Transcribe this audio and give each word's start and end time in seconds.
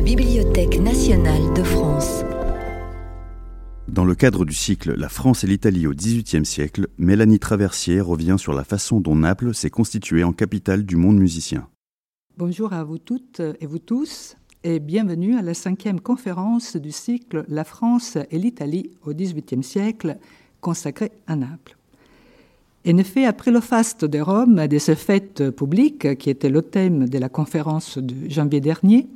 la 0.00 0.06
Bibliothèque 0.06 0.80
nationale 0.80 1.52
de 1.54 1.62
France. 1.62 2.24
Dans 3.86 4.06
le 4.06 4.14
cadre 4.14 4.46
du 4.46 4.54
cycle 4.54 4.94
La 4.96 5.10
France 5.10 5.44
et 5.44 5.46
l'Italie 5.46 5.86
au 5.86 5.92
XVIIIe 5.92 6.46
siècle, 6.46 6.88
Mélanie 6.96 7.38
Traversier 7.38 8.00
revient 8.00 8.36
sur 8.38 8.54
la 8.54 8.64
façon 8.64 8.98
dont 8.98 9.14
Naples 9.14 9.52
s'est 9.52 9.68
constituée 9.68 10.24
en 10.24 10.32
capitale 10.32 10.86
du 10.86 10.96
monde 10.96 11.18
musicien. 11.18 11.68
Bonjour 12.38 12.72
à 12.72 12.82
vous 12.82 12.96
toutes 12.96 13.42
et 13.60 13.66
vous 13.66 13.78
tous 13.78 14.36
et 14.64 14.80
bienvenue 14.80 15.36
à 15.36 15.42
la 15.42 15.52
cinquième 15.52 16.00
conférence 16.00 16.76
du 16.76 16.92
cycle 16.92 17.44
La 17.48 17.64
France 17.64 18.16
et 18.30 18.38
l'Italie 18.38 18.92
au 19.04 19.12
XVIIIe 19.12 19.62
siècle 19.62 20.16
consacrée 20.62 21.12
à 21.26 21.36
Naples. 21.36 21.76
En 22.88 22.96
effet, 22.96 23.26
après 23.26 23.50
le 23.50 23.60
faste 23.60 24.06
de 24.06 24.18
Rome 24.18 24.60
et 24.60 24.68
de 24.68 24.78
ses 24.78 24.96
fêtes 24.96 25.50
publiques, 25.50 26.16
qui 26.16 26.30
était 26.30 26.48
le 26.48 26.62
thème 26.62 27.06
de 27.06 27.18
la 27.18 27.28
conférence 27.28 27.98
de 27.98 28.30
janvier 28.30 28.62
dernier, 28.62 29.06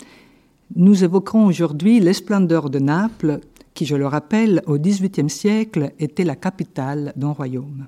nous 0.74 1.04
évoquerons 1.04 1.46
aujourd'hui 1.46 2.00
les 2.00 2.12
splendeurs 2.12 2.70
de 2.70 2.78
Naples, 2.78 3.40
qui, 3.74 3.86
je 3.86 3.96
le 3.96 4.06
rappelle, 4.06 4.62
au 4.66 4.78
XVIIIe 4.78 5.30
siècle 5.30 5.92
était 5.98 6.24
la 6.24 6.36
capitale 6.36 7.12
d'un 7.16 7.32
royaume. 7.32 7.86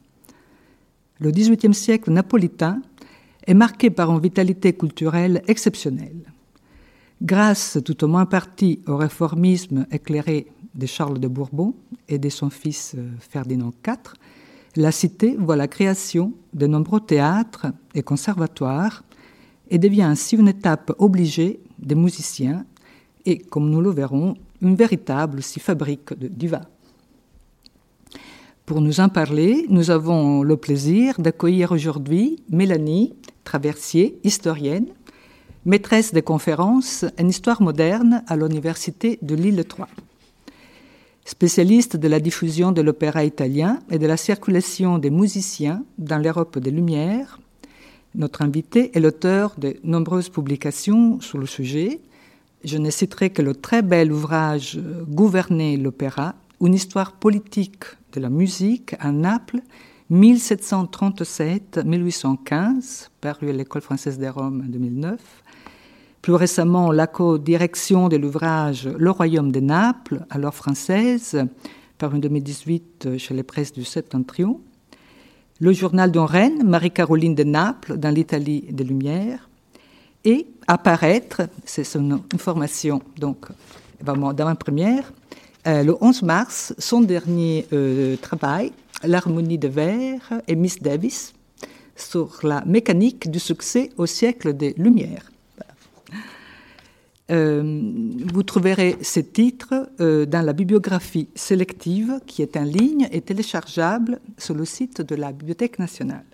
Le 1.19 1.31
XVIIIe 1.31 1.75
siècle 1.75 2.11
napolitain 2.11 2.83
est 3.47 3.55
marqué 3.55 3.91
par 3.91 4.11
une 4.13 4.21
vitalité 4.21 4.73
culturelle 4.75 5.43
exceptionnelle. 5.47 6.33
Grâce, 7.23 7.79
tout 7.85 8.05
au 8.05 8.09
moins 8.09 8.27
partie, 8.27 8.81
au 8.87 8.97
réformisme 8.97 9.87
éclairé 9.91 10.47
de 10.75 10.87
Charles 10.87 11.19
de 11.19 11.29
Bourbon 11.29 11.75
et 12.09 12.19
de 12.19 12.29
son 12.29 12.51
fils 12.51 12.95
euh, 12.97 13.09
Ferdinand 13.19 13.73
IV, 13.87 14.13
la 14.77 14.93
cité 14.93 15.35
voit 15.39 15.57
la 15.57 15.69
création 15.69 16.35
de 16.53 16.67
nombreux 16.67 17.01
théâtres 17.01 17.69
et 17.95 18.03
conservatoires 18.03 19.03
et 19.71 19.79
devient 19.79 20.03
ainsi 20.03 20.37
une 20.37 20.49
étape 20.49 20.93
obligée 20.99 21.61
des 21.79 21.95
musiciens 21.95 22.65
et, 23.25 23.39
comme 23.39 23.71
nous 23.71 23.81
le 23.81 23.91
verrons, 23.91 24.37
une 24.63 24.77
véritable 24.77 25.39
aussi 25.39 25.61
fabrique 25.61 26.19
de 26.19 26.29
divas. 26.29 26.67
Pour 28.65 28.81
nous 28.81 29.01
en 29.01 29.09
parler, 29.09 29.67
nous 29.69 29.91
avons 29.91 30.43
le 30.43 30.57
plaisir 30.57 31.21
d'accueillir 31.21 31.73
aujourd'hui 31.73 32.43
Mélanie 32.51 33.15
Traversier, 33.45 34.19
historienne, 34.25 34.87
maîtresse 35.65 36.13
de 36.13 36.21
conférences 36.21 37.05
en 37.21 37.29
histoire 37.29 37.63
moderne 37.63 38.25
à 38.27 38.37
l'Université 38.37 39.21
de 39.23 39.37
Lille 39.37 39.65
3. 39.65 39.89
Spécialiste 41.25 41.97
de 41.97 42.09
la 42.09 42.21
diffusion 42.21 42.73
de 42.73 42.83
l'opéra 42.83 43.25
italien 43.25 43.81
et 43.91 43.99
de 43.99 44.07
la 44.07 44.17
circulation 44.17 44.99
des 44.99 45.11
musiciens 45.11 45.85
dans 45.99 46.19
l'Europe 46.19 46.59
des 46.59 46.71
Lumières, 46.71 47.41
notre 48.17 48.43
invité 48.43 48.97
est 48.97 49.01
l'auteur 49.01 49.55
de 49.59 49.77
nombreuses 49.85 50.31
publications 50.31 51.21
sur 51.21 51.39
le 51.39 51.47
sujet. 51.47 52.01
Je 52.65 52.79
ne 52.79 52.91
citerai 52.91 53.31
que 53.31 53.43
le 53.43 53.55
très 53.55 53.83
bel 53.83 54.11
ouvrage 54.11 54.81
Gouverner 55.09 55.77
l'opéra, 55.77 56.35
une 56.61 56.75
histoire 56.75 57.13
politique 57.13 57.85
de 58.13 58.21
la 58.21 58.31
musique 58.31 58.97
à 58.99 59.13
Naples, 59.13 59.61
1737-1815, 60.11 63.11
paru 63.21 63.51
à 63.51 63.53
l'École 63.53 63.83
française 63.83 64.19
de 64.19 64.27
Rome 64.27 64.65
en 64.67 64.71
2009, 64.71 65.21
plus 66.23 66.35
récemment, 66.35 66.91
la 66.91 67.07
co-direction 67.07 68.09
de 68.09 68.17
l'ouvrage 68.17 68.89
Le 68.89 69.11
Royaume 69.11 69.53
de 69.53 69.61
Naples, 69.61 70.25
alors 70.31 70.55
française, 70.55 71.47
par 71.99 72.15
en 72.15 72.19
2018 72.19 73.19
chez 73.19 73.35
les 73.35 73.43
presses 73.43 73.73
du 73.73 73.85
Septentrion. 73.85 74.63
Le 75.59 75.73
journal 75.73 76.13
de 76.13 76.19
Rennes, 76.19 76.65
Marie-Caroline 76.65 77.35
de 77.35 77.43
Naples, 77.43 77.97
dans 77.97 78.11
l'Italie 78.11 78.67
des 78.71 78.85
Lumières. 78.85 79.49
Et 80.23 80.47
apparaître, 80.67 81.49
c'est 81.65 81.83
son 81.83 82.21
information, 82.35 83.01
donc 83.19 83.47
vraiment 83.99 84.35
d'avant-première, 84.35 85.11
euh, 85.67 85.83
le 85.83 85.97
11 85.99 86.23
mars, 86.25 86.75
son 86.79 87.01
dernier 87.01 87.67
euh, 87.73 88.17
travail, 88.17 88.73
L'harmonie 89.03 89.59
de 89.59 89.69
verre 89.69 90.41
et 90.47 90.57
Miss 90.57 90.83
Davis, 90.83 91.33
sur 91.95 92.39
la 92.43 92.63
mécanique 92.65 93.31
du 93.31 93.39
succès 93.39 93.91
au 93.97 94.05
siècle 94.07 94.55
des 94.55 94.75
Lumières. 94.77 95.31
Euh, 97.31 97.63
vous 98.33 98.43
trouverez 98.45 98.97
ces 99.01 99.25
titres 99.25 99.91
euh, 100.01 100.27
dans 100.27 100.43
la 100.43 100.53
bibliographie 100.53 101.29
sélective 101.35 102.21
qui 102.25 102.43
est 102.43 102.57
en 102.57 102.63
ligne 102.63 103.09
et 103.11 103.21
téléchargeable 103.21 104.21
sur 104.39 104.55
le 104.55 104.65
site 104.65 105.03
de 105.03 105.17
la 105.17 105.33
Bibliothèque 105.33 105.81
nationale. 105.81 106.25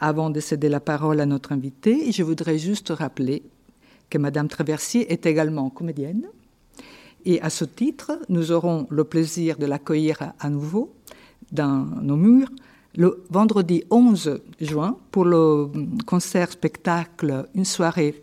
Avant 0.00 0.30
de 0.30 0.40
céder 0.40 0.70
la 0.70 0.80
parole 0.80 1.20
à 1.20 1.26
notre 1.26 1.52
invité, 1.52 2.10
je 2.10 2.22
voudrais 2.22 2.58
juste 2.58 2.88
rappeler 2.88 3.42
que 4.08 4.16
Madame 4.16 4.48
Traversier 4.48 5.12
est 5.12 5.26
également 5.26 5.68
comédienne. 5.68 6.26
Et 7.26 7.42
à 7.42 7.50
ce 7.50 7.66
titre, 7.66 8.18
nous 8.30 8.52
aurons 8.52 8.86
le 8.88 9.04
plaisir 9.04 9.58
de 9.58 9.66
l'accueillir 9.66 10.32
à 10.38 10.48
nouveau 10.48 10.94
dans 11.52 11.84
nos 12.00 12.16
murs 12.16 12.50
le 12.96 13.22
vendredi 13.28 13.84
11 13.90 14.40
juin 14.60 14.96
pour 15.10 15.24
le 15.24 15.68
concert-spectacle 16.06 17.46
Une 17.54 17.66
soirée 17.66 18.22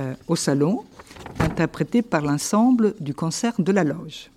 euh, 0.00 0.14
au 0.28 0.36
salon, 0.36 0.84
interprété 1.40 2.02
par 2.02 2.22
l'ensemble 2.22 2.94
du 3.00 3.14
concert 3.14 3.54
de 3.58 3.72
la 3.72 3.84
loge. 3.84 4.30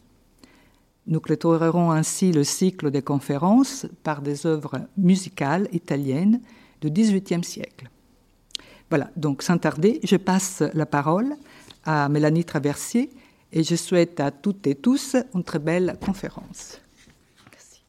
Nous 1.08 1.20
clôturerons 1.20 1.92
ainsi 1.92 2.32
le 2.32 2.44
cycle 2.44 2.92
des 2.92 3.02
conférences 3.02 3.88
par 4.04 4.22
des 4.22 4.46
œuvres 4.46 4.82
musicales 4.98 5.68
italiennes 5.74 6.40
du 6.82 6.92
XVIIIe 6.92 7.44
siècle. 7.44 7.90
Voilà, 8.90 9.10
donc 9.16 9.42
sans 9.44 9.58
tarder, 9.58 10.00
je 10.04 10.16
passe 10.18 10.64
la 10.74 10.86
parole 10.86 11.36
à 11.84 12.10
Mélanie 12.10 12.46
Traversier 12.46 13.10
et 13.52 13.64
je 13.64 13.76
souhaite 13.76 14.20
à 14.20 14.32
toutes 14.32 14.66
et 14.68 14.76
tous 14.76 15.16
une 15.34 15.44
très 15.44 15.60
belle 15.60 15.98
conférence. 16.04 16.80
Merci. 17.52 17.84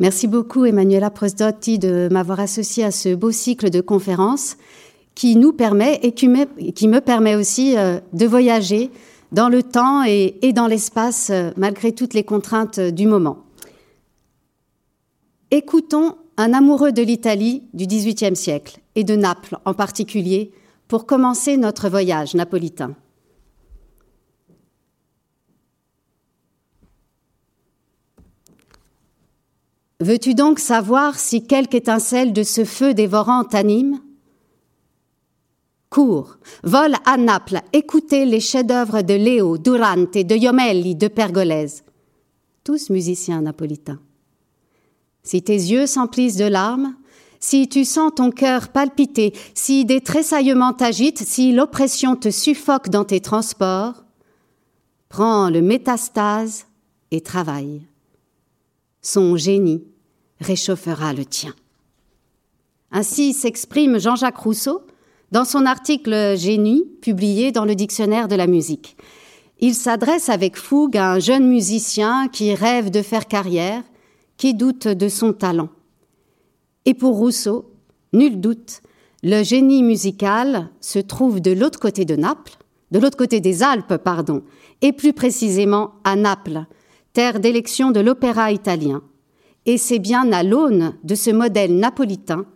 Merci 0.00 0.26
beaucoup 0.28 0.64
Emanuela 0.64 1.10
Prosdotti 1.10 1.78
de 1.78 2.08
m'avoir 2.10 2.40
associé 2.40 2.84
à 2.84 2.90
ce 2.90 3.14
beau 3.14 3.32
cycle 3.32 3.70
de 3.70 3.80
conférences 3.80 4.56
qui 5.18 5.34
nous 5.34 5.52
permet 5.52 5.98
et 6.04 6.12
qui 6.12 6.28
me, 6.28 7.00
permet 7.00 7.34
aussi 7.34 7.76
euh, 7.76 7.98
de 8.12 8.24
voyager 8.24 8.88
dans 9.32 9.48
le 9.48 9.64
temps 9.64 10.04
et, 10.04 10.52
dans 10.54 10.68
l'espace 10.68 11.30
euh, 11.30 11.50
malgré 11.56 11.90
toutes 11.90 12.14
les 12.14 12.22
contraintes 12.22 12.78
euh, 12.78 12.92
du 12.92 13.08
moment. 13.08 13.38
Écoutons 15.50 16.14
un 16.36 16.52
amoureux 16.52 16.92
de 16.92 17.02
l'Italie 17.02 17.64
du 17.74 17.88
XVIIIe 17.88 18.36
siècle 18.36 18.78
et 18.94 19.02
de 19.02 19.16
Naples 19.16 19.58
en 19.64 19.74
particulier 19.74 20.52
pour 20.86 21.04
commencer 21.04 21.56
notre 21.56 21.88
voyage 21.88 22.36
napolitain. 22.36 22.94
Veux-tu 29.98 30.34
donc 30.34 30.60
savoir 30.60 31.18
si 31.18 31.44
quelque 31.44 31.74
étincelle 31.74 32.32
de 32.32 32.44
ce 32.44 32.64
feu 32.64 32.94
dévorant 32.94 33.42
t'anime? 33.42 33.98
Cours, 35.90 36.36
vole 36.64 36.96
à 37.06 37.16
Naples, 37.16 37.62
écoutez 37.72 38.26
les 38.26 38.40
chefs-d'œuvre 38.40 39.00
de 39.00 39.14
Léo, 39.14 39.56
Durante, 39.56 40.18
de 40.18 40.36
Iomelli, 40.36 40.94
de 40.94 41.08
Pergolèse. 41.08 41.82
Tous 42.62 42.90
musiciens 42.90 43.40
napolitains. 43.40 44.00
Si 45.22 45.42
tes 45.42 45.54
yeux 45.54 45.86
s'emplissent 45.86 46.36
de 46.36 46.44
larmes, 46.44 46.94
si 47.40 47.68
tu 47.68 47.86
sens 47.86 48.12
ton 48.16 48.30
cœur 48.30 48.68
palpiter, 48.68 49.32
si 49.54 49.86
des 49.86 50.02
tressaillements 50.02 50.74
t'agitent, 50.74 51.24
si 51.24 51.52
l'oppression 51.52 52.16
te 52.16 52.30
suffoque 52.30 52.90
dans 52.90 53.04
tes 53.04 53.20
transports, 53.20 54.04
prends 55.08 55.48
le 55.48 55.62
métastase 55.62 56.66
et 57.10 57.22
travaille. 57.22 57.80
Son 59.00 59.38
génie 59.38 59.84
réchauffera 60.38 61.14
le 61.14 61.24
tien. 61.24 61.54
Ainsi 62.90 63.32
s'exprime 63.32 63.98
Jean-Jacques 63.98 64.36
Rousseau 64.36 64.82
dans 65.30 65.44
son 65.44 65.66
article 65.66 66.36
Génie, 66.36 66.84
publié 67.02 67.52
dans 67.52 67.64
le 67.64 67.74
dictionnaire 67.74 68.28
de 68.28 68.34
la 68.34 68.46
musique. 68.46 68.96
Il 69.60 69.74
s'adresse 69.74 70.28
avec 70.28 70.56
fougue 70.56 70.96
à 70.96 71.12
un 71.12 71.18
jeune 71.18 71.48
musicien 71.48 72.28
qui 72.28 72.54
rêve 72.54 72.90
de 72.90 73.02
faire 73.02 73.26
carrière, 73.26 73.82
qui 74.36 74.54
doute 74.54 74.86
de 74.86 75.08
son 75.08 75.32
talent. 75.32 75.68
Et 76.84 76.94
pour 76.94 77.16
Rousseau, 77.16 77.72
nul 78.12 78.40
doute, 78.40 78.80
le 79.22 79.42
génie 79.42 79.82
musical 79.82 80.70
se 80.80 81.00
trouve 81.00 81.40
de 81.40 81.50
l'autre 81.50 81.80
côté 81.80 82.04
de 82.04 82.14
Naples, 82.14 82.56
de 82.92 82.98
l'autre 82.98 83.16
côté 83.16 83.40
des 83.40 83.62
Alpes, 83.62 83.96
pardon, 83.96 84.42
et 84.80 84.92
plus 84.92 85.12
précisément 85.12 85.94
à 86.04 86.14
Naples, 86.14 86.64
terre 87.12 87.40
d'élection 87.40 87.90
de 87.90 88.00
l'opéra 88.00 88.52
italien. 88.52 89.02
Et 89.66 89.76
c'est 89.76 89.98
bien 89.98 90.32
à 90.32 90.44
l'aune 90.44 90.94
de 91.02 91.16
ce 91.16 91.30
modèle 91.30 91.76
napolitain 91.76 92.46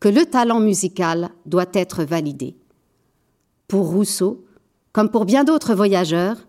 que 0.00 0.08
le 0.08 0.26
talent 0.26 0.60
musical 0.60 1.30
doit 1.46 1.66
être 1.72 2.04
validé. 2.04 2.56
Pour 3.68 3.88
Rousseau, 3.88 4.44
comme 4.92 5.10
pour 5.10 5.24
bien 5.24 5.44
d'autres 5.44 5.74
voyageurs, 5.74 6.46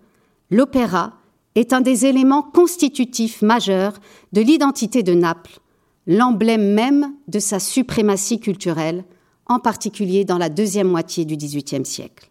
l'opéra 0.51 1.13
est 1.55 1.73
un 1.73 1.81
des 1.81 2.05
éléments 2.05 2.43
constitutifs 2.43 3.41
majeurs 3.41 3.93
de 4.31 4.41
l'identité 4.41 5.03
de 5.03 5.13
Naples, 5.13 5.59
l'emblème 6.05 6.73
même 6.73 7.13
de 7.27 7.39
sa 7.39 7.59
suprématie 7.59 8.39
culturelle, 8.39 9.03
en 9.47 9.59
particulier 9.59 10.25
dans 10.25 10.37
la 10.37 10.49
deuxième 10.49 10.87
moitié 10.87 11.25
du 11.25 11.35
XVIIIe 11.35 11.85
siècle. 11.85 12.29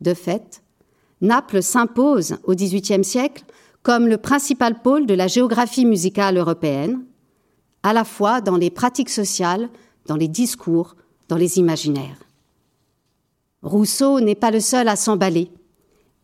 De 0.00 0.14
fait, 0.14 0.62
Naples 1.20 1.62
s'impose 1.62 2.36
au 2.44 2.54
XVIIIe 2.54 3.04
siècle 3.04 3.44
comme 3.82 4.06
le 4.06 4.18
principal 4.18 4.80
pôle 4.80 5.06
de 5.06 5.14
la 5.14 5.26
géographie 5.26 5.86
musicale 5.86 6.36
européenne, 6.36 7.04
à 7.82 7.92
la 7.92 8.04
fois 8.04 8.40
dans 8.40 8.56
les 8.56 8.70
pratiques 8.70 9.10
sociales, 9.10 9.68
dans 10.06 10.16
les 10.16 10.28
discours, 10.28 10.96
dans 11.28 11.36
les 11.36 11.58
imaginaires. 11.58 12.18
Rousseau 13.62 14.20
n'est 14.20 14.34
pas 14.34 14.50
le 14.50 14.60
seul 14.60 14.88
à 14.88 14.96
s'emballer. 14.96 15.50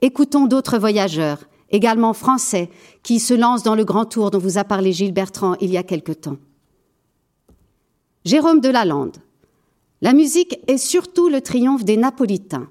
Écoutons 0.02 0.46
d'autres 0.46 0.78
voyageurs, 0.78 1.38
également 1.70 2.12
français, 2.12 2.70
qui 3.02 3.20
se 3.20 3.34
lancent 3.34 3.62
dans 3.62 3.74
le 3.74 3.84
grand 3.84 4.04
tour 4.04 4.30
dont 4.30 4.38
vous 4.38 4.58
a 4.58 4.64
parlé 4.64 4.92
Gilles 4.92 5.14
Bertrand 5.14 5.54
il 5.60 5.70
y 5.70 5.76
a 5.76 5.82
quelque 5.82 6.12
temps. 6.12 6.36
Jérôme 8.24 8.60
de 8.60 8.68
Lalande. 8.68 9.16
La 10.00 10.12
musique 10.12 10.58
est 10.66 10.78
surtout 10.78 11.28
le 11.28 11.40
triomphe 11.40 11.84
des 11.84 11.96
Napolitains. 11.96 12.68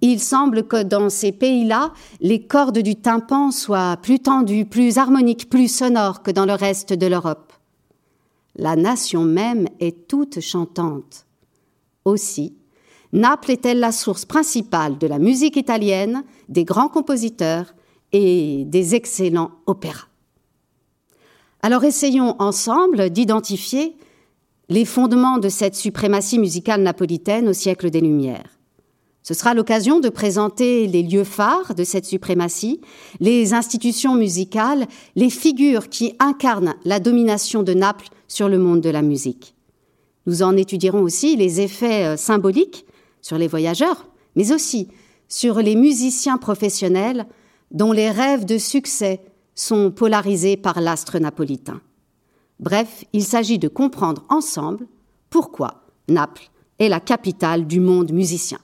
Il 0.00 0.20
semble 0.20 0.66
que 0.66 0.82
dans 0.82 1.10
ces 1.10 1.32
pays-là, 1.32 1.92
les 2.20 2.46
cordes 2.46 2.78
du 2.78 2.96
tympan 2.96 3.50
soient 3.50 3.96
plus 3.96 4.20
tendues, 4.20 4.64
plus 4.64 4.98
harmoniques, 4.98 5.50
plus 5.50 5.68
sonores 5.68 6.22
que 6.22 6.30
dans 6.30 6.46
le 6.46 6.54
reste 6.54 6.92
de 6.92 7.06
l'Europe. 7.06 7.53
La 8.56 8.76
nation 8.76 9.24
même 9.24 9.66
est 9.80 10.06
toute 10.06 10.40
chantante. 10.40 11.26
Aussi, 12.04 12.56
Naples 13.12 13.52
est-elle 13.52 13.78
la 13.78 13.92
source 13.92 14.24
principale 14.24 14.98
de 14.98 15.06
la 15.06 15.20
musique 15.20 15.56
italienne, 15.56 16.24
des 16.48 16.64
grands 16.64 16.88
compositeurs 16.88 17.74
et 18.12 18.64
des 18.66 18.94
excellents 18.94 19.52
opéras. 19.66 20.08
Alors 21.62 21.84
essayons 21.84 22.34
ensemble 22.40 23.10
d'identifier 23.10 23.96
les 24.68 24.84
fondements 24.84 25.38
de 25.38 25.48
cette 25.48 25.76
suprématie 25.76 26.38
musicale 26.38 26.82
napolitaine 26.82 27.48
au 27.48 27.52
siècle 27.52 27.90
des 27.90 28.00
Lumières. 28.00 28.58
Ce 29.22 29.32
sera 29.32 29.54
l'occasion 29.54 30.00
de 30.00 30.08
présenter 30.08 30.86
les 30.86 31.02
lieux 31.02 31.24
phares 31.24 31.74
de 31.74 31.84
cette 31.84 32.04
suprématie, 32.04 32.80
les 33.20 33.54
institutions 33.54 34.16
musicales, 34.16 34.86
les 35.16 35.30
figures 35.30 35.88
qui 35.88 36.14
incarnent 36.18 36.74
la 36.84 37.00
domination 37.00 37.62
de 37.62 37.72
Naples 37.72 38.08
sur 38.28 38.48
le 38.48 38.58
monde 38.58 38.80
de 38.80 38.90
la 38.90 39.02
musique. 39.02 39.54
Nous 40.26 40.42
en 40.42 40.56
étudierons 40.56 41.02
aussi 41.02 41.36
les 41.36 41.60
effets 41.60 42.04
euh, 42.04 42.16
symboliques 42.16 42.86
sur 43.20 43.38
les 43.38 43.48
voyageurs, 43.48 44.08
mais 44.36 44.52
aussi 44.52 44.88
sur 45.28 45.58
les 45.58 45.76
musiciens 45.76 46.38
professionnels 46.38 47.26
dont 47.70 47.92
les 47.92 48.10
rêves 48.10 48.44
de 48.44 48.58
succès 48.58 49.20
sont 49.54 49.90
polarisés 49.90 50.56
par 50.56 50.80
l'astre 50.80 51.18
napolitain. 51.18 51.80
Bref, 52.60 53.04
il 53.12 53.24
s'agit 53.24 53.58
de 53.58 53.68
comprendre 53.68 54.24
ensemble 54.28 54.86
pourquoi 55.30 55.84
Naples 56.08 56.50
est 56.78 56.88
la 56.88 57.00
capitale 57.00 57.66
du 57.66 57.80
monde 57.80 58.12
musicien 58.12 58.58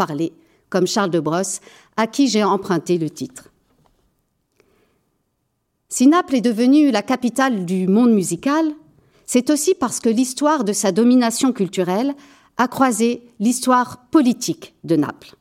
parler, 0.00 0.32
comme 0.70 0.86
Charles 0.86 1.10
de 1.10 1.20
Brosse, 1.20 1.60
à 1.98 2.06
qui 2.06 2.28
j'ai 2.28 2.42
emprunté 2.42 2.96
le 2.96 3.10
titre. 3.10 3.50
Si 5.90 6.06
Naples 6.06 6.36
est 6.36 6.40
devenue 6.40 6.90
la 6.90 7.02
capitale 7.02 7.66
du 7.66 7.86
monde 7.86 8.12
musical, 8.12 8.64
c'est 9.32 9.50
aussi 9.50 9.76
parce 9.76 10.00
que 10.00 10.08
l'histoire 10.08 10.64
de 10.64 10.72
sa 10.72 10.90
domination 10.90 11.52
culturelle 11.52 12.16
a 12.56 12.66
croisé 12.66 13.22
l'histoire 13.38 14.08
politique 14.10 14.74
de 14.82 14.96
Naples. 14.96 15.36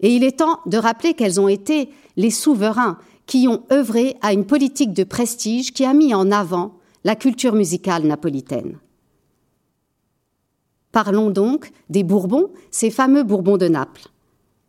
Et 0.00 0.14
il 0.14 0.22
est 0.22 0.40
temps 0.40 0.60
de 0.66 0.76
rappeler 0.76 1.14
quels 1.14 1.40
ont 1.40 1.48
été 1.48 1.88
les 2.18 2.28
souverains 2.28 2.98
qui 3.24 3.48
ont 3.48 3.62
œuvré 3.72 4.18
à 4.20 4.34
une 4.34 4.44
politique 4.44 4.92
de 4.92 5.02
prestige 5.02 5.72
qui 5.72 5.86
a 5.86 5.94
mis 5.94 6.12
en 6.12 6.30
avant 6.30 6.74
la 7.04 7.16
culture 7.16 7.54
musicale 7.54 8.04
napolitaine. 8.04 8.76
Parlons 10.92 11.30
donc 11.30 11.72
des 11.88 12.04
Bourbons, 12.04 12.50
ces 12.70 12.90
fameux 12.90 13.22
Bourbons 13.22 13.56
de 13.56 13.68
Naples. 13.68 14.08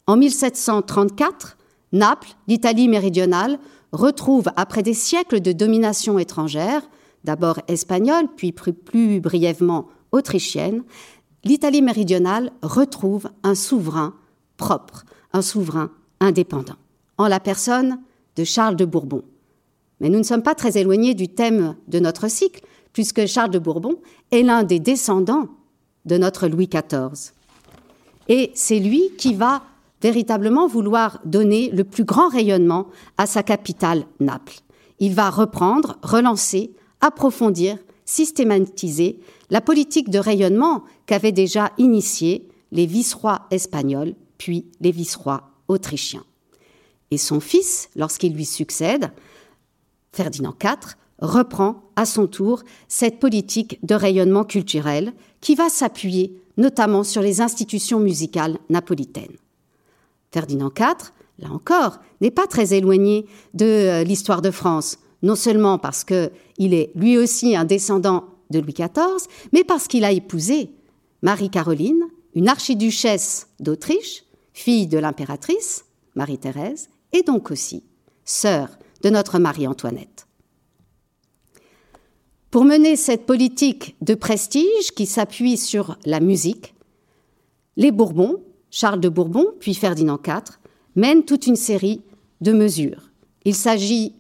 En 0.07 0.15
1734, 0.15 1.57
Naples, 1.91 2.33
l'Italie 2.47 2.87
méridionale, 2.87 3.59
retrouve, 3.91 4.45
après 4.55 4.83
des 4.83 4.93
siècles 4.93 5.41
de 5.41 5.51
domination 5.51 6.17
étrangère, 6.17 6.83
d'abord 7.23 7.59
espagnole, 7.67 8.27
puis 8.35 8.51
plus 8.51 9.19
brièvement 9.19 9.87
autrichienne, 10.11 10.83
l'Italie 11.43 11.81
méridionale 11.81 12.51
retrouve 12.61 13.29
un 13.43 13.55
souverain 13.55 14.13
propre, 14.57 15.05
un 15.33 15.41
souverain 15.41 15.91
indépendant, 16.19 16.75
en 17.17 17.27
la 17.27 17.39
personne 17.39 17.99
de 18.35 18.43
Charles 18.43 18.75
de 18.75 18.85
Bourbon. 18.85 19.23
Mais 19.99 20.09
nous 20.09 20.19
ne 20.19 20.23
sommes 20.23 20.43
pas 20.43 20.55
très 20.55 20.77
éloignés 20.77 21.13
du 21.13 21.27
thème 21.29 21.75
de 21.87 21.99
notre 21.99 22.29
cycle, 22.29 22.61
puisque 22.93 23.25
Charles 23.25 23.51
de 23.51 23.59
Bourbon 23.59 23.95
est 24.31 24.43
l'un 24.43 24.63
des 24.63 24.79
descendants 24.79 25.47
de 26.05 26.17
notre 26.17 26.47
Louis 26.47 26.67
XIV. 26.67 27.33
Et 28.29 28.51
c'est 28.55 28.79
lui 28.79 29.11
qui 29.17 29.33
va 29.33 29.63
véritablement 30.01 30.67
vouloir 30.67 31.19
donner 31.25 31.69
le 31.71 31.83
plus 31.83 32.03
grand 32.03 32.27
rayonnement 32.27 32.87
à 33.17 33.25
sa 33.25 33.41
capitale, 33.41 34.05
Naples. 34.19 34.59
Il 34.99 35.13
va 35.13 35.29
reprendre, 35.29 35.97
relancer, 36.03 36.73
approfondir, 37.03 37.77
systématiser 38.05 39.19
la 39.49 39.61
politique 39.61 40.09
de 40.09 40.19
rayonnement 40.19 40.83
qu'avaient 41.05 41.31
déjà 41.31 41.71
initiée 41.77 42.47
les 42.71 42.85
vice-rois 42.85 43.45
espagnols, 43.51 44.15
puis 44.37 44.65
les 44.81 44.91
vice-rois 44.91 45.51
autrichiens. 45.67 46.25
Et 47.11 47.17
son 47.17 47.39
fils, 47.39 47.89
lorsqu'il 47.95 48.33
lui 48.33 48.45
succède, 48.45 49.11
Ferdinand 50.13 50.55
IV, 50.63 50.95
reprend 51.19 51.83
à 51.95 52.05
son 52.05 52.25
tour 52.25 52.63
cette 52.87 53.19
politique 53.19 53.79
de 53.83 53.95
rayonnement 53.95 54.43
culturel 54.43 55.13
qui 55.41 55.55
va 55.55 55.69
s'appuyer 55.69 56.41
notamment 56.57 57.03
sur 57.03 57.21
les 57.21 57.41
institutions 57.41 57.99
musicales 57.99 58.57
napolitaines. 58.69 59.37
Ferdinand 60.31 60.71
IV, 60.75 61.11
là 61.39 61.49
encore, 61.51 61.99
n'est 62.21 62.31
pas 62.31 62.47
très 62.47 62.73
éloigné 62.73 63.25
de 63.53 63.65
euh, 63.65 64.03
l'histoire 64.03 64.41
de 64.41 64.51
France, 64.51 64.97
non 65.23 65.35
seulement 65.35 65.79
parce 65.79 66.03
qu'il 66.03 66.73
est 66.73 66.91
lui 66.95 67.17
aussi 67.17 67.55
un 67.55 67.65
descendant 67.65 68.25
de 68.51 68.59
Louis 68.59 68.73
XIV, 68.73 69.27
mais 69.51 69.63
parce 69.63 69.87
qu'il 69.87 70.05
a 70.05 70.11
épousé 70.11 70.69
Marie-Caroline, 71.23 72.03
une 72.35 72.49
archiduchesse 72.49 73.47
d'Autriche, 73.59 74.25
fille 74.53 74.87
de 74.87 74.99
l'impératrice, 74.99 75.85
Marie-Thérèse, 76.15 76.89
et 77.13 77.23
donc 77.23 77.49
aussi 77.49 77.83
sœur 78.25 78.69
de 79.01 79.09
notre 79.09 79.39
Marie-Antoinette. 79.39 80.27
Pour 82.51 82.65
mener 82.65 82.95
cette 82.95 83.25
politique 83.25 83.95
de 84.01 84.13
prestige 84.13 84.91
qui 84.95 85.05
s'appuie 85.05 85.57
sur 85.57 85.97
la 86.05 86.19
musique, 86.19 86.75
les 87.77 87.91
Bourbons, 87.91 88.43
Charles 88.69 88.99
de 88.99 89.09
Bourbon 89.09 89.47
puis 89.59 89.73
Ferdinand 89.73 90.19
IV, 90.25 90.59
mènent 90.95 91.25
toute 91.25 91.47
une 91.47 91.55
série 91.55 92.01
de 92.41 92.51
mesures. 92.51 93.11
Il 93.45 93.55
s'agit 93.55 94.13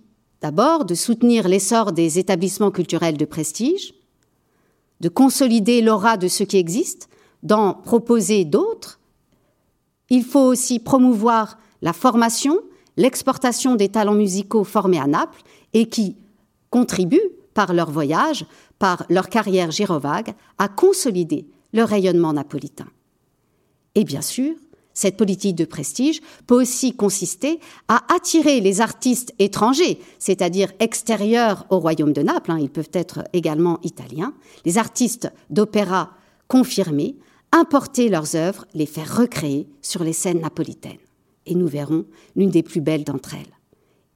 d'abord 0.43 0.83
de 0.83 0.93
soutenir 0.93 1.47
l'essor 1.47 1.93
des 1.93 2.19
établissements 2.19 2.69
culturels 2.69 3.15
de 3.15 3.23
prestige, 3.23 3.93
de 4.99 5.07
consolider 5.07 5.81
l'aura 5.81 6.17
de 6.17 6.27
ceux 6.27 6.43
qui 6.43 6.57
existent, 6.57 7.07
d'en 7.43 7.73
proposer 7.73 8.43
d'autres. 8.43 8.99
Il 10.09 10.25
faut 10.25 10.41
aussi 10.43 10.79
promouvoir 10.79 11.57
la 11.81 11.93
formation, 11.93 12.59
l'exportation 12.97 13.75
des 13.75 13.87
talents 13.87 14.15
musicaux 14.15 14.65
formés 14.65 14.99
à 14.99 15.07
Naples 15.07 15.41
et 15.71 15.87
qui 15.87 16.17
contribuent 16.69 17.31
par 17.53 17.73
leur 17.73 17.89
voyage, 17.89 18.45
par 18.79 19.05
leur 19.09 19.29
carrière 19.29 19.71
girovague, 19.71 20.33
à 20.57 20.67
consolider 20.67 21.47
le 21.71 21.83
rayonnement 21.83 22.33
napolitain. 22.33 22.87
Et 23.95 24.03
bien 24.03 24.21
sûr, 24.21 24.55
cette 24.93 25.17
politique 25.17 25.55
de 25.55 25.65
prestige 25.65 26.21
peut 26.47 26.61
aussi 26.61 26.95
consister 26.95 27.59
à 27.87 28.03
attirer 28.13 28.61
les 28.61 28.81
artistes 28.81 29.33
étrangers, 29.39 29.99
c'est-à-dire 30.19 30.71
extérieurs 30.79 31.65
au 31.69 31.79
royaume 31.79 32.13
de 32.13 32.21
Naples, 32.21 32.51
hein, 32.51 32.59
ils 32.59 32.69
peuvent 32.69 32.89
être 32.93 33.23
également 33.33 33.79
italiens, 33.83 34.33
les 34.65 34.77
artistes 34.77 35.31
d'opéra 35.49 36.11
confirmés, 36.47 37.15
importer 37.51 38.09
leurs 38.09 38.35
œuvres, 38.35 38.65
les 38.73 38.85
faire 38.85 39.17
recréer 39.17 39.67
sur 39.81 40.03
les 40.03 40.13
scènes 40.13 40.41
napolitaines. 40.41 40.97
Et 41.45 41.55
nous 41.55 41.67
verrons 41.67 42.05
l'une 42.35 42.49
des 42.49 42.63
plus 42.63 42.81
belles 42.81 43.03
d'entre 43.03 43.33
elles. 43.33 43.57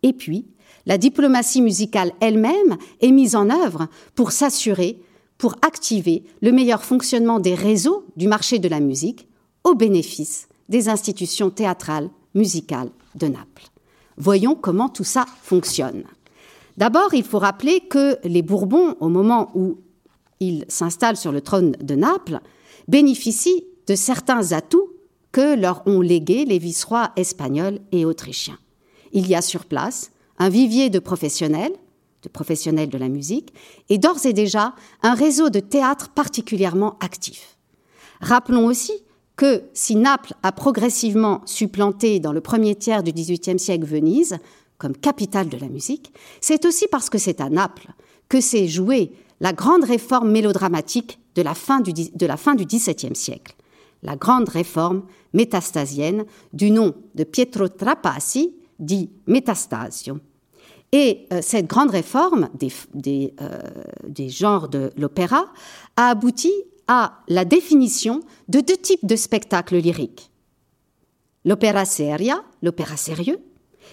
Et 0.03 0.13
puis, 0.13 0.45
la 0.85 0.97
diplomatie 0.97 1.61
musicale 1.61 2.13
elle-même 2.21 2.77
est 3.01 3.11
mise 3.11 3.35
en 3.35 3.49
œuvre 3.49 3.87
pour 4.15 4.31
s'assurer, 4.31 4.99
pour 5.37 5.55
activer 5.61 6.23
le 6.41 6.51
meilleur 6.51 6.83
fonctionnement 6.83 7.39
des 7.39 7.55
réseaux 7.55 8.05
du 8.15 8.27
marché 8.27 8.59
de 8.59 8.69
la 8.69 8.79
musique 8.79 9.27
au 9.63 9.75
bénéfice 9.75 10.47
des 10.69 10.89
institutions 10.89 11.49
théâtrales, 11.49 12.09
musicales 12.33 12.89
de 13.15 13.27
Naples. 13.27 13.67
Voyons 14.17 14.55
comment 14.55 14.89
tout 14.89 15.03
ça 15.03 15.25
fonctionne. 15.41 16.03
D'abord, 16.77 17.13
il 17.13 17.23
faut 17.23 17.39
rappeler 17.39 17.81
que 17.81 18.17
les 18.23 18.41
Bourbons, 18.41 18.95
au 18.99 19.09
moment 19.09 19.51
où 19.55 19.77
ils 20.39 20.65
s'installent 20.67 21.17
sur 21.17 21.31
le 21.31 21.41
trône 21.41 21.71
de 21.81 21.95
Naples, 21.95 22.39
bénéficient 22.87 23.65
de 23.87 23.95
certains 23.95 24.51
atouts 24.51 24.89
que 25.31 25.55
leur 25.55 25.83
ont 25.87 26.01
légués 26.01 26.45
les 26.45 26.59
vice-rois 26.59 27.11
espagnols 27.15 27.79
et 27.91 28.05
autrichiens. 28.05 28.59
Il 29.11 29.27
y 29.27 29.35
a 29.35 29.41
sur 29.41 29.65
place 29.65 30.11
un 30.39 30.49
vivier 30.49 30.89
de 30.89 30.99
professionnels, 30.99 31.73
de 32.23 32.29
professionnels 32.29 32.89
de 32.89 32.97
la 32.97 33.09
musique, 33.09 33.53
et 33.89 33.97
d'ores 33.97 34.25
et 34.25 34.33
déjà 34.33 34.73
un 35.01 35.13
réseau 35.13 35.49
de 35.49 35.59
théâtre 35.59 36.09
particulièrement 36.09 36.97
actif. 36.99 37.57
Rappelons 38.21 38.65
aussi 38.65 38.93
que 39.37 39.61
si 39.73 39.95
Naples 39.95 40.33
a 40.43 40.51
progressivement 40.51 41.41
supplanté 41.45 42.19
dans 42.19 42.33
le 42.33 42.41
premier 42.41 42.75
tiers 42.75 43.03
du 43.03 43.13
XVIIIe 43.13 43.59
siècle 43.59 43.85
Venise 43.85 44.37
comme 44.79 44.97
capitale 44.97 45.47
de 45.47 45.57
la 45.57 45.69
musique, 45.69 46.11
c'est 46.41 46.65
aussi 46.65 46.87
parce 46.87 47.09
que 47.09 47.19
c'est 47.19 47.39
à 47.39 47.49
Naples 47.49 47.93
que 48.27 48.41
s'est 48.41 48.67
jouée 48.67 49.11
la 49.39 49.53
grande 49.53 49.83
réforme 49.83 50.31
mélodramatique 50.31 51.19
de 51.35 51.43
la 51.43 51.53
fin 51.53 51.79
du, 51.79 51.93
XVIIe 51.93 53.15
siècle, 53.15 53.55
la 54.01 54.15
grande 54.15 54.49
réforme 54.49 55.03
métastasienne 55.33 56.25
du 56.51 56.71
nom 56.71 56.95
de 57.13 57.23
Pietro 57.23 57.67
Trapassi, 57.67 58.55
dit 58.79 59.11
Metastasio. 59.27 60.17
Et 60.91 61.27
euh, 61.31 61.41
cette 61.41 61.67
grande 61.67 61.91
réforme 61.91 62.49
des, 62.55 62.71
des, 62.93 63.33
euh, 63.41 63.59
des 64.07 64.29
genres 64.29 64.69
de 64.69 64.91
l'opéra 64.97 65.45
a 65.95 66.09
abouti 66.09 66.51
à 66.87 67.19
la 67.27 67.45
définition 67.45 68.21
de 68.47 68.59
deux 68.59 68.77
types 68.77 69.05
de 69.05 69.15
spectacles 69.15 69.77
lyriques. 69.77 70.31
L'opéra 71.45 71.85
seria, 71.85 72.43
l'opéra 72.61 72.97
sérieux, 72.97 73.39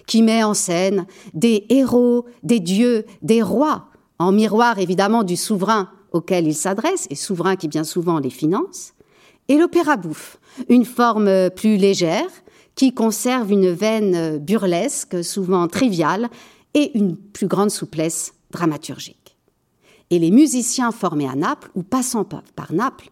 qui 0.07 0.23
met 0.23 0.43
en 0.43 0.55
scène 0.55 1.07
des 1.35 1.67
héros, 1.69 2.27
des 2.43 2.61
dieux, 2.61 3.05
des 3.23 3.43
rois, 3.43 3.87
en 4.19 4.33
miroir 4.33 4.79
évidemment 4.79 5.23
du 5.23 5.37
souverain 5.37 5.91
auquel 6.13 6.47
il 6.47 6.55
s'adresse, 6.55 7.07
et 7.11 7.15
souverain 7.15 7.57
qui 7.57 7.69
bien 7.69 7.85
souvent 7.85 8.19
les 8.19 8.31
finance, 8.31 8.93
et 9.49 9.57
l'opéra 9.57 9.97
bouffe, 9.97 10.39
une 10.69 10.85
forme 10.85 11.51
plus 11.51 11.77
légère, 11.77 12.31
qui 12.75 12.93
conserve 12.93 13.53
une 13.53 13.71
veine 13.71 14.39
burlesque, 14.39 15.23
souvent 15.23 15.69
triviale, 15.69 16.29
et 16.75 16.97
une 16.99 17.17
plus 17.17 17.47
grande 17.47 17.71
souplesse 17.71 18.35
dramaturgique. 18.51 19.24
Et 20.11 20.19
les 20.19 20.31
musiciens 20.31 20.93
formés 20.93 21.29
à 21.29 21.35
Naples, 21.35 21.71
ou 21.75 21.83
passant 21.83 22.25
par 22.25 22.73
Naples, 22.73 23.11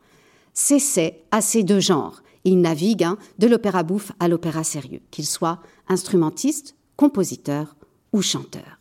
cessaient 0.54 1.22
à 1.30 1.40
ces 1.40 1.62
deux 1.62 1.80
genres. 1.80 2.22
Ils 2.44 2.61
naviguent 2.61 3.04
hein, 3.04 3.18
de 3.38 3.46
l'opéra 3.46 3.82
bouffe 3.82 4.12
à 4.20 4.28
l'opéra 4.28 4.64
sérieux, 4.64 5.00
qu'ils 5.11 5.26
soient 5.26 5.61
instrumentistes, 5.88 6.75
compositeurs 6.96 7.76
ou 8.12 8.20
chanteurs. 8.22 8.78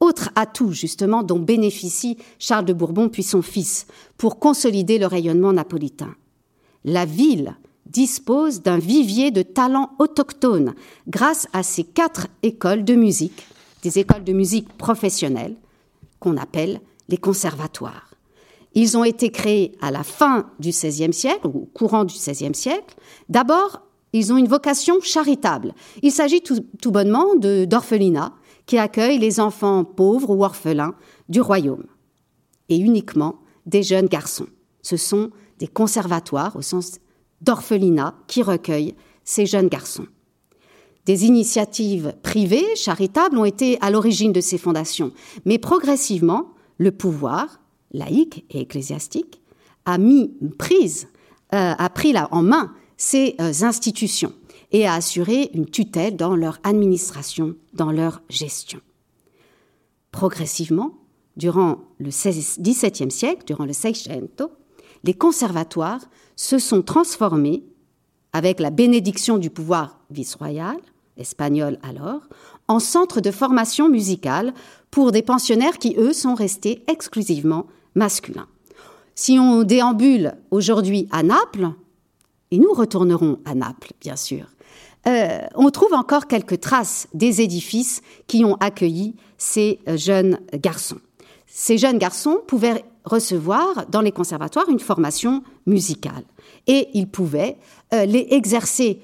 Autre 0.00 0.30
atout, 0.34 0.72
justement, 0.72 1.22
dont 1.22 1.38
bénéficie 1.38 2.18
Charles 2.40 2.64
de 2.64 2.72
Bourbon 2.72 3.08
puis 3.08 3.22
son 3.22 3.40
fils 3.40 3.86
pour 4.16 4.40
consolider 4.40 4.98
le 4.98 5.06
rayonnement 5.06 5.52
napolitain. 5.52 6.14
La 6.84 7.04
ville 7.04 7.54
dispose 7.86 8.62
d'un 8.62 8.78
vivier 8.78 9.30
de 9.30 9.42
talents 9.42 9.92
autochtones 10.00 10.74
grâce 11.06 11.46
à 11.52 11.62
ses 11.62 11.84
quatre 11.84 12.26
écoles 12.42 12.84
de 12.84 12.96
musique, 12.96 13.46
des 13.82 14.00
écoles 14.00 14.24
de 14.24 14.32
musique 14.32 14.76
professionnelles 14.76 15.56
qu'on 16.22 16.36
appelle 16.36 16.80
les 17.08 17.16
conservatoires. 17.18 18.14
Ils 18.74 18.96
ont 18.96 19.04
été 19.04 19.30
créés 19.30 19.72
à 19.80 19.90
la 19.90 20.04
fin 20.04 20.50
du 20.60 20.70
XVIe 20.70 21.12
siècle, 21.12 21.46
ou 21.46 21.64
au 21.64 21.66
courant 21.74 22.04
du 22.04 22.14
XVIe 22.14 22.54
siècle. 22.54 22.94
D'abord, 23.28 23.82
ils 24.12 24.32
ont 24.32 24.36
une 24.36 24.48
vocation 24.48 25.00
charitable. 25.00 25.74
Il 26.02 26.12
s'agit 26.12 26.40
tout, 26.40 26.90
bonnement 26.90 27.34
d'orphelinats 27.34 28.32
qui 28.66 28.78
accueillent 28.78 29.18
les 29.18 29.40
enfants 29.40 29.84
pauvres 29.84 30.30
ou 30.30 30.44
orphelins 30.44 30.94
du 31.28 31.40
royaume, 31.40 31.84
et 32.68 32.78
uniquement 32.78 33.40
des 33.66 33.82
jeunes 33.82 34.06
garçons. 34.06 34.46
Ce 34.80 34.96
sont 34.96 35.30
des 35.58 35.66
conservatoires 35.66 36.56
au 36.56 36.62
sens 36.62 36.98
d'orphelinat 37.40 38.14
qui 38.28 38.42
recueillent 38.42 38.94
ces 39.24 39.46
jeunes 39.46 39.68
garçons. 39.68 40.06
Des 41.06 41.24
initiatives 41.24 42.14
privées, 42.22 42.76
charitables, 42.76 43.36
ont 43.36 43.44
été 43.44 43.76
à 43.80 43.90
l'origine 43.90 44.32
de 44.32 44.40
ces 44.40 44.58
fondations, 44.58 45.12
mais 45.44 45.58
progressivement, 45.58 46.52
le 46.78 46.92
pouvoir, 46.92 47.60
laïque 47.92 48.44
et 48.50 48.60
ecclésiastique, 48.60 49.40
a 49.84 49.98
mis 49.98 50.32
prise, 50.58 51.08
euh, 51.54 51.74
a 51.76 51.90
pris 51.90 52.14
en 52.30 52.42
main 52.42 52.72
ces 52.96 53.34
euh, 53.40 53.52
institutions 53.62 54.32
et 54.70 54.86
a 54.86 54.94
assuré 54.94 55.50
une 55.54 55.66
tutelle 55.66 56.16
dans 56.16 56.36
leur 56.36 56.60
administration, 56.62 57.56
dans 57.74 57.90
leur 57.90 58.22
gestion. 58.28 58.80
Progressivement, 60.12 60.94
durant 61.36 61.78
le 61.98 62.10
XVIIe 62.10 63.10
siècle, 63.10 63.44
durant 63.46 63.64
le 63.64 63.72
Seicento, 63.72 64.50
les 65.04 65.14
conservatoires 65.14 66.02
se 66.36 66.58
sont 66.58 66.82
transformés, 66.82 67.64
avec 68.32 68.60
la 68.60 68.70
bénédiction 68.70 69.36
du 69.36 69.50
pouvoir 69.50 70.00
vice-royal, 70.10 70.78
espagnol 71.16 71.78
alors, 71.82 72.22
en 72.68 72.78
centres 72.78 73.20
de 73.20 73.30
formation 73.30 73.88
musicale 73.88 74.54
pour 74.90 75.12
des 75.12 75.22
pensionnaires 75.22 75.78
qui, 75.78 75.94
eux, 75.98 76.12
sont 76.12 76.34
restés 76.34 76.84
exclusivement 76.88 77.66
masculins. 77.94 78.48
Si 79.14 79.38
on 79.38 79.62
déambule 79.62 80.34
aujourd'hui 80.50 81.08
à 81.10 81.22
Naples, 81.22 81.68
et 82.50 82.58
nous 82.58 82.72
retournerons 82.72 83.38
à 83.44 83.54
Naples, 83.54 83.92
bien 84.00 84.16
sûr, 84.16 84.46
euh, 85.06 85.40
on 85.54 85.70
trouve 85.70 85.94
encore 85.94 86.26
quelques 86.26 86.60
traces 86.60 87.08
des 87.12 87.40
édifices 87.40 88.02
qui 88.26 88.44
ont 88.44 88.56
accueilli 88.56 89.16
ces 89.36 89.80
jeunes 89.96 90.38
garçons. 90.54 91.00
Ces 91.46 91.76
jeunes 91.76 91.98
garçons 91.98 92.40
pouvaient 92.46 92.84
recevoir 93.04 93.86
dans 93.88 94.00
les 94.00 94.12
conservatoires 94.12 94.68
une 94.68 94.80
formation 94.80 95.42
musicale. 95.66 96.24
Et 96.66 96.88
ils 96.94 97.08
pouvaient 97.08 97.56
euh, 97.92 98.04
les 98.04 98.28
exercer, 98.30 99.00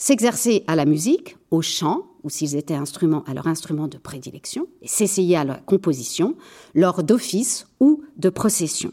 s'exercer 0.00 0.64
à 0.66 0.76
la 0.76 0.86
musique, 0.86 1.36
au 1.50 1.60
chant, 1.60 2.06
ou 2.22 2.30
s'ils 2.30 2.56
étaient 2.56 2.74
instruments, 2.74 3.22
à 3.26 3.34
leur 3.34 3.46
instrument 3.46 3.86
de 3.86 3.98
prédilection, 3.98 4.66
et 4.80 4.88
s'essayer 4.88 5.36
à 5.36 5.44
la 5.44 5.56
composition, 5.56 6.36
lors 6.74 7.02
d'office 7.02 7.66
ou 7.80 8.02
de 8.16 8.30
procession. 8.30 8.92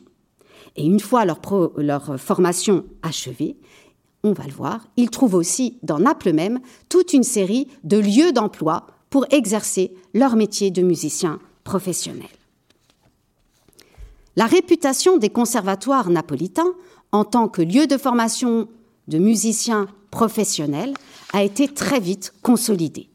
Et 0.76 0.86
une 0.86 1.00
fois 1.00 1.24
leur, 1.24 1.40
leur 1.78 2.20
formation 2.20 2.86
achevée, 3.04 3.56
on 4.24 4.34
va 4.34 4.44
le 4.44 4.52
voir, 4.52 4.86
ils 4.98 5.10
trouvent 5.10 5.36
aussi 5.36 5.80
dans 5.82 5.98
Naples 5.98 6.34
même 6.34 6.60
toute 6.90 7.14
une 7.14 7.24
série 7.24 7.70
de 7.86 7.98
lieux 7.98 8.34
d'emploi 8.34 8.88
pour 9.10 9.26
exercer 9.32 9.94
leur 10.14 10.36
métier 10.36 10.72
de 10.72 10.82
musicien 10.82 11.40
professionnel. 11.64 12.28
La 14.36 14.46
réputation 14.46 15.18
des 15.18 15.30
conservatoires 15.30 16.10
napolitains 16.10 16.74
en 17.14 17.24
tant 17.24 17.48
que 17.48 17.62
lieu 17.62 17.88
de 17.88 17.98
formation 17.98 18.68
de 19.08 19.20
musiciens 19.20 19.88
professionnels 20.12 20.94
a 21.34 21.44
été 21.44 21.68
très 21.68 22.00
vite 22.00 22.34
consolidée. 22.42 23.10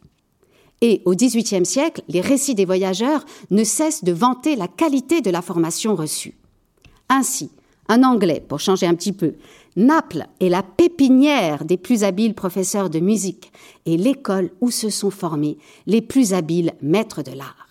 Et 0.81 1.01
au 1.05 1.15
XVIIIe 1.15 1.65
siècle, 1.65 2.03
les 2.09 2.21
récits 2.21 2.57
des 2.57 2.65
voyageurs 2.65 3.25
ne 3.51 3.63
cessent 3.63 4.05
de 4.05 4.13
vanter 4.13 4.57
la 4.57 4.69
qualité 4.69 5.21
de 5.21 5.31
la 5.31 5.41
formation 5.41 5.95
reçue. 5.95 6.35
Ainsi, 7.09 7.51
un 7.89 8.03
Anglais, 8.03 8.45
pour 8.47 8.59
changer 8.59 8.87
un 8.87 8.95
petit 8.95 9.13
peu, 9.13 9.35
Naples 9.77 10.27
est 10.41 10.49
la 10.49 10.63
pépinière 10.63 11.65
des 11.65 11.77
plus 11.77 12.05
habiles 12.05 12.35
professeurs 12.35 12.91
de 12.91 13.01
musique 13.01 13.53
et 13.87 13.97
l'école 13.97 14.51
où 14.61 14.71
se 14.71 14.91
sont 14.91 15.11
formés 15.11 15.57
les 15.87 16.03
plus 16.03 16.35
habiles 16.35 16.73
maîtres 16.83 17.23
de 17.23 17.33
l'art. 17.33 17.69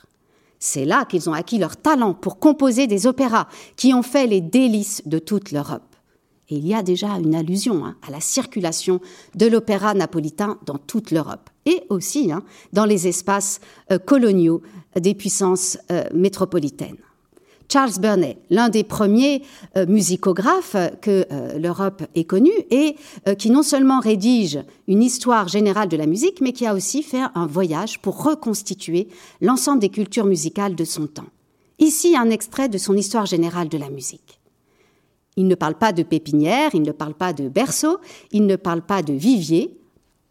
C'est 0.58 0.86
là 0.86 1.06
qu'ils 1.06 1.30
ont 1.30 1.34
acquis 1.34 1.58
leur 1.58 1.76
talent 1.76 2.14
pour 2.14 2.40
composer 2.40 2.88
des 2.88 3.08
opéras 3.08 3.48
qui 3.76 3.94
ont 3.94 4.04
fait 4.04 4.28
les 4.28 4.42
délices 4.42 5.02
de 5.06 5.20
toute 5.20 5.52
l'Europe. 5.52 5.91
Et 6.52 6.56
il 6.56 6.68
y 6.68 6.74
a 6.74 6.84
déjà 6.84 7.08
une 7.18 7.34
allusion 7.34 7.86
hein, 7.86 7.96
à 8.06 8.12
la 8.12 8.20
circulation 8.20 9.00
de 9.36 9.48
l'opéra 9.48 9.94
napolitain 9.94 10.60
dans 10.66 10.78
toute 10.78 11.12
l'Europe 11.12 11.50
et 11.66 11.84
aussi 11.90 12.30
hein, 12.30 12.44
dans 12.74 12.84
les 12.84 13.08
espaces 13.08 13.62
euh, 13.90 13.98
coloniaux 13.98 14.62
des 15.00 15.16
puissances 15.16 15.78
euh, 15.92 16.04
métropolitaines. 16.14 16.98
Charles 17.72 18.02
Burnet, 18.02 18.38
l'un 18.50 18.68
des 18.68 18.84
premiers 18.84 19.44
euh, 19.78 19.86
musicographes 19.86 20.76
que 21.02 21.26
l'Europe 21.58 22.04
ait 22.16 22.26
connu 22.26 22.52
et 22.70 22.98
qui 23.38 23.50
non 23.50 23.64
seulement 23.64 24.02
rédige 24.02 24.60
une 24.90 25.02
histoire 25.02 25.48
générale 25.48 25.88
de 25.88 25.96
la 25.96 26.06
musique, 26.06 26.42
mais 26.42 26.52
qui 26.52 26.66
a 26.66 26.74
aussi 26.74 27.02
fait 27.02 27.22
un 27.34 27.48
voyage 27.48 28.02
pour 28.02 28.22
reconstituer 28.24 29.08
l'ensemble 29.40 29.80
des 29.80 29.88
cultures 29.88 30.26
musicales 30.26 30.76
de 30.76 30.84
son 30.84 31.08
temps. 31.08 31.30
Ici, 31.80 32.18
un 32.18 32.30
extrait 32.30 32.68
de 32.68 32.78
son 32.78 32.98
histoire 32.98 33.26
générale 33.26 33.70
de 33.70 33.78
la 33.78 33.90
musique. 33.90 34.41
Il 35.38 35.48
ne 35.48 35.56
parle 35.56 35.76
pas 35.76 35.94
de 35.94 36.04
pépinière, 36.04 36.72
il 36.74 36.82
ne 36.82 36.92
parle 36.92 37.14
pas 37.14 37.34
de 37.34 37.48
berceau, 37.48 37.98
il 38.32 38.46
ne 38.46 38.56
parle 38.56 38.82
pas 38.82 39.02
de 39.02 39.14
vivier, 39.14 39.78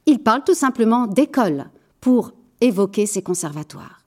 il 0.07 0.19
parle 0.19 0.45
tout 0.45 0.55
simplement 0.55 1.07
d'école 1.07 1.67
pour 2.01 2.33
évoquer 2.61 3.07
ses 3.07 3.23
conservatoires. 3.23 4.01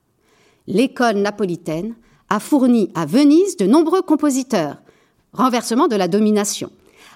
L'école 0.67 1.17
napolitaine 1.17 1.95
a 2.29 2.39
fourni 2.39 2.89
à 2.95 3.05
Venise 3.05 3.57
de 3.57 3.65
nombreux 3.65 4.01
compositeurs. 4.01 4.77
Renversement 5.33 5.87
de 5.87 5.95
la 5.95 6.07
domination. 6.07 6.69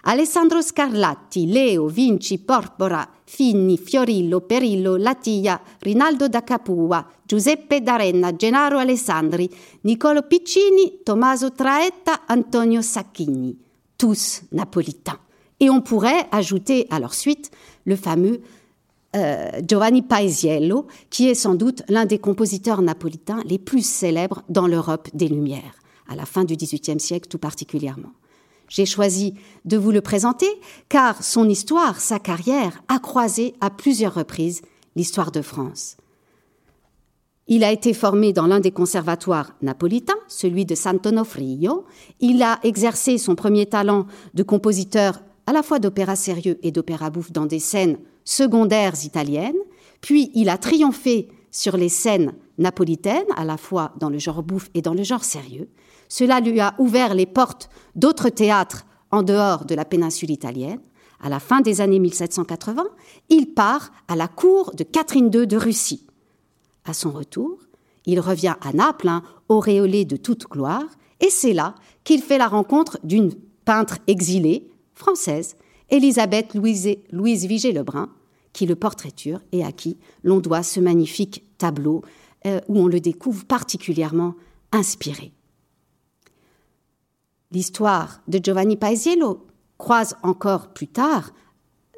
Alessandro 0.04 0.62
Scarlatti, 0.62 1.46
Leo, 1.46 1.88
Vinci, 1.88 2.38
Porpora, 2.38 3.08
Finni, 3.26 3.78
Fiorillo, 3.78 4.42
Perillo, 4.42 4.96
Lattia, 4.96 5.60
Rinaldo 5.82 6.28
da 6.28 6.42
Capua, 6.42 7.06
Giuseppe 7.26 7.82
d'Arenna, 7.82 8.36
Gennaro 8.36 8.78
Alessandri, 8.78 9.50
Niccolo 9.82 10.22
Piccini, 10.22 11.00
Tommaso 11.04 11.52
Traetta, 11.52 12.22
Antonio 12.28 12.82
Sacchini, 12.82 13.58
tous 13.98 14.44
napolitains. 14.52 15.20
Et 15.60 15.70
on 15.70 15.82
pourrait 15.82 16.28
ajouter 16.32 16.88
à 16.90 17.00
leur 17.00 17.14
suite 17.14 17.52
le 17.86 17.96
fameux 17.96 18.42
euh, 19.16 19.50
Giovanni 19.68 20.02
Paesiello, 20.02 20.88
qui 21.10 21.30
est 21.30 21.36
sans 21.36 21.56
doute 21.56 21.82
l'un 21.88 22.06
des 22.06 22.20
compositeurs 22.20 22.82
napolitains 22.82 23.42
les 23.46 23.58
plus 23.58 23.86
célèbres 23.86 24.44
dans 24.50 24.68
l'Europe 24.68 25.10
des 25.14 25.28
Lumières, 25.28 25.76
à 26.08 26.16
la 26.16 26.26
fin 26.26 26.44
du 26.44 26.56
XVIIIe 26.56 27.00
siècle 27.00 27.28
tout 27.28 27.40
particulièrement. 27.40 28.12
J'ai 28.70 28.86
choisi 28.86 29.34
de 29.66 29.78
vous 29.78 29.92
le 29.92 30.02
présenter 30.02 30.48
car 30.90 31.24
son 31.24 31.48
histoire, 31.50 32.00
sa 32.00 32.20
carrière, 32.20 32.84
a 32.90 33.00
croisé 33.00 33.56
à 33.62 33.70
plusieurs 33.70 34.14
reprises 34.14 34.62
l'histoire 34.96 35.32
de 35.32 35.42
France. 35.42 35.98
Il 37.50 37.64
a 37.64 37.72
été 37.72 37.94
formé 37.94 38.34
dans 38.34 38.46
l'un 38.46 38.60
des 38.60 38.72
conservatoires 38.72 39.54
napolitains, 39.62 40.18
celui 40.28 40.66
de 40.66 40.76
Sant'Onofrio. 40.76 41.86
Il 42.20 42.44
a 42.44 42.60
exercé 42.64 43.18
son 43.18 43.36
premier 43.36 43.66
talent 43.66 44.06
de 44.34 44.44
compositeur 44.44 45.22
à 45.46 45.54
la 45.54 45.64
fois 45.64 45.80
d'opéra 45.80 46.18
sérieux 46.18 46.60
et 46.62 46.72
d'opéra 46.72 47.10
bouffe 47.10 47.32
dans 47.32 47.46
des 47.46 47.60
scènes 47.60 48.00
secondaires 48.26 49.06
italiennes. 49.06 49.56
Puis 50.02 50.30
il 50.36 50.50
a 50.50 50.58
triomphé 50.58 51.30
sur 51.50 51.78
les 51.78 51.88
scènes 51.88 52.34
napolitaines, 52.58 53.24
à 53.38 53.46
la 53.46 53.56
fois 53.56 53.94
dans 53.98 54.10
le 54.10 54.20
genre 54.20 54.44
bouffe 54.44 54.70
et 54.74 54.82
dans 54.82 54.94
le 54.94 55.04
genre 55.04 55.24
sérieux. 55.24 55.70
Cela 56.10 56.42
lui 56.42 56.60
a 56.60 56.76
ouvert 56.80 57.14
les 57.14 57.26
portes 57.26 57.70
d'autres 57.96 58.30
théâtres 58.30 58.86
en 59.10 59.24
dehors 59.24 59.64
de 59.64 59.74
la 59.74 59.86
péninsule 59.86 60.32
italienne. 60.32 60.82
À 61.22 61.30
la 61.30 61.40
fin 61.40 61.62
des 61.62 61.80
années 61.80 62.00
1780, 62.00 62.84
il 63.30 63.54
part 63.54 63.92
à 64.10 64.18
la 64.18 64.28
cour 64.28 64.72
de 64.76 64.84
Catherine 64.84 65.32
II 65.34 65.48
de 65.48 65.58
Russie. 65.58 66.07
À 66.88 66.94
son 66.94 67.12
retour, 67.12 67.60
il 68.06 68.22
revient 68.22 68.56
à 68.62 68.72
Naples, 68.72 69.10
hein, 69.10 69.22
auréolé 69.50 70.06
de 70.06 70.16
toute 70.16 70.48
gloire, 70.48 70.86
et 71.20 71.30
c'est 71.30 71.52
là 71.52 71.76
qu'il 72.06 72.22
fait 72.22 72.38
la 72.38 72.48
rencontre 72.48 72.98
d'une 73.04 73.34
peintre 73.66 73.98
exilée, 74.08 74.70
française, 74.94 75.58
Elisabeth 75.90 76.54
Louise, 76.54 76.96
Louise 77.12 77.46
Vigée-Lebrun, 77.46 78.10
qui 78.54 78.66
le 78.66 78.78
portraiture 78.78 79.42
et 79.52 79.66
à 79.66 79.74
qui 79.74 79.98
l'on 80.24 80.40
doit 80.40 80.64
ce 80.64 80.80
magnifique 80.80 81.44
tableau 81.58 82.02
euh, 82.46 82.62
où 82.70 82.80
on 82.80 82.88
le 82.88 83.02
découvre 83.02 83.44
particulièrement 83.44 84.36
inspiré. 84.72 85.34
L'histoire 87.52 88.22
de 88.30 88.40
Giovanni 88.42 88.78
Paesiello 88.78 89.46
croise 89.78 90.16
encore 90.24 90.74
plus 90.74 90.88
tard, 90.88 91.32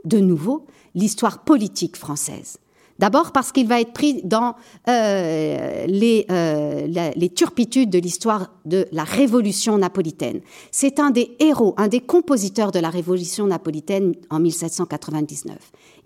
de 0.03 0.17
nouveau, 0.17 0.65
l'histoire 0.95 1.43
politique 1.43 1.95
française. 1.95 2.57
D'abord 2.99 3.31
parce 3.31 3.53
qu'il 3.53 3.65
va 3.65 3.79
être 3.79 3.93
pris 3.93 4.21
dans 4.23 4.55
euh, 4.89 5.85
les, 5.87 6.25
euh, 6.29 6.85
les, 7.15 7.29
turpitudes 7.29 7.89
de 7.89 7.97
l'histoire 7.97 8.51
de 8.65 8.87
la 8.91 9.05
Révolution 9.05 9.77
napolitaine. 9.77 10.41
C'est 10.71 10.99
un 10.99 11.09
des 11.09 11.37
héros, 11.39 11.73
un 11.77 11.87
des 11.87 12.01
compositeurs 12.01 12.73
de 12.73 12.79
la 12.79 12.89
Révolution 12.89 13.47
napolitaine 13.47 14.15
en 14.29 14.39
1799. 14.39 15.57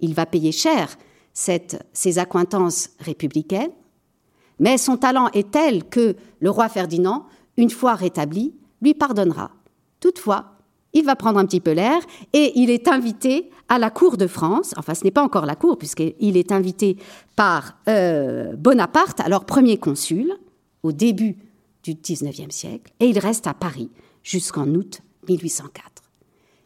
Il 0.02 0.14
va 0.14 0.28
payer 0.28 0.52
cher 0.52 0.96
ses 1.34 2.20
accointances 2.20 2.92
républicaines, 3.00 3.72
mais 4.60 4.78
son 4.78 4.98
talent 4.98 5.30
est 5.34 5.50
tel 5.50 5.86
que 5.86 6.16
le 6.40 6.50
roi 6.52 6.70
Ferdinand, 6.70 7.26
une 7.58 7.72
fois 7.72 7.96
rétabli, 7.96 8.54
lui 8.84 8.94
pardonnera. 8.94 9.50
Toutefois, 10.00 10.54
il 10.94 11.06
va 11.06 11.16
prendre 11.16 11.40
un 11.40 11.46
petit 11.48 11.60
peu 11.60 11.72
l'air 11.72 12.00
et 12.34 12.52
il 12.56 12.70
est 12.70 12.88
invité 12.88 13.50
à 13.74 13.80
la 13.80 13.90
cour 13.90 14.18
de 14.18 14.28
France. 14.28 14.76
Enfin, 14.78 14.94
ce 14.94 15.04
n'est 15.04 15.12
pas 15.12 15.24
encore 15.24 15.48
la 15.48 15.56
cour, 15.56 15.80
puisqu'il 15.80 16.38
est 16.38 16.52
invité 16.52 16.98
par 17.36 17.80
euh, 17.90 18.56
Bonaparte, 18.56 19.20
alors 19.20 19.46
premier 19.46 19.78
consul, 19.78 20.32
au 20.84 20.92
début 20.92 21.38
du 21.84 21.96
XIXe 21.96 22.54
siècle, 22.54 22.94
et 23.00 23.08
il 23.08 23.18
reste 23.18 23.48
à 23.48 23.56
Paris 23.56 23.90
jusqu'en 24.22 24.68
août 24.68 25.02
1804. 25.28 26.04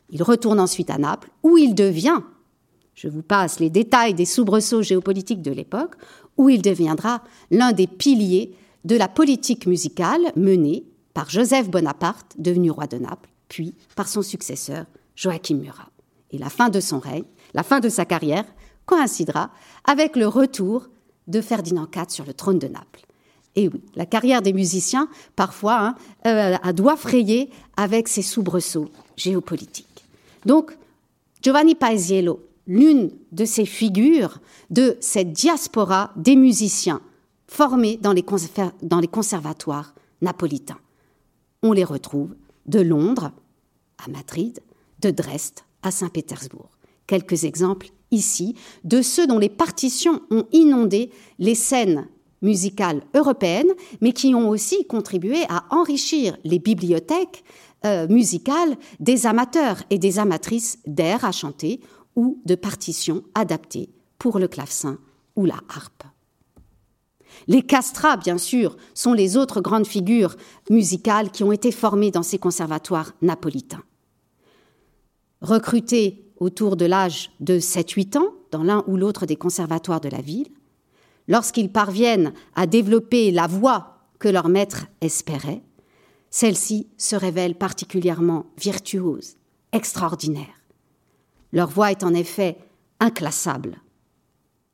Il 0.09 0.21
retourne 0.21 0.59
ensuite 0.59 0.89
à 0.89 0.97
Naples, 0.97 1.29
où 1.43 1.57
il 1.57 1.75
devient, 1.75 2.19
je 2.93 3.07
vous 3.07 3.21
passe 3.21 3.61
les 3.61 3.69
détails 3.69 4.13
des 4.13 4.25
soubresauts 4.25 4.81
géopolitiques 4.81 5.41
de 5.41 5.51
l'époque, 5.51 5.95
où 6.35 6.49
il 6.49 6.61
deviendra 6.61 7.23
l'un 7.51 7.71
des 7.71 7.87
piliers 7.87 8.53
de 8.83 8.97
la 8.97 9.07
politique 9.07 9.65
musicale 9.65 10.33
menée 10.35 10.83
par 11.13 11.29
Joseph 11.29 11.69
Bonaparte, 11.69 12.35
devenu 12.37 12.69
roi 12.69 12.87
de 12.87 12.97
Naples, 12.97 13.29
puis 13.47 13.75
par 13.95 14.09
son 14.09 14.21
successeur, 14.21 14.85
Joachim 15.15 15.55
Murat. 15.55 15.89
Et 16.31 16.37
la 16.37 16.49
fin 16.49 16.69
de 16.69 16.79
son 16.79 16.99
règne, 16.99 17.25
la 17.53 17.63
fin 17.63 17.79
de 17.79 17.89
sa 17.89 18.05
carrière, 18.05 18.45
coïncidera 18.85 19.51
avec 19.85 20.15
le 20.15 20.27
retour 20.27 20.89
de 21.27 21.41
Ferdinand 21.41 21.87
IV 21.93 22.09
sur 22.09 22.25
le 22.25 22.33
trône 22.33 22.59
de 22.59 22.67
Naples. 22.67 23.01
Et 23.55 23.69
oui, 23.69 23.81
la 23.95 24.05
carrière 24.05 24.41
des 24.41 24.53
musiciens, 24.53 25.09
parfois, 25.35 25.79
hein, 25.79 25.95
euh, 26.65 26.73
doit 26.73 26.95
frayer 26.95 27.49
avec 27.75 28.07
ses 28.07 28.21
soubresauts 28.21 28.89
géopolitiques. 29.15 30.05
Donc, 30.45 30.77
Giovanni 31.41 31.75
Paesiello, 31.75 32.39
l'une 32.67 33.11
de 33.31 33.45
ces 33.45 33.65
figures 33.65 34.39
de 34.69 34.97
cette 34.99 35.33
diaspora 35.33 36.11
des 36.15 36.35
musiciens 36.35 37.01
formés 37.47 37.97
dans 37.97 38.13
les, 38.13 38.25
dans 38.83 38.99
les 38.99 39.07
conservatoires 39.07 39.93
napolitains. 40.21 40.79
On 41.63 41.71
les 41.71 41.83
retrouve 41.83 42.35
de 42.67 42.81
Londres 42.81 43.31
à 44.05 44.09
Madrid, 44.09 44.61
de 45.01 45.09
Dresde 45.09 45.61
à 45.83 45.91
Saint-Pétersbourg. 45.91 46.69
Quelques 47.05 47.43
exemples 47.45 47.89
ici 48.11 48.55
de 48.83 49.01
ceux 49.01 49.27
dont 49.27 49.39
les 49.39 49.49
partitions 49.49 50.21
ont 50.31 50.45
inondé 50.51 51.11
les 51.39 51.55
scènes 51.55 52.07
musicales 52.41 53.01
européennes, 53.15 53.71
mais 54.01 54.13
qui 54.13 54.35
ont 54.35 54.49
aussi 54.49 54.85
contribué 54.85 55.43
à 55.49 55.65
enrichir 55.71 56.37
les 56.43 56.59
bibliothèques 56.59 57.43
euh, 57.85 58.07
musicales 58.07 58.75
des 58.99 59.25
amateurs 59.25 59.81
et 59.89 59.97
des 59.97 60.19
amatrices 60.19 60.79
d'air 60.85 61.25
à 61.25 61.31
chanter 61.31 61.79
ou 62.15 62.41
de 62.45 62.55
partitions 62.55 63.23
adaptées 63.35 63.89
pour 64.17 64.39
le 64.39 64.47
clavecin 64.47 64.97
ou 65.35 65.45
la 65.45 65.59
harpe. 65.69 66.03
Les 67.47 67.61
castrats, 67.61 68.17
bien 68.17 68.37
sûr, 68.37 68.77
sont 68.93 69.13
les 69.13 69.37
autres 69.37 69.61
grandes 69.61 69.85
figures 69.85 70.35
musicales 70.69 71.31
qui 71.31 71.43
ont 71.43 71.51
été 71.51 71.71
formées 71.71 72.11
dans 72.11 72.23
ces 72.23 72.39
conservatoires 72.39 73.13
napolitains. 73.21 73.83
Recrutés 75.41 76.25
autour 76.39 76.75
de 76.75 76.85
l'âge 76.85 77.31
de 77.39 77.59
7-8 77.59 78.17
ans 78.17 78.33
dans 78.51 78.63
l'un 78.63 78.83
ou 78.87 78.97
l'autre 78.97 79.25
des 79.25 79.35
conservatoires 79.35 80.01
de 80.01 80.09
la 80.09 80.21
ville, 80.21 80.49
lorsqu'ils 81.27 81.71
parviennent 81.71 82.33
à 82.55 82.67
développer 82.67 83.31
la 83.31 83.47
voix 83.47 83.97
que 84.19 84.27
leur 84.27 84.49
maître 84.49 84.87
espérait, 85.01 85.61
celle-ci 86.29 86.87
se 86.97 87.15
révèle 87.15 87.55
particulièrement 87.55 88.47
virtuose, 88.57 89.35
extraordinaire. 89.71 90.61
Leur 91.53 91.69
voix 91.69 91.91
est 91.91 92.03
en 92.03 92.13
effet 92.13 92.57
inclassable, 92.99 93.79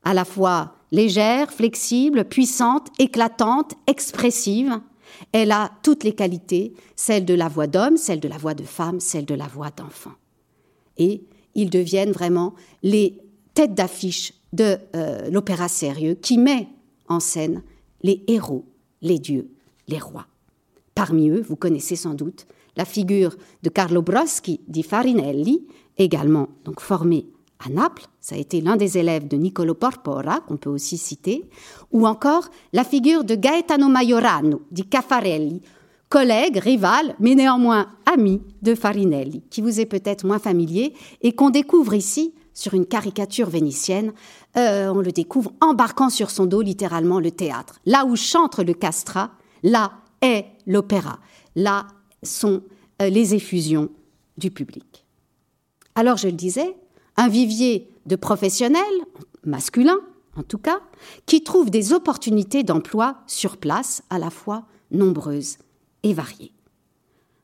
à 0.02 0.14
la 0.14 0.24
fois 0.24 0.74
légère, 0.92 1.52
flexible, 1.52 2.24
puissante, 2.24 2.88
éclatante, 2.98 3.74
expressive. 3.86 4.80
Elle 5.32 5.52
a 5.52 5.70
toutes 5.82 6.04
les 6.04 6.14
qualités, 6.14 6.74
celles 6.96 7.24
de 7.24 7.34
la 7.34 7.48
voix 7.48 7.66
d'homme, 7.66 7.96
celle 7.96 8.20
de 8.20 8.28
la 8.28 8.38
voix 8.38 8.54
de 8.54 8.64
femme, 8.64 9.00
celle 9.00 9.24
de 9.24 9.34
la 9.34 9.46
voix 9.46 9.70
d'enfant. 9.70 10.12
Et 10.98 11.22
ils 11.54 11.70
deviennent 11.70 12.12
vraiment 12.12 12.54
les 12.82 13.18
têtes 13.54 13.74
d'affiche 13.74 14.34
de 14.52 14.76
euh, 14.94 15.30
l'opéra 15.30 15.68
sérieux 15.68 16.14
qui 16.14 16.38
met 16.38 16.68
en 17.08 17.20
scène 17.20 17.62
les 18.02 18.22
héros, 18.28 18.64
les 19.02 19.18
dieux, 19.18 19.50
les 19.88 19.98
rois. 19.98 20.26
Parmi 20.94 21.28
eux, 21.30 21.40
vous 21.40 21.56
connaissez 21.56 21.96
sans 21.96 22.14
doute 22.14 22.46
la 22.76 22.84
figure 22.84 23.36
de 23.62 23.70
Carlo 23.70 24.02
Broschi 24.02 24.60
di 24.68 24.82
Farinelli, 24.82 25.66
également 25.96 26.48
donc 26.64 26.80
formé 26.80 27.26
à 27.64 27.68
Naples, 27.68 28.06
ça 28.20 28.34
a 28.34 28.38
été 28.38 28.60
l'un 28.60 28.76
des 28.76 28.98
élèves 28.98 29.28
de 29.28 29.36
Niccolo 29.36 29.74
Porpora, 29.74 30.40
qu'on 30.40 30.56
peut 30.56 30.70
aussi 30.70 30.98
citer, 30.98 31.44
ou 31.92 32.06
encore 32.06 32.48
la 32.72 32.84
figure 32.84 33.24
de 33.24 33.36
Gaetano 33.36 33.88
Majorano 33.88 34.62
di 34.70 34.84
Caffarelli, 34.84 35.62
collègue, 36.14 36.58
rival, 36.58 37.16
mais 37.18 37.34
néanmoins 37.34 37.88
ami 38.06 38.40
de 38.62 38.76
Farinelli, 38.76 39.42
qui 39.50 39.60
vous 39.60 39.80
est 39.80 39.84
peut-être 39.84 40.24
moins 40.24 40.38
familier 40.38 40.94
et 41.22 41.32
qu'on 41.34 41.50
découvre 41.50 41.92
ici 41.92 42.32
sur 42.52 42.74
une 42.74 42.86
caricature 42.86 43.50
vénitienne. 43.50 44.12
Euh, 44.56 44.92
on 44.94 45.00
le 45.00 45.10
découvre 45.10 45.50
embarquant 45.60 46.10
sur 46.10 46.30
son 46.30 46.46
dos 46.46 46.62
littéralement 46.62 47.18
le 47.18 47.32
théâtre. 47.32 47.80
Là 47.84 48.04
où 48.04 48.14
chante 48.14 48.60
le 48.60 48.74
castrat, 48.74 49.32
là 49.64 49.90
est 50.22 50.46
l'opéra. 50.68 51.18
Là 51.56 51.88
sont 52.22 52.62
euh, 53.02 53.08
les 53.08 53.34
effusions 53.34 53.88
du 54.38 54.52
public. 54.52 55.04
Alors 55.96 56.16
je 56.16 56.28
le 56.28 56.34
disais, 56.34 56.76
un 57.16 57.26
vivier 57.26 57.90
de 58.06 58.14
professionnels, 58.14 59.00
masculins 59.44 59.98
en 60.36 60.44
tout 60.44 60.58
cas, 60.58 60.78
qui 61.26 61.42
trouvent 61.42 61.70
des 61.70 61.92
opportunités 61.92 62.62
d'emploi 62.62 63.16
sur 63.26 63.56
place 63.56 64.04
à 64.10 64.20
la 64.20 64.30
fois 64.30 64.62
nombreuses 64.92 65.56
et. 66.04 66.52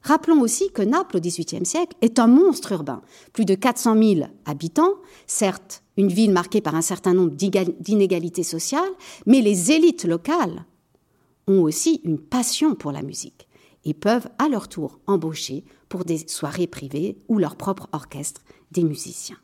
Rappelons 0.03 0.41
aussi 0.41 0.71
que 0.71 0.83
Naples 0.83 1.19
au 1.19 1.21
XVIIIe 1.21 1.67
siècle 1.67 1.97
est 2.01 2.19
un 2.19 2.27
monstre 2.27 2.73
urbain, 2.73 3.03
plus 3.33 3.45
de 3.45 3.55
400 3.55 4.03
000 4.03 4.21
habitants, 4.47 4.95
certes 5.27 5.83
une 5.97 6.09
ville 6.09 6.33
marquée 6.33 6.63
par 6.63 6.75
un 6.75 6.83
certain 6.83 7.13
nombre 7.13 7.35
d'inégalités 7.35 8.43
sociales, 8.43 8.91
mais 9.27 9.43
les 9.43 9.73
élites 9.73 10.05
locales 10.05 10.65
ont 11.47 11.61
aussi 11.61 12.01
une 12.05 12.19
passion 12.19 12.75
pour 12.75 12.93
la 12.93 13.03
musique 13.03 13.47
et 13.85 13.93
peuvent 13.93 14.29
à 14.39 14.49
leur 14.49 14.69
tour 14.69 15.01
embaucher 15.07 15.65
pour 15.89 16.05
des 16.05 16.27
soirées 16.29 16.67
privées 16.67 17.19
ou 17.29 17.39
leur 17.39 17.57
propre 17.57 17.89
orchestre 17.93 18.43
des 18.73 18.85
musiciens. 18.85 19.39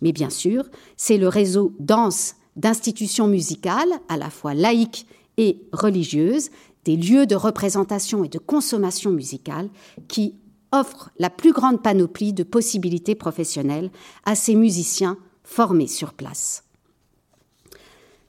Mais 0.00 0.12
bien 0.12 0.30
sûr, 0.30 0.64
c'est 0.96 1.18
le 1.18 1.28
réseau 1.28 1.74
dense 1.80 2.36
d'institutions 2.56 3.26
musicales, 3.26 3.92
à 4.08 4.16
la 4.16 4.30
fois 4.30 4.54
laïques 4.54 5.06
et 5.36 5.62
religieuses, 5.72 6.50
des 6.84 6.96
lieux 6.96 7.26
de 7.26 7.34
représentation 7.34 8.24
et 8.24 8.28
de 8.28 8.38
consommation 8.38 9.10
musicale 9.10 9.68
qui 10.08 10.34
offre 10.72 11.10
la 11.18 11.30
plus 11.30 11.52
grande 11.52 11.82
panoplie 11.82 12.32
de 12.32 12.42
possibilités 12.42 13.14
professionnelles 13.14 13.90
à 14.24 14.34
ces 14.34 14.54
musiciens 14.54 15.18
formés 15.42 15.88
sur 15.88 16.12
place. 16.12 16.64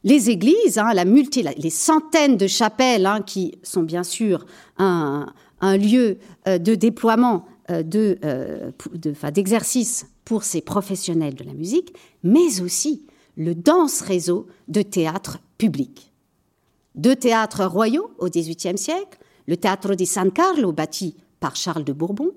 Les 0.03 0.31
églises, 0.31 0.79
hein, 0.79 0.91
les 0.93 1.69
centaines 1.69 2.37
de 2.37 2.47
chapelles 2.47 3.05
hein, 3.05 3.21
qui 3.21 3.59
sont 3.61 3.83
bien 3.83 4.03
sûr 4.03 4.45
un, 4.79 5.27
lieu 5.61 6.17
euh, 6.47 6.57
de 6.57 6.73
déploiement 6.73 7.45
euh, 7.69 7.83
euh, 8.25 8.71
d'exercice 9.31 10.07
pour 10.25 10.43
ces 10.43 10.61
professionnels 10.61 11.35
de 11.35 11.43
la 11.43 11.53
musique, 11.53 11.93
mais 12.23 12.61
aussi 12.61 13.05
le 13.37 13.53
dense 13.53 14.01
réseau 14.01 14.47
de 14.67 14.81
théâtres 14.81 15.37
publics. 15.59 16.10
Deux 16.95 17.15
théâtres 17.15 17.65
royaux 17.65 18.11
au 18.19 18.27
XVIIIe 18.27 18.77
siècle, 18.77 19.17
le 19.47 19.57
Teatro 19.57 19.95
di 19.95 20.05
San 20.05 20.31
Carlo, 20.31 20.71
bâti 20.71 21.15
par 21.39 21.55
Charles 21.55 21.83
de 21.83 21.93
Bourbon, 21.93 22.31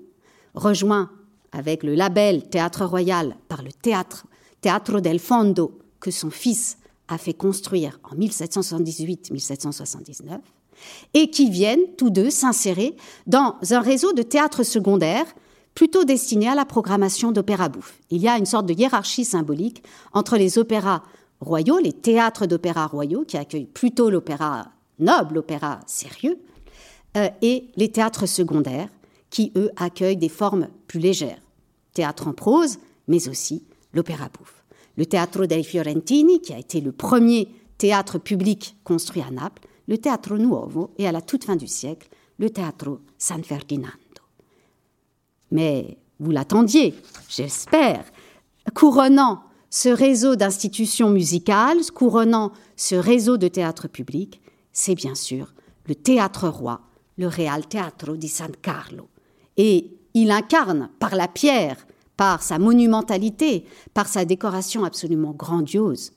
rejoint 0.53 1.11
avec 1.51 1.83
le 1.83 1.95
label 1.95 2.49
Théâtre 2.49 2.85
Royal 2.85 3.35
par 3.47 3.63
le 3.63 3.71
théâtre 3.71 4.25
Teatro 4.61 5.01
del 5.01 5.19
Fondo 5.19 5.79
que 5.99 6.11
son 6.11 6.29
fils 6.29 6.77
a 7.07 7.17
fait 7.17 7.33
construire 7.33 7.99
en 8.03 8.15
1778-1779, 8.15 10.39
et 11.13 11.29
qui 11.29 11.49
viennent 11.49 11.95
tous 11.97 12.09
deux 12.09 12.29
s'insérer 12.29 12.95
dans 13.27 13.55
un 13.71 13.79
réseau 13.79 14.13
de 14.13 14.21
théâtres 14.21 14.63
secondaires 14.63 15.27
plutôt 15.73 16.03
destiné 16.03 16.47
à 16.47 16.55
la 16.55 16.65
programmation 16.65 17.31
d'opéra 17.31 17.69
bouffe. 17.69 17.99
Il 18.09 18.21
y 18.21 18.27
a 18.27 18.37
une 18.37 18.45
sorte 18.45 18.65
de 18.65 18.73
hiérarchie 18.73 19.25
symbolique 19.25 19.83
entre 20.13 20.37
les 20.37 20.57
opéras 20.57 21.03
royaux, 21.39 21.79
les 21.79 21.93
théâtres 21.93 22.45
d'opéra 22.45 22.87
royaux, 22.87 23.25
qui 23.25 23.37
accueillent 23.37 23.65
plutôt 23.65 24.09
l'opéra 24.09 24.71
noble, 24.99 25.35
l'opéra 25.35 25.79
sérieux, 25.87 26.39
euh, 27.17 27.29
et 27.41 27.69
les 27.75 27.91
théâtres 27.91 28.25
secondaires, 28.25 28.89
qui, 29.29 29.51
eux, 29.55 29.71
accueillent 29.75 30.17
des 30.17 30.29
formes 30.29 30.69
plus 30.87 30.99
légères. 30.99 31.41
Théâtre 31.93 32.27
en 32.27 32.33
prose, 32.33 32.79
mais 33.07 33.27
aussi 33.27 33.63
l'opéra 33.93 34.29
bouffe. 34.29 34.63
Le 34.97 35.05
Teatro 35.05 35.45
dei 35.45 35.63
Fiorentini, 35.63 36.41
qui 36.41 36.53
a 36.53 36.59
été 36.59 36.79
le 36.79 36.91
premier 36.91 37.49
théâtre 37.77 38.17
public 38.17 38.77
construit 38.83 39.21
à 39.21 39.31
Naples, 39.31 39.67
le 39.87 39.97
Teatro 39.97 40.37
Nuovo 40.37 40.91
et 40.97 41.07
à 41.07 41.11
la 41.11 41.21
toute 41.21 41.43
fin 41.43 41.55
du 41.55 41.67
siècle, 41.67 42.07
le 42.39 42.49
Teatro 42.49 42.99
San 43.17 43.43
Ferdinando. 43.43 43.91
Mais 45.51 45.97
vous 46.19 46.31
l'attendiez, 46.31 46.95
j'espère, 47.29 48.03
couronnant 48.73 49.43
ce 49.75 49.89
réseau 49.89 50.37
d'institutions 50.37 51.09
musicales, 51.09 51.91
couronnant 51.93 52.53
ce 52.77 52.95
réseau 52.95 53.35
de 53.35 53.49
théâtre 53.49 53.89
public, 53.89 54.39
c'est 54.71 54.95
bien 54.95 55.15
sûr 55.15 55.53
le 55.85 55.95
théâtre 55.95 56.47
roi, 56.47 56.79
le 57.17 57.27
Real 57.27 57.67
Teatro 57.67 58.15
di 58.15 58.29
San 58.29 58.53
Carlo. 58.61 59.09
Et 59.57 59.91
il 60.13 60.31
incarne 60.31 60.89
par 60.97 61.17
la 61.17 61.27
pierre, 61.27 61.75
par 62.15 62.41
sa 62.41 62.57
monumentalité, 62.57 63.65
par 63.93 64.07
sa 64.07 64.23
décoration 64.23 64.85
absolument 64.85 65.33
grandiose, 65.33 66.13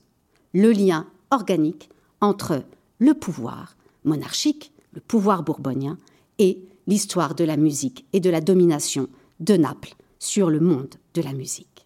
le 0.53 0.71
lien 0.71 1.05
organique 1.29 1.89
entre 2.21 2.63
le 2.97 3.13
pouvoir 3.13 3.75
monarchique, 4.05 4.71
le 4.93 5.01
pouvoir 5.01 5.43
bourbonien, 5.43 5.97
et 6.37 6.63
l'histoire 6.87 7.35
de 7.35 7.43
la 7.43 7.57
musique 7.57 8.05
et 8.13 8.21
de 8.21 8.29
la 8.29 8.39
domination 8.39 9.09
de 9.41 9.57
Naples 9.57 9.95
sur 10.17 10.49
le 10.49 10.61
monde 10.61 10.95
de 11.13 11.21
la 11.21 11.33
musique. 11.33 11.78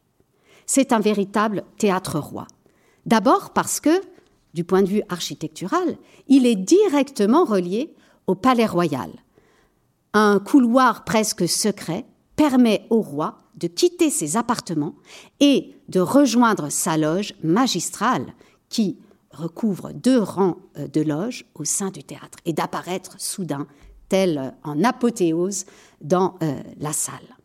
C'est 0.76 0.92
un 0.92 1.00
véritable 1.00 1.66
théâtre 1.78 2.18
roi. 2.18 2.48
D'abord 3.06 3.52
parce 3.52 3.80
que, 3.80 4.02
du 4.56 4.64
point 4.64 4.82
de 4.82 4.88
vue 4.88 5.04
architectural, 5.08 5.98
il 6.28 6.48
est 6.48 6.56
directement 6.56 7.46
relié 7.46 7.94
au 8.26 8.34
palais 8.34 8.66
royal. 8.66 9.12
Un 10.14 10.40
couloir 10.40 11.04
presque 11.04 11.48
secret 11.48 12.08
permet 12.36 12.88
au 12.90 13.02
roi 13.02 13.38
de 13.54 13.68
quitter 13.68 14.10
ses 14.10 14.36
appartements 14.36 14.96
et 15.40 15.76
de 15.90 16.00
rejoindre 16.00 16.70
sa 16.72 16.98
loge 16.98 17.36
magistrale 17.44 18.34
qui 18.68 18.98
recouvre 19.30 19.92
deux 19.94 20.24
rangs 20.24 20.58
euh, 20.80 20.88
de 20.88 21.02
loges 21.02 21.46
au 21.54 21.66
sein 21.66 21.92
du 21.92 22.04
théâtre 22.04 22.40
et 22.46 22.54
d'apparaître 22.54 23.14
soudain, 23.20 23.68
tel 24.10 24.40
euh, 24.40 24.50
en 24.64 24.84
apothéose, 24.84 25.66
dans 26.02 26.34
euh, 26.42 26.56
la 26.80 26.94
salle. 26.94 27.38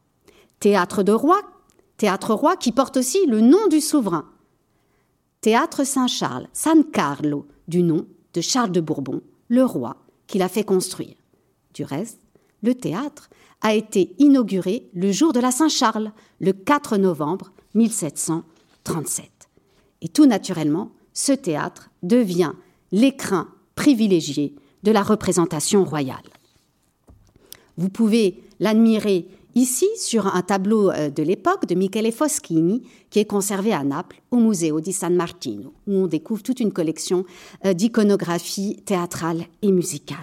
Théâtre 0.60 1.02
de 1.02 1.12
roi, 1.12 1.42
théâtre 1.98 2.32
roi 2.32 2.56
qui 2.56 2.72
porte 2.72 2.96
aussi 2.96 3.26
le 3.26 3.40
nom 3.42 3.66
du 3.68 3.82
souverain. 3.82 4.24
Théâtre 5.42 5.84
Saint-Charles, 5.84 6.48
San 6.52 6.84
Carlo, 6.84 7.46
du 7.66 7.82
nom 7.82 8.06
de 8.32 8.40
Charles 8.40 8.72
de 8.72 8.80
Bourbon, 8.80 9.20
le 9.48 9.64
roi 9.64 9.96
qui 10.26 10.38
l'a 10.38 10.48
fait 10.48 10.64
construire. 10.64 11.14
Du 11.74 11.84
reste, 11.84 12.20
le 12.62 12.74
théâtre 12.74 13.28
a 13.60 13.74
été 13.74 14.14
inauguré 14.18 14.88
le 14.94 15.12
jour 15.12 15.32
de 15.32 15.40
la 15.40 15.50
Saint-Charles, 15.50 16.12
le 16.40 16.52
4 16.52 16.96
novembre 16.96 17.52
1737. 17.74 19.30
Et 20.00 20.08
tout 20.08 20.26
naturellement, 20.26 20.92
ce 21.12 21.32
théâtre 21.32 21.90
devient 22.02 22.52
l'écrin 22.92 23.48
privilégié 23.74 24.54
de 24.84 24.92
la 24.92 25.02
représentation 25.02 25.84
royale. 25.84 26.18
Vous 27.76 27.88
pouvez 27.88 28.42
l'admirer 28.60 29.28
ici 29.54 29.86
sur 29.96 30.26
un 30.34 30.42
tableau 30.42 30.90
euh, 30.90 31.10
de 31.10 31.22
l'époque 31.22 31.66
de 31.66 31.74
Michele 31.74 32.12
Foschini 32.12 32.82
qui 33.10 33.18
est 33.18 33.24
conservé 33.24 33.72
à 33.72 33.84
Naples 33.84 34.20
au 34.30 34.36
Museo 34.36 34.80
di 34.80 34.92
San 34.92 35.14
Martino 35.14 35.72
où 35.86 35.94
on 35.94 36.06
découvre 36.06 36.42
toute 36.42 36.60
une 36.60 36.72
collection 36.72 37.24
euh, 37.64 37.72
d'iconographie 37.72 38.76
théâtrale 38.84 39.44
et 39.62 39.72
musicale. 39.72 40.18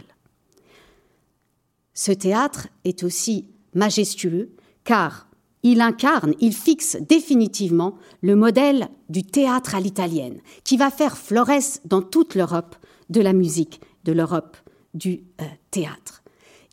Ce 1.94 2.12
théâtre 2.12 2.68
est 2.84 3.04
aussi 3.04 3.46
majestueux 3.74 4.52
car 4.84 5.28
il 5.64 5.82
incarne, 5.82 6.36
il 6.40 6.54
fixe 6.54 6.96
définitivement 7.02 7.96
le 8.22 8.36
modèle 8.36 8.90
du 9.10 9.24
théâtre 9.24 9.74
à 9.74 9.80
l'italienne, 9.80 10.40
qui 10.64 10.78
va 10.78 10.92
faire 10.92 11.18
florès 11.18 11.82
dans 11.86 12.04
toute 12.04 12.36
l'Europe 12.36 12.76
de 13.10 13.20
la 13.20 13.34
musique, 13.34 13.82
de 14.04 14.12
l'Europe 14.12 14.58
du 14.94 15.24
euh, 15.42 15.46
théâtre. 15.72 16.22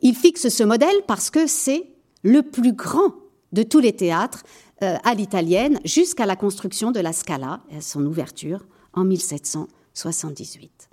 Il 0.02 0.14
fixe 0.14 0.48
ce 0.48 0.62
modèle 0.62 1.02
parce 1.06 1.30
que 1.30 1.46
c'est 1.46 1.91
le 2.22 2.42
plus 2.42 2.72
grand 2.72 3.14
de 3.52 3.62
tous 3.62 3.80
les 3.80 3.92
théâtres 3.92 4.42
euh, 4.82 4.96
à 5.04 5.14
l'italienne 5.14 5.78
jusqu'à 5.84 6.26
la 6.26 6.36
construction 6.36 6.90
de 6.90 7.00
la 7.00 7.12
Scala 7.12 7.60
et 7.70 7.76
à 7.76 7.80
son 7.80 8.04
ouverture 8.06 8.66
en 8.94 9.04
1778. 9.04 10.88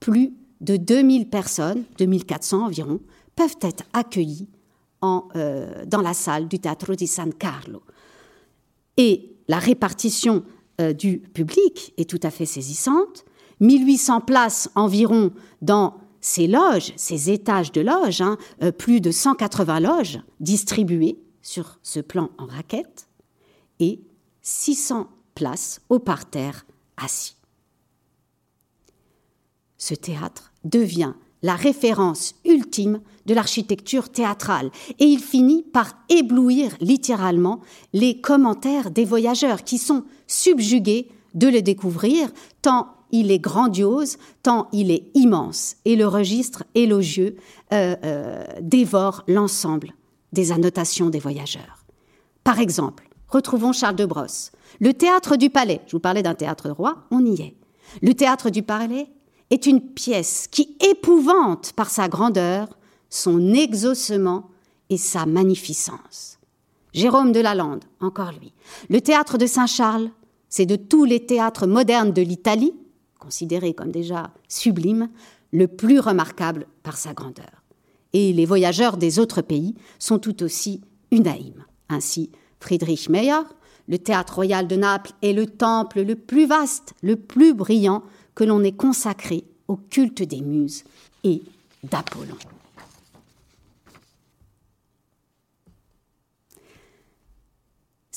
Plus 0.00 0.32
de 0.60 0.76
2000 0.76 1.28
personnes, 1.28 1.84
2400 1.98 2.66
environ, 2.66 3.00
peuvent 3.36 3.56
être 3.62 3.84
accueillies 3.92 4.48
euh, 5.36 5.84
dans 5.86 6.00
la 6.00 6.14
salle 6.14 6.48
du 6.48 6.58
Teatro 6.58 6.94
di 6.94 7.06
San 7.06 7.32
Carlo. 7.34 7.82
Et 8.96 9.36
la 9.48 9.58
répartition 9.58 10.44
euh, 10.80 10.92
du 10.92 11.18
public 11.18 11.92
est 11.96 12.08
tout 12.08 12.20
à 12.22 12.30
fait 12.30 12.46
saisissante. 12.46 13.24
1800 13.60 14.22
places 14.22 14.70
environ 14.74 15.30
dans 15.62 15.94
ces 16.24 16.46
loges, 16.46 16.94
ces 16.96 17.30
étages 17.30 17.70
de 17.70 17.82
loges, 17.82 18.22
hein, 18.22 18.38
euh, 18.62 18.72
plus 18.72 19.02
de 19.02 19.10
180 19.10 19.80
loges 19.80 20.20
distribuées 20.40 21.18
sur 21.42 21.78
ce 21.82 22.00
plan 22.00 22.30
en 22.38 22.46
raquette, 22.46 23.08
et 23.78 24.00
600 24.40 25.10
places 25.34 25.82
au 25.90 25.98
parterre 25.98 26.64
assis. 26.96 27.36
Ce 29.76 29.92
théâtre 29.92 30.54
devient 30.64 31.12
la 31.42 31.56
référence 31.56 32.36
ultime 32.46 33.02
de 33.26 33.34
l'architecture 33.34 34.08
théâtrale, 34.08 34.70
et 34.98 35.04
il 35.04 35.20
finit 35.20 35.62
par 35.62 35.92
éblouir 36.08 36.74
littéralement 36.80 37.60
les 37.92 38.22
commentaires 38.22 38.90
des 38.90 39.04
voyageurs 39.04 39.62
qui 39.62 39.76
sont 39.76 40.04
subjugués 40.26 41.10
de 41.34 41.48
le 41.48 41.60
découvrir, 41.60 42.30
tant 42.62 42.94
il 43.14 43.30
est 43.30 43.38
grandiose, 43.38 44.18
tant 44.42 44.68
il 44.72 44.90
est 44.90 45.06
immense, 45.14 45.76
et 45.84 45.94
le 45.94 46.08
registre 46.08 46.64
élogieux 46.74 47.36
euh, 47.72 47.94
euh, 48.04 48.44
dévore 48.60 49.22
l'ensemble 49.28 49.94
des 50.32 50.50
annotations 50.50 51.10
des 51.10 51.20
voyageurs. 51.20 51.84
Par 52.42 52.58
exemple, 52.58 53.08
retrouvons 53.28 53.72
Charles 53.72 53.94
de 53.94 54.04
Brosse. 54.04 54.50
Le 54.80 54.92
théâtre 54.92 55.36
du 55.36 55.48
palais, 55.48 55.80
je 55.86 55.92
vous 55.92 56.00
parlais 56.00 56.24
d'un 56.24 56.34
théâtre 56.34 56.70
roi, 56.70 57.04
on 57.12 57.24
y 57.24 57.40
est. 57.40 57.54
Le 58.02 58.14
théâtre 58.14 58.50
du 58.50 58.64
palais 58.64 59.06
est 59.50 59.66
une 59.66 59.80
pièce 59.80 60.48
qui 60.50 60.76
épouvante 60.90 61.72
par 61.74 61.90
sa 61.90 62.08
grandeur, 62.08 62.76
son 63.10 63.52
exaucement 63.52 64.50
et 64.90 64.96
sa 64.96 65.24
magnificence. 65.24 66.40
Jérôme 66.92 67.30
de 67.30 67.38
Lalande, 67.38 67.84
encore 68.00 68.32
lui. 68.32 68.52
Le 68.88 69.00
théâtre 69.00 69.38
de 69.38 69.46
Saint-Charles, 69.46 70.10
c'est 70.48 70.66
de 70.66 70.74
tous 70.74 71.04
les 71.04 71.24
théâtres 71.24 71.68
modernes 71.68 72.12
de 72.12 72.22
l'Italie, 72.22 72.74
considéré 73.24 73.74
comme 73.74 73.90
déjà 73.90 74.32
sublime, 74.48 75.08
le 75.52 75.66
plus 75.66 75.98
remarquable 75.98 76.66
par 76.82 76.96
sa 76.96 77.14
grandeur. 77.14 77.62
Et 78.12 78.32
les 78.32 78.46
voyageurs 78.46 78.96
des 78.96 79.18
autres 79.18 79.42
pays 79.42 79.74
sont 79.98 80.18
tout 80.18 80.42
aussi 80.42 80.82
unanimes. 81.10 81.64
Ainsi, 81.88 82.30
Friedrich 82.60 83.08
Meyer, 83.08 83.42
le 83.88 83.98
théâtre 83.98 84.34
royal 84.36 84.68
de 84.68 84.76
Naples 84.76 85.12
est 85.22 85.32
le 85.32 85.46
temple 85.46 86.02
le 86.02 86.16
plus 86.16 86.46
vaste, 86.46 86.94
le 87.02 87.16
plus 87.16 87.54
brillant 87.54 88.02
que 88.34 88.44
l'on 88.44 88.62
ait 88.62 88.72
consacré 88.72 89.44
au 89.68 89.76
culte 89.76 90.22
des 90.22 90.40
muses 90.40 90.84
et 91.24 91.42
d'Apollon. 91.82 92.36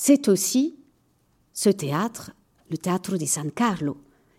c'est 0.08 0.28
aussi 0.28 0.74
ce 1.52 1.68
théâtre, 1.68 2.30
le 2.70 2.78
Teatro 2.78 3.18
di 3.18 3.26
San 3.26 3.50
Carlo, 3.50 3.98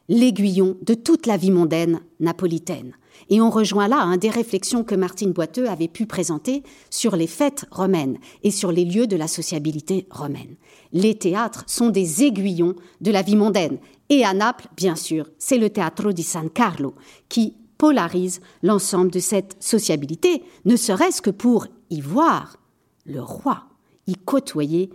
l'aiguillon 0.10 0.76
de 0.82 0.94
toute 0.94 1.28
la 1.28 1.38
vie 1.38 1.52
mondaine 1.52 2.02
napolitaine. 2.20 2.94
Et 3.30 3.42
on 3.42 3.50
rejoint 3.50 3.88
là 3.88 4.02
un 4.02 4.18
des 4.18 4.30
réflexions 4.30 4.84
que 4.84 4.96
Martine 4.96 5.32
Boiteux 5.32 5.70
avait 5.70 5.88
pu 5.88 6.06
présenter 6.06 6.64
sur 6.90 7.16
les 7.16 7.28
fêtes 7.28 7.66
romaines 7.70 8.18
et 8.44 8.52
sur 8.52 8.72
les 8.72 8.86
lieux 8.86 9.08
de 9.08 9.16
la 9.16 9.28
sociabilité 9.28 10.08
romaine. 10.10 10.56
Les 10.94 11.16
théâtres 11.16 11.64
sont 11.68 11.90
des 11.90 12.24
aiguillons 12.24 12.76
de 13.02 13.12
la 13.12 13.22
vie 13.22 13.36
mondaine. 13.36 13.78
Et 14.10 14.26
à 14.26 14.34
Naples, 14.34 14.68
bien 14.76 14.96
sûr, 14.96 15.30
c'est 15.38 15.60
le 15.60 15.70
Teatro 15.70 16.12
di 16.12 16.24
San 16.24 16.50
Carlo 16.50 16.96
qui 17.30 17.54
polarise 17.78 18.42
l'ensemble 18.62 19.12
de 19.12 19.20
cette 19.20 19.56
sociabilité, 19.60 20.44
ne 20.66 20.76
serait-ce 20.76 21.22
que 21.22 21.30
pour 21.30 21.68
y 21.90 22.02
voir 22.02 22.58
le 23.06 23.22
roi, 23.22 23.64
y 24.06 24.16
côtoyer 24.16 24.90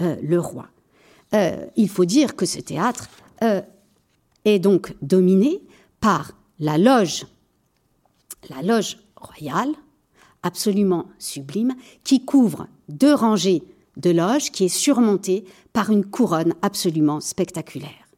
euh, 0.00 0.16
le 0.22 0.40
roi. 0.40 0.66
Euh, 1.34 1.66
il 1.76 1.88
faut 1.88 2.06
dire 2.06 2.34
que 2.34 2.46
ce 2.46 2.58
théâtre 2.58 3.08
euh, 3.42 3.60
est 4.44 4.58
donc 4.58 4.94
dominé 5.02 5.60
par 6.00 6.32
la 6.58 6.78
loge 6.78 7.26
la 8.48 8.62
loge 8.62 8.98
royale, 9.16 9.72
absolument 10.42 11.06
sublime, 11.18 11.74
qui 12.04 12.24
couvre 12.24 12.66
deux 12.88 13.14
rangées 13.14 13.62
de 13.96 14.10
loges 14.10 14.50
qui 14.50 14.64
est 14.64 14.68
surmontée 14.68 15.44
par 15.72 15.90
une 15.90 16.06
couronne 16.06 16.54
absolument 16.62 17.20
spectaculaire. 17.20 18.08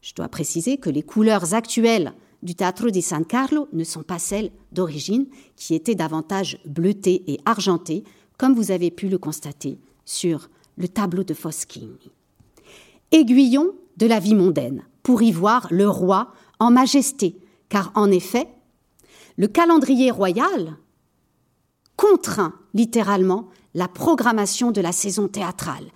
Je 0.00 0.14
dois 0.14 0.28
préciser 0.28 0.78
que 0.78 0.90
les 0.90 1.02
couleurs 1.02 1.54
actuelles 1.54 2.12
du 2.42 2.54
Teatro 2.54 2.90
di 2.90 3.02
San 3.02 3.24
Carlo 3.24 3.68
ne 3.72 3.84
sont 3.84 4.02
pas 4.02 4.18
celles 4.18 4.50
d'origine, 4.72 5.26
qui 5.56 5.74
étaient 5.74 5.94
davantage 5.94 6.58
bleutées 6.64 7.22
et 7.26 7.38
argentées, 7.44 8.02
comme 8.38 8.54
vous 8.54 8.70
avez 8.70 8.90
pu 8.90 9.08
le 9.08 9.18
constater 9.18 9.78
sur 10.06 10.48
le 10.78 10.88
tableau 10.88 11.22
de 11.22 11.34
Foschini. 11.34 12.10
Aiguillon 13.12 13.74
de 13.98 14.06
la 14.06 14.20
vie 14.20 14.34
mondaine, 14.34 14.84
pour 15.02 15.22
y 15.22 15.32
voir 15.32 15.66
le 15.70 15.88
roi 15.88 16.32
en 16.58 16.70
majesté, 16.70 17.38
car 17.68 17.92
en 17.94 18.10
effet, 18.10 18.48
le 19.36 19.48
calendrier 19.48 20.10
royal 20.10 20.76
contraint 21.96 22.54
littéralement 22.74 23.48
la 23.74 23.88
programmation 23.88 24.70
de 24.70 24.80
la 24.80 24.92
saison 24.92 25.28
théâtrale. 25.28 25.86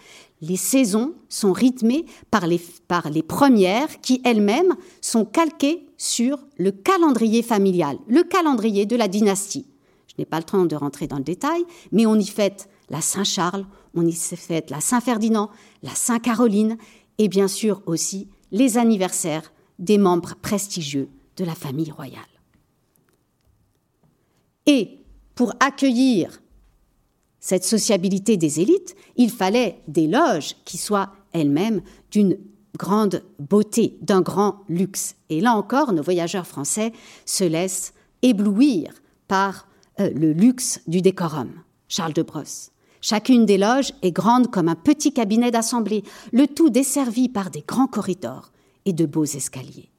Les 0.40 0.56
saisons 0.56 1.14
sont 1.28 1.52
rythmées 1.52 2.04
par 2.30 2.46
les, 2.46 2.60
premières 3.22 4.00
qui 4.00 4.20
elles-mêmes 4.24 4.74
sont 5.00 5.24
calquées 5.24 5.86
sur 5.96 6.38
le 6.58 6.70
calendrier 6.72 7.42
familial, 7.42 7.98
le 8.06 8.22
calendrier 8.22 8.84
de 8.84 8.96
la 8.96 9.08
dynastie. 9.08 9.66
Je 10.08 10.14
n'ai 10.18 10.26
pas 10.26 10.38
le 10.38 10.44
temps 10.44 10.66
de 10.66 10.76
rentrer 10.76 11.06
dans 11.06 11.16
le 11.16 11.24
détail, 11.24 11.64
mais 11.92 12.06
on 12.06 12.16
y 12.16 12.26
fête 12.26 12.68
la 12.90 13.00
Saint-Charles, 13.00 13.66
on 13.94 14.06
y 14.06 14.12
fête 14.12 14.70
la 14.70 14.80
Saint-Ferdinand, 14.80 15.50
la 15.82 15.94
Saint-Caroline 15.94 16.76
et 17.18 17.28
bien 17.28 17.48
sûr 17.48 17.82
aussi 17.86 18.28
les 18.54 18.78
anniversaires 18.78 19.52
des 19.80 19.98
membres 19.98 20.36
prestigieux 20.40 21.08
de 21.36 21.44
la 21.44 21.56
famille 21.56 21.90
royale. 21.90 22.22
Et 24.66 25.00
pour 25.34 25.52
accueillir 25.58 26.40
cette 27.40 27.64
sociabilité 27.64 28.36
des 28.36 28.60
élites, 28.60 28.94
il 29.16 29.30
fallait 29.30 29.80
des 29.88 30.06
loges 30.06 30.54
qui 30.64 30.78
soient 30.78 31.12
elles-mêmes 31.32 31.82
d'une 32.12 32.38
grande 32.78 33.24
beauté, 33.40 33.98
d'un 34.02 34.20
grand 34.20 34.60
luxe. 34.68 35.16
Et 35.30 35.40
là 35.40 35.54
encore, 35.54 35.92
nos 35.92 36.02
voyageurs 36.02 36.46
français 36.46 36.92
se 37.26 37.42
laissent 37.42 37.92
éblouir 38.22 38.94
par 39.26 39.66
euh, 39.98 40.10
le 40.10 40.32
luxe 40.32 40.80
du 40.86 41.02
décorum. 41.02 41.50
Charles 41.88 42.12
de 42.12 42.22
Brosse. 42.22 42.70
Chacune 43.06 43.44
des 43.44 43.58
loges 43.58 43.92
est 44.00 44.12
grande 44.12 44.50
comme 44.50 44.66
un 44.66 44.74
petit 44.74 45.12
cabinet 45.12 45.50
d'assemblée, 45.50 46.04
le 46.32 46.46
tout 46.46 46.70
desservi 46.70 47.28
par 47.28 47.50
des 47.50 47.60
grands 47.60 47.86
corridors 47.86 48.50
et 48.86 48.94
de 48.94 49.04
beaux 49.04 49.26
escaliers. 49.26 49.90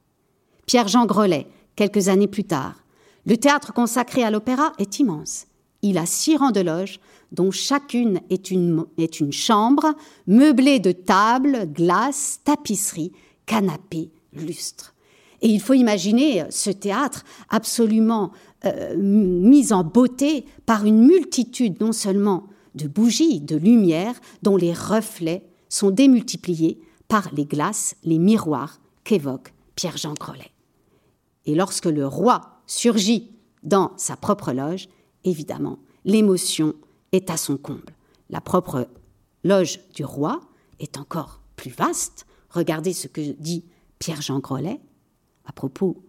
Pierre-Jean 0.65 1.05
Grelet, 1.05 1.45
quelques 1.75 2.07
années 2.07 2.25
plus 2.25 2.45
tard, 2.45 2.83
le 3.27 3.37
théâtre 3.37 3.73
consacré 3.73 4.23
à 4.23 4.31
l'opéra 4.31 4.73
est 4.79 4.97
immense. 4.97 5.45
Il 5.83 5.99
a 5.99 6.07
six 6.07 6.35
rangs 6.35 6.49
de 6.49 6.61
loges, 6.61 6.99
dont 7.31 7.51
chacune 7.51 8.21
est 8.31 8.49
une, 8.49 8.85
est 8.97 9.19
une 9.19 9.31
chambre 9.31 9.93
meublée 10.25 10.79
de 10.79 10.91
tables, 10.91 11.71
glaces, 11.71 12.39
tapisseries, 12.43 13.11
canapés, 13.45 14.09
lustres. 14.33 14.95
Et 15.43 15.49
il 15.49 15.61
faut 15.61 15.75
imaginer 15.75 16.45
ce 16.49 16.71
théâtre 16.71 17.23
absolument 17.49 18.31
euh, 18.65 18.95
mis 18.97 19.73
en 19.73 19.83
beauté 19.83 20.47
par 20.65 20.85
une 20.85 21.05
multitude 21.05 21.79
non 21.79 21.91
seulement 21.91 22.47
de 22.75 22.87
bougies, 22.87 23.41
de 23.41 23.55
lumières, 23.55 24.19
dont 24.43 24.57
les 24.57 24.73
reflets 24.73 25.45
sont 25.69 25.89
démultipliés 25.89 26.79
par 27.07 27.33
les 27.33 27.45
glaces, 27.45 27.95
les 28.03 28.19
miroirs 28.19 28.79
qu'évoque 29.03 29.53
Pierre-Jean 29.75 30.13
Grollet. 30.13 30.51
Et 31.45 31.55
lorsque 31.55 31.85
le 31.85 32.07
roi 32.07 32.61
surgit 32.67 33.31
dans 33.63 33.91
sa 33.97 34.15
propre 34.15 34.51
loge, 34.51 34.87
évidemment, 35.23 35.79
l'émotion 36.03 36.73
est 37.11 37.29
à 37.29 37.37
son 37.37 37.57
comble. 37.57 37.95
La 38.29 38.41
propre 38.41 38.87
loge 39.43 39.79
du 39.93 40.03
roi 40.03 40.41
est 40.79 40.97
encore 40.97 41.41
plus 41.55 41.71
vaste. 41.71 42.25
Regardez 42.49 42.93
ce 42.93 43.07
que 43.07 43.21
dit 43.39 43.65
Pierre-Jean 43.99 44.39
Grollet 44.39 44.79
à 45.45 45.51
propos 45.51 46.03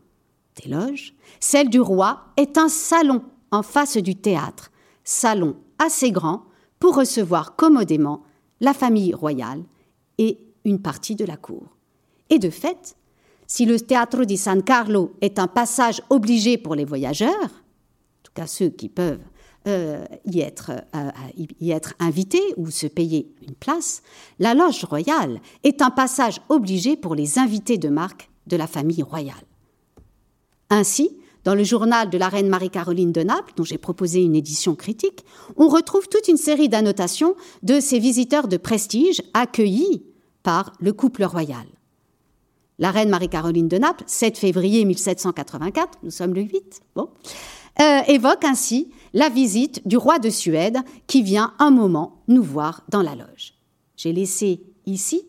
des 0.63 0.71
loges. 0.71 1.15
Celle 1.41 1.69
du 1.69 1.81
roi 1.81 2.25
est 2.37 2.57
un 2.57 2.69
salon 2.69 3.23
en 3.51 3.63
face 3.63 3.99
du 3.99 4.17
théâtre, 4.17 4.71
salon 5.05 5.57
assez 5.79 6.11
grand 6.11 6.46
pour 6.79 6.97
recevoir 6.97 7.57
commodément 7.57 8.23
la 8.61 8.75
famille 8.75 9.15
royale 9.15 9.63
et 10.19 10.39
une 10.65 10.81
partie 10.81 11.15
de 11.15 11.25
la 11.25 11.37
cour. 11.37 11.77
Et 12.31 12.39
de 12.39 12.51
fait, 12.51 12.97
si 13.47 13.65
le 13.65 13.79
Teatro 13.79 14.25
di 14.25 14.37
San 14.37 14.63
Carlo 14.63 15.13
est 15.21 15.39
un 15.39 15.47
passage 15.47 16.03
obligé 16.11 16.59
pour 16.59 16.75
les 16.75 16.85
voyageurs, 16.85 17.31
en 17.31 18.23
tout 18.23 18.33
cas 18.35 18.47
ceux 18.47 18.71
qui 18.71 18.89
peuvent 18.89 19.21
euh, 19.67 20.05
euh, 20.05 20.19
y 21.61 21.71
être 21.71 21.95
invités 21.99 22.43
ou 22.57 22.71
se 22.71 22.87
payer 22.87 23.33
une 23.47 23.55
place, 23.55 24.03
la 24.39 24.55
loge 24.55 24.85
royale 24.85 25.41
est 25.65 25.83
un 25.83 25.91
passage 25.91 26.41
obligé 26.49 26.97
pour 26.97 27.15
les 27.15 27.39
invités 27.39 27.79
de 27.79 27.89
marque 27.89 28.29
de 28.47 28.57
la 28.57 28.67
famille 28.67 29.03
royale. 29.03 29.35
Ainsi, 30.71 31.17
dans 31.47 31.55
le 31.55 31.63
journal 31.63 32.11
de 32.11 32.19
la 32.19 32.29
reine 32.29 32.49
Marie-Caroline 32.49 33.13
de 33.13 33.23
Naples, 33.23 33.53
dont 33.55 33.63
j'ai 33.63 33.79
proposé 33.79 34.21
une 34.21 34.35
édition 34.35 34.75
critique, 34.75 35.25
on 35.57 35.69
retrouve 35.69 36.09
toute 36.09 36.27
une 36.27 36.37
série 36.37 36.69
d'annotations 36.69 37.37
de 37.63 37.79
ces 37.79 38.01
visiteurs 38.01 38.49
de 38.49 38.57
prestige 38.57 39.23
accueillis 39.33 40.03
par 40.43 40.73
le 40.81 40.93
couple 40.93 41.23
royal. 41.23 41.65
La 42.81 42.91
reine 42.91 43.11
Marie-Caroline 43.11 43.69
de 43.69 43.79
Naples, 43.79 44.03
7 44.09 44.37
février 44.37 44.85
1784, 44.85 45.99
nous 46.03 46.11
sommes 46.11 46.35
le 46.35 46.43
8, 46.43 46.81
bon, 46.97 47.11
euh, 47.81 48.01
évoque 48.09 48.45
ainsi 48.45 48.91
la 49.15 49.29
visite 49.29 49.87
du 49.87 49.97
roi 49.97 50.19
de 50.19 50.31
Suède 50.31 50.79
qui 51.07 51.23
vient 51.23 51.55
un 51.61 51.71
moment 51.71 52.25
nous 52.27 52.43
voir 52.43 52.83
dans 52.89 53.03
la 53.03 53.15
loge. 53.15 53.55
J'ai 53.97 54.13
laissé 54.13 54.65
ici 54.85 55.23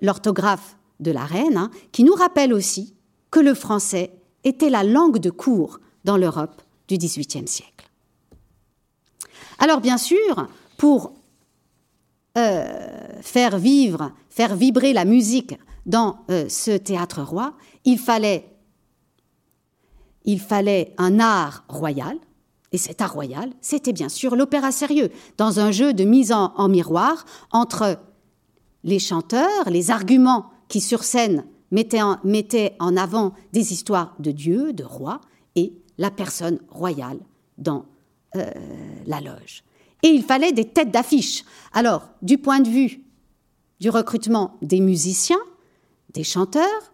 l'orthographe 0.00 0.76
de 1.00 1.10
la 1.10 1.24
reine, 1.24 1.56
hein, 1.56 1.70
qui 1.90 2.04
nous 2.04 2.14
rappelle 2.14 2.54
aussi 2.54 2.94
que 3.32 3.40
le 3.40 3.54
français 3.54 4.12
était 4.44 4.70
la 4.70 4.84
langue 4.84 5.18
de 5.18 5.30
cour 5.30 5.80
dans 6.04 6.16
l'Europe 6.16 6.62
du 6.88 6.96
XVIIIe 6.96 7.48
siècle. 7.48 7.90
Alors 9.58 9.80
bien 9.80 9.98
sûr, 9.98 10.48
pour 10.76 11.12
euh, 12.36 13.22
faire 13.22 13.58
vivre, 13.58 14.12
faire 14.28 14.56
vibrer 14.56 14.92
la 14.92 15.04
musique 15.04 15.54
dans 15.86 16.18
euh, 16.30 16.48
ce 16.48 16.76
théâtre 16.76 17.22
roi, 17.22 17.54
il 17.84 17.98
fallait, 17.98 18.50
il 20.24 20.40
fallait 20.40 20.94
un 20.98 21.20
art 21.20 21.64
royal, 21.68 22.18
et 22.72 22.78
cet 22.78 23.00
art 23.00 23.12
royal, 23.12 23.52
c'était 23.60 23.92
bien 23.92 24.08
sûr 24.08 24.34
l'opéra 24.34 24.72
sérieux, 24.72 25.10
dans 25.36 25.60
un 25.60 25.70
jeu 25.70 25.92
de 25.92 26.02
mise 26.02 26.32
en, 26.32 26.68
miroir 26.68 27.24
entre 27.52 27.98
les 28.82 28.98
chanteurs, 28.98 29.70
les 29.70 29.92
arguments 29.92 30.50
qui 30.68 30.80
sur 30.80 31.04
scène 31.04 31.44
mettaient 31.70 32.02
en, 32.02 32.18
en 32.78 32.96
avant 32.96 33.34
des 33.52 33.72
histoires 33.72 34.14
de 34.18 34.30
dieux, 34.30 34.72
de 34.72 34.84
rois, 34.84 35.20
et 35.56 35.72
la 35.98 36.10
personne 36.10 36.58
royale 36.68 37.18
dans 37.58 37.86
euh, 38.36 38.50
la 39.06 39.20
loge. 39.20 39.64
Et 40.02 40.08
il 40.08 40.22
fallait 40.22 40.52
des 40.52 40.66
têtes 40.66 40.90
d'affiche. 40.90 41.44
Alors, 41.72 42.08
du 42.22 42.38
point 42.38 42.60
de 42.60 42.68
vue 42.68 43.00
du 43.80 43.90
recrutement 43.90 44.56
des 44.62 44.80
musiciens, 44.80 45.40
des 46.12 46.24
chanteurs, 46.24 46.92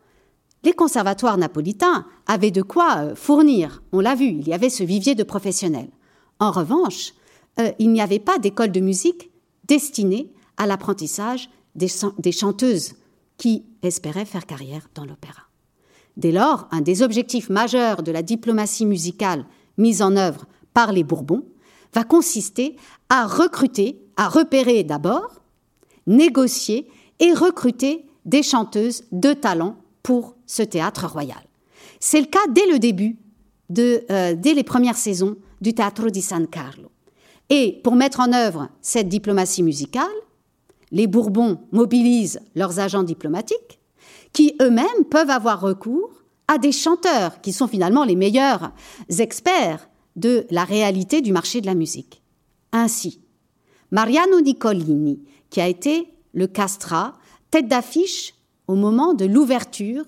les 0.62 0.72
conservatoires 0.72 1.38
napolitains 1.38 2.06
avaient 2.26 2.50
de 2.50 2.62
quoi 2.62 2.98
euh, 2.98 3.14
fournir, 3.14 3.82
on 3.92 4.00
l'a 4.00 4.14
vu, 4.14 4.26
il 4.26 4.46
y 4.46 4.52
avait 4.52 4.70
ce 4.70 4.84
vivier 4.84 5.14
de 5.14 5.22
professionnels. 5.22 5.90
En 6.38 6.50
revanche, 6.50 7.14
euh, 7.58 7.72
il 7.78 7.90
n'y 7.90 8.02
avait 8.02 8.18
pas 8.18 8.38
d'école 8.38 8.72
de 8.72 8.80
musique 8.80 9.30
destinée 9.64 10.30
à 10.56 10.66
l'apprentissage 10.66 11.48
des, 11.74 11.88
des 12.18 12.32
chanteuses 12.32 12.94
qui 13.40 13.64
espéraient 13.82 14.26
faire 14.26 14.44
carrière 14.44 14.90
dans 14.94 15.06
l'opéra. 15.06 15.44
Dès 16.18 16.30
lors, 16.30 16.68
un 16.72 16.82
des 16.82 17.00
objectifs 17.00 17.48
majeurs 17.48 18.02
de 18.02 18.12
la 18.12 18.22
diplomatie 18.22 18.84
musicale 18.84 19.46
mise 19.78 20.02
en 20.02 20.14
œuvre 20.16 20.44
par 20.74 20.92
les 20.92 21.04
Bourbons 21.04 21.46
va 21.94 22.04
consister 22.04 22.76
à 23.08 23.26
recruter, 23.26 23.98
à 24.18 24.28
repérer 24.28 24.84
d'abord 24.84 25.40
négocier 26.06 26.86
et 27.18 27.32
recruter 27.32 28.04
des 28.26 28.42
chanteuses 28.42 29.04
de 29.10 29.32
talent 29.32 29.76
pour 30.02 30.36
ce 30.46 30.62
théâtre 30.62 31.06
royal. 31.06 31.42
C'est 31.98 32.20
le 32.20 32.26
cas 32.26 32.46
dès 32.50 32.66
le 32.70 32.78
début, 32.78 33.16
euh, 33.78 34.34
dès 34.34 34.52
les 34.52 34.64
premières 34.64 34.98
saisons 34.98 35.36
du 35.62 35.72
Teatro 35.72 36.10
di 36.10 36.20
San 36.20 36.46
Carlo. 36.46 36.90
Et 37.48 37.80
pour 37.82 37.96
mettre 37.96 38.20
en 38.20 38.34
œuvre 38.34 38.68
cette 38.82 39.08
diplomatie 39.08 39.62
musicale, 39.62 40.04
les 40.92 41.06
Bourbons 41.06 41.60
mobilisent 41.72 42.40
leurs 42.54 42.80
agents 42.80 43.02
diplomatiques, 43.02 43.80
qui 44.32 44.54
eux-mêmes 44.60 45.04
peuvent 45.10 45.30
avoir 45.30 45.60
recours 45.60 46.10
à 46.48 46.58
des 46.58 46.72
chanteurs 46.72 47.40
qui 47.40 47.52
sont 47.52 47.68
finalement 47.68 48.04
les 48.04 48.16
meilleurs 48.16 48.72
experts 49.18 49.88
de 50.16 50.46
la 50.50 50.64
réalité 50.64 51.20
du 51.20 51.32
marché 51.32 51.60
de 51.60 51.66
la 51.66 51.74
musique. 51.74 52.22
Ainsi, 52.72 53.20
Mariano 53.90 54.40
Nicolini, 54.40 55.22
qui 55.50 55.60
a 55.60 55.68
été 55.68 56.08
le 56.32 56.46
castra, 56.46 57.14
tête 57.50 57.68
d'affiche 57.68 58.34
au 58.66 58.74
moment 58.74 59.14
de 59.14 59.24
l'ouverture 59.24 60.04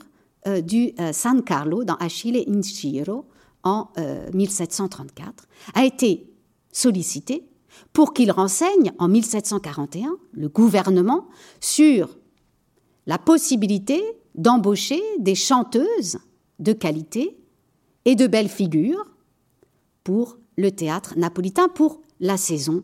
euh, 0.47 0.61
du 0.61 0.93
euh, 1.01 1.13
San 1.13 1.43
Carlo 1.43 1.85
dans 1.85 1.97
Achille 1.97 2.45
in 2.49 2.63
Giro 2.63 3.27
en 3.65 3.89
1734, 4.35 5.29
euh, 5.29 5.81
a 5.81 5.85
été 5.85 6.29
sollicité 6.73 7.45
pour 7.93 8.15
qu'il 8.15 8.31
renseigne 8.31 8.93
en 8.99 9.09
1741 9.09 10.17
le 10.33 10.49
gouvernement 10.49 11.27
sur 11.61 12.17
la 13.07 13.19
possibilité 13.19 14.03
d'embaucher 14.35 15.03
des 15.19 15.35
chanteuses 15.35 16.19
de 16.59 16.73
qualité 16.73 17.37
et 18.05 18.15
de 18.15 18.27
belles 18.27 18.49
figures 18.49 19.07
pour 20.05 20.39
le 20.57 20.71
théâtre 20.71 21.15
napolitain 21.17 21.69
pour 21.69 22.01
la 22.21 22.37
saison 22.37 22.83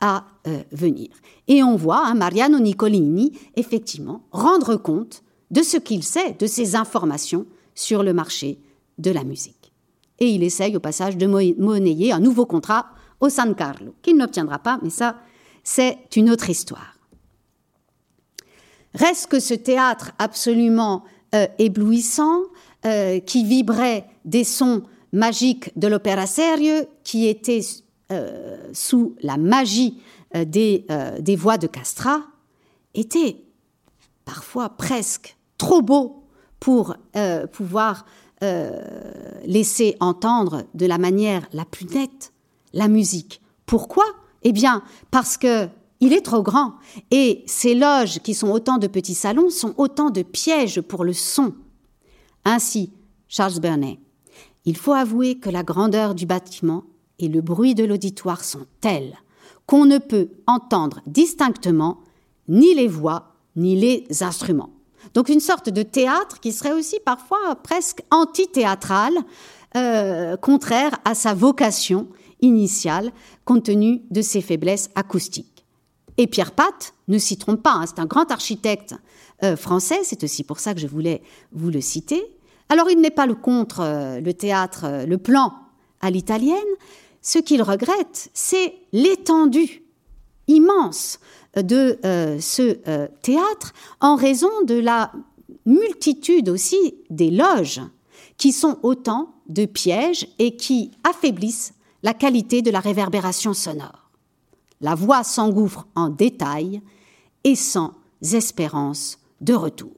à 0.00 0.26
euh, 0.46 0.62
venir. 0.72 1.08
Et 1.48 1.62
on 1.62 1.76
voit 1.76 2.06
hein, 2.06 2.14
Mariano 2.14 2.58
Nicolini 2.60 3.32
effectivement 3.56 4.22
rendre 4.30 4.76
compte 4.76 5.22
de 5.50 5.62
ce 5.62 5.76
qu'il 5.76 6.02
sait, 6.02 6.36
de 6.38 6.46
ses 6.46 6.76
informations 6.76 7.46
sur 7.74 8.02
le 8.02 8.12
marché 8.12 8.60
de 8.98 9.10
la 9.10 9.24
musique. 9.24 9.72
Et 10.20 10.30
il 10.30 10.42
essaye 10.42 10.76
au 10.76 10.80
passage 10.80 11.16
de 11.16 11.26
monnayer 11.26 12.12
un 12.12 12.20
nouveau 12.20 12.44
contrat 12.44 12.86
au 13.20 13.28
San 13.28 13.54
Carlo, 13.54 13.94
qu'il 14.02 14.16
n'obtiendra 14.16 14.58
pas, 14.58 14.78
mais 14.82 14.90
ça, 14.90 15.16
c'est 15.64 15.98
une 16.16 16.30
autre 16.30 16.50
histoire. 16.50 16.98
Reste 18.94 19.28
que 19.28 19.40
ce 19.40 19.54
théâtre 19.54 20.12
absolument 20.18 21.04
euh, 21.34 21.46
éblouissant, 21.58 22.40
euh, 22.86 23.20
qui 23.20 23.44
vibrait 23.44 24.06
des 24.24 24.44
sons 24.44 24.82
magiques 25.12 25.76
de 25.78 25.88
l'opéra 25.88 26.26
serio, 26.26 26.84
qui 27.04 27.26
était 27.26 27.60
euh, 28.12 28.56
sous 28.72 29.14
la 29.20 29.36
magie 29.36 30.00
des 30.34 31.36
voix 31.38 31.58
de 31.58 31.66
Castra, 31.66 32.22
était 32.94 33.36
parfois 34.24 34.70
presque 34.70 35.36
trop 35.56 35.80
beau 35.80 36.24
pour 36.60 36.96
pouvoir 37.52 38.04
laisser 39.44 39.96
entendre 40.00 40.64
de 40.74 40.84
la 40.84 40.98
manière 40.98 41.48
la 41.54 41.64
plus 41.64 41.86
nette 41.86 42.32
la 42.78 42.88
musique. 42.88 43.42
Pourquoi? 43.66 44.04
Eh 44.42 44.52
bien, 44.52 44.82
parce 45.10 45.36
que 45.36 45.68
il 46.00 46.12
est 46.12 46.24
trop 46.24 46.42
grand 46.42 46.74
et 47.10 47.42
ces 47.46 47.74
loges 47.74 48.20
qui 48.20 48.32
sont 48.32 48.50
autant 48.50 48.78
de 48.78 48.86
petits 48.86 49.16
salons 49.16 49.50
sont 49.50 49.74
autant 49.78 50.10
de 50.10 50.22
pièges 50.22 50.80
pour 50.80 51.04
le 51.04 51.12
son. 51.12 51.54
Ainsi, 52.44 52.92
Charles 53.26 53.58
Burnet, 53.60 53.98
il 54.64 54.76
faut 54.76 54.92
avouer 54.92 55.40
que 55.40 55.50
la 55.50 55.64
grandeur 55.64 56.14
du 56.14 56.24
bâtiment 56.24 56.84
et 57.18 57.26
le 57.26 57.40
bruit 57.40 57.74
de 57.74 57.84
l'auditoire 57.84 58.44
sont 58.44 58.66
tels 58.80 59.16
qu'on 59.66 59.84
ne 59.84 59.98
peut 59.98 60.30
entendre 60.46 61.00
distinctement 61.06 61.98
ni 62.46 62.74
les 62.74 62.88
voix 62.88 63.34
ni 63.56 63.74
les 63.74 64.06
instruments. 64.22 64.70
Donc 65.14 65.28
une 65.28 65.40
sorte 65.40 65.68
de 65.68 65.82
théâtre 65.82 66.38
qui 66.38 66.52
serait 66.52 66.72
aussi 66.72 67.00
parfois 67.04 67.56
presque 67.56 68.02
anti-théâtral, 68.12 69.14
euh, 69.76 70.36
contraire 70.36 70.92
à 71.04 71.14
sa 71.14 71.34
vocation 71.34 72.06
initiale, 72.40 73.12
compte 73.44 73.64
tenu 73.64 74.02
de 74.10 74.22
ses 74.22 74.40
faiblesses 74.40 74.90
acoustiques. 74.94 75.64
Et 76.16 76.26
Pierre 76.26 76.52
Pat 76.52 76.94
ne 77.06 77.16
s'y 77.16 77.38
trompe 77.38 77.62
pas, 77.62 77.72
hein, 77.72 77.84
c'est 77.86 78.00
un 78.00 78.06
grand 78.06 78.30
architecte 78.30 78.94
euh, 79.44 79.56
français, 79.56 80.00
c'est 80.02 80.24
aussi 80.24 80.42
pour 80.42 80.58
ça 80.58 80.74
que 80.74 80.80
je 80.80 80.88
voulais 80.88 81.22
vous 81.52 81.70
le 81.70 81.80
citer. 81.80 82.22
Alors 82.68 82.90
il 82.90 83.00
n'est 83.00 83.10
pas 83.10 83.26
le 83.26 83.36
contre 83.36 83.80
euh, 83.80 84.20
le 84.20 84.34
théâtre, 84.34 84.84
euh, 84.84 85.06
le 85.06 85.16
plan 85.16 85.54
à 86.00 86.10
l'italienne, 86.10 86.58
ce 87.22 87.38
qu'il 87.38 87.62
regrette, 87.62 88.30
c'est 88.34 88.74
l'étendue 88.92 89.82
immense 90.48 91.18
de 91.56 91.98
ce 92.40 92.74
théâtre 93.20 93.72
en 94.00 94.14
raison 94.14 94.50
de 94.64 94.76
la 94.76 95.12
multitude 95.66 96.48
aussi 96.48 96.94
des 97.10 97.30
loges 97.30 97.80
qui 98.36 98.52
sont 98.52 98.78
autant 98.82 99.34
de 99.48 99.66
pièges 99.66 100.28
et 100.38 100.56
qui 100.56 100.92
affaiblissent 101.04 101.74
la 102.02 102.14
qualité 102.14 102.62
de 102.62 102.70
la 102.70 102.80
réverbération 102.80 103.54
sonore. 103.54 104.10
La 104.80 104.94
voix 104.94 105.24
s'engouffre 105.24 105.86
en 105.94 106.08
détail 106.08 106.80
et 107.44 107.56
sans 107.56 107.94
espérance 108.22 109.18
de 109.40 109.54
retour. 109.54 109.92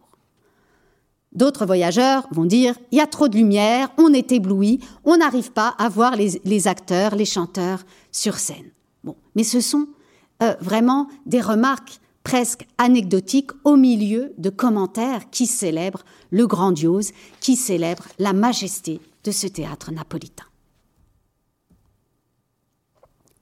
D'autres 1.32 1.66
voyageurs 1.66 2.26
vont 2.32 2.44
dire 2.44 2.74
il 2.90 2.98
y 2.98 3.00
a 3.00 3.06
trop 3.06 3.28
de 3.28 3.36
lumière, 3.36 3.92
on 3.98 4.12
est 4.12 4.32
ébloui, 4.32 4.80
on 5.04 5.18
n'arrive 5.18 5.52
pas 5.52 5.68
à 5.78 5.88
voir 5.88 6.16
les, 6.16 6.68
acteurs, 6.68 7.14
les 7.14 7.24
chanteurs 7.24 7.84
sur 8.10 8.36
scène. 8.38 8.70
Mais 9.36 9.44
ce 9.44 9.60
sont 9.60 9.86
euh, 10.42 10.54
vraiment 10.60 11.06
des 11.26 11.40
remarques 11.40 12.00
presque 12.24 12.66
anecdotiques 12.78 13.52
au 13.64 13.76
milieu 13.76 14.32
de 14.38 14.50
commentaires 14.50 15.30
qui 15.30 15.46
célèbrent 15.46 16.04
le 16.30 16.46
grandiose, 16.46 17.12
qui 17.40 17.56
célèbrent 17.56 18.08
la 18.18 18.32
majesté 18.32 19.00
de 19.24 19.30
ce 19.30 19.46
théâtre 19.46 19.92
napolitain. 19.92 20.49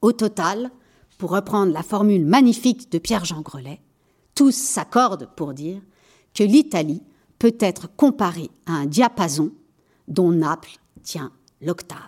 Au 0.00 0.12
total, 0.12 0.70
pour 1.18 1.30
reprendre 1.30 1.72
la 1.72 1.82
formule 1.82 2.24
magnifique 2.24 2.90
de 2.92 2.98
Pierre-Jean 2.98 3.40
Grelet, 3.40 3.80
tous 4.34 4.54
s'accordent 4.54 5.28
pour 5.36 5.52
dire 5.54 5.82
que 6.34 6.44
l'Italie 6.44 7.02
peut 7.38 7.56
être 7.58 7.88
comparée 7.96 8.50
à 8.66 8.72
un 8.72 8.86
diapason 8.86 9.52
dont 10.06 10.30
Naples 10.30 10.78
tient 11.02 11.32
l'octave. 11.60 11.98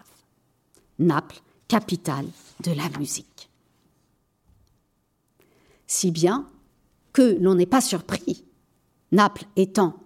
Naples, 0.99 1.41
capitale 1.67 2.27
de 2.63 2.73
la 2.73 2.89
musique. 2.99 3.51
Si 5.87 6.11
bien 6.11 6.47
que 7.13 7.37
l'on 7.41 7.57
n'est 7.57 7.67
pas 7.67 7.81
surpris, 7.81 8.45
Naples 9.11 9.45
étant 9.57 9.97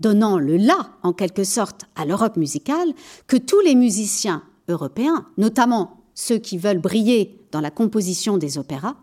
donnant 0.00 0.38
le 0.38 0.56
là, 0.56 0.90
en 1.04 1.12
quelque 1.12 1.44
sorte, 1.44 1.84
à 1.94 2.04
l'Europe 2.04 2.36
musicale, 2.36 2.92
que 3.28 3.36
tous 3.36 3.60
les 3.60 3.76
musiciens 3.76 4.42
européens, 4.68 5.26
notamment 5.36 6.01
ceux 6.14 6.38
qui 6.38 6.58
veulent 6.58 6.80
briller 6.80 7.38
dans 7.50 7.60
la 7.60 7.70
composition 7.70 8.38
des 8.38 8.58
opéras, 8.58 8.96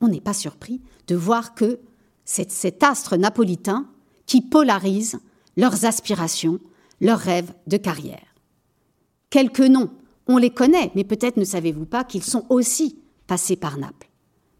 on 0.00 0.08
n'est 0.08 0.20
pas 0.20 0.34
surpris 0.34 0.80
de 1.06 1.14
voir 1.14 1.54
que 1.54 1.80
c'est 2.24 2.50
cet 2.50 2.82
astre 2.82 3.16
napolitain 3.16 3.88
qui 4.26 4.40
polarise 4.40 5.18
leurs 5.56 5.84
aspirations, 5.84 6.60
leurs 7.00 7.18
rêves 7.18 7.52
de 7.66 7.76
carrière. 7.76 8.34
Quelques 9.30 9.60
noms, 9.60 9.90
on 10.26 10.36
les 10.36 10.50
connaît, 10.50 10.92
mais 10.94 11.04
peut-être 11.04 11.36
ne 11.36 11.44
savez-vous 11.44 11.86
pas 11.86 12.04
qu'ils 12.04 12.22
sont 12.22 12.46
aussi 12.48 12.98
passés 13.26 13.56
par 13.56 13.78
Naples. 13.78 14.08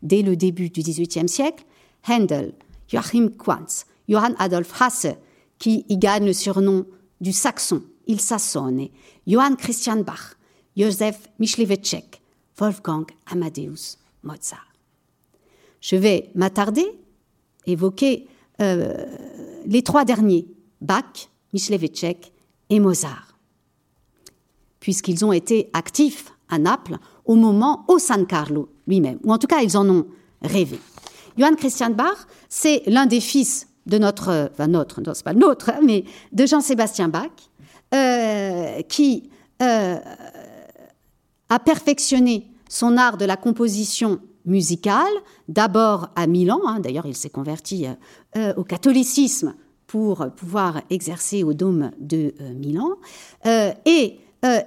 Dès 0.02 0.22
le 0.22 0.36
début 0.36 0.70
du 0.70 0.80
XVIIIe 0.80 1.28
siècle, 1.28 1.64
Handel, 2.08 2.54
Joachim 2.88 3.28
Quantz, 3.36 3.86
Johann 4.08 4.34
Adolf 4.38 4.80
Hasse, 4.80 5.06
qui 5.58 5.84
y 5.88 5.98
gagne 5.98 6.24
le 6.24 6.32
surnom 6.32 6.86
du 7.20 7.32
Saxon, 7.32 7.82
il 8.06 8.20
Sassone, 8.20 8.88
Johann 9.26 9.56
Christian 9.56 10.02
Bach, 10.02 10.36
Joseph 10.76 11.28
Michlevetschek, 11.38 12.20
Wolfgang 12.58 13.06
Amadeus 13.30 13.98
Mozart. 14.22 14.66
Je 15.80 15.96
vais 15.96 16.30
m'attarder, 16.34 16.86
évoquer 17.66 18.28
euh, 18.60 19.04
les 19.66 19.82
trois 19.82 20.04
derniers, 20.04 20.46
Bach, 20.80 21.28
Michlevetschek 21.52 22.32
et 22.68 22.80
Mozart, 22.80 23.38
puisqu'ils 24.78 25.24
ont 25.24 25.32
été 25.32 25.70
actifs 25.72 26.32
à 26.48 26.58
Naples 26.58 26.98
au 27.24 27.34
moment 27.34 27.84
au 27.88 27.98
San 27.98 28.26
Carlo 28.26 28.68
lui-même, 28.86 29.18
ou 29.24 29.32
en 29.32 29.38
tout 29.38 29.46
cas 29.46 29.62
ils 29.62 29.76
en 29.76 29.88
ont 29.88 30.06
rêvé. 30.42 30.78
Johann 31.38 31.56
Christian 31.56 31.90
Bach, 31.90 32.26
c'est 32.48 32.82
l'un 32.86 33.06
des 33.06 33.20
fils 33.20 33.68
de 33.86 33.98
notre, 33.98 34.50
enfin 34.52 34.66
notre, 34.66 35.00
non 35.00 35.14
c'est 35.14 35.24
pas 35.24 35.34
notre, 35.34 35.72
mais 35.82 36.04
de 36.32 36.46
Jean-Sébastien 36.46 37.08
Bach, 37.08 37.30
euh, 37.94 38.82
qui 38.82 39.30
euh, 39.62 39.96
a 41.50 41.58
perfectionné 41.58 42.46
son 42.68 42.96
art 42.96 43.18
de 43.18 43.24
la 43.26 43.36
composition 43.36 44.20
musicale, 44.46 45.12
d'abord 45.48 46.08
à 46.16 46.26
Milan, 46.26 46.60
hein, 46.66 46.80
d'ailleurs 46.80 47.06
il 47.06 47.16
s'est 47.16 47.28
converti 47.28 47.86
euh, 47.86 47.92
euh, 48.36 48.54
au 48.56 48.64
catholicisme 48.64 49.54
pour 49.86 50.26
pouvoir 50.36 50.80
exercer 50.88 51.42
au 51.42 51.52
dôme 51.52 51.90
de 51.98 52.32
euh, 52.40 52.54
Milan, 52.54 52.90
et 53.84 54.18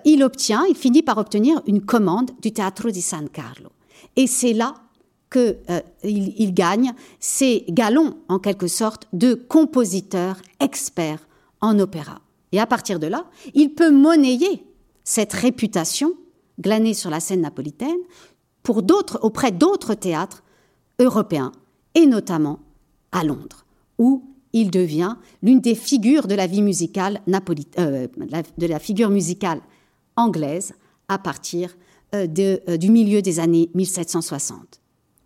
il 0.06 0.24
obtient, 0.24 0.66
il 0.70 0.76
finit 0.76 1.02
par 1.02 1.18
obtenir 1.18 1.60
une 1.66 1.82
commande 1.82 2.30
du 2.44 2.52
Teatro 2.52 2.92
di 2.92 3.02
San 3.02 3.28
Carlo. 3.28 3.72
Et 4.16 4.28
c'est 4.28 4.54
là 4.54 4.76
qu'il 5.32 5.56
il 6.04 6.54
gagne 6.54 6.94
ses 7.20 7.66
galons, 7.70 8.18
en 8.28 8.38
quelque 8.38 8.68
sorte, 8.68 9.08
de 9.14 9.34
compositeur 9.34 10.38
expert 10.60 11.28
en 11.60 11.80
opéra. 11.80 12.22
Et 12.52 12.60
à 12.60 12.68
partir 12.68 13.00
de 13.00 13.08
là, 13.08 13.26
il 13.56 13.74
peut 13.74 13.90
monnayer 13.90 14.64
cette 15.04 15.34
réputation 15.34 16.14
glanée 16.60 16.94
sur 16.94 17.10
la 17.10 17.20
scène 17.20 17.42
napolitaine 17.42 17.98
auprès 19.22 19.52
d'autres 19.52 19.94
théâtres 19.94 20.44
européens, 21.00 21.52
et 21.96 22.06
notamment 22.06 22.60
à 23.12 23.24
Londres, 23.24 23.66
où 23.98 24.24
il 24.54 24.70
devient 24.72 25.16
l'une 25.42 25.60
des 25.60 25.76
figures 25.76 26.28
de 26.28 26.36
la 26.36 26.48
vie 26.48 26.62
musicale 26.62 27.22
euh, 27.28 28.08
de 28.58 28.68
la 28.68 28.80
figure 28.80 29.10
musicale 29.10 29.62
anglaise 30.16 30.74
à 31.08 31.18
partir 31.18 31.76
euh, 32.16 32.28
euh, 32.40 32.78
du 32.78 32.90
milieu 32.90 33.22
des 33.22 33.40
années 33.40 33.70
1760. 33.74 34.80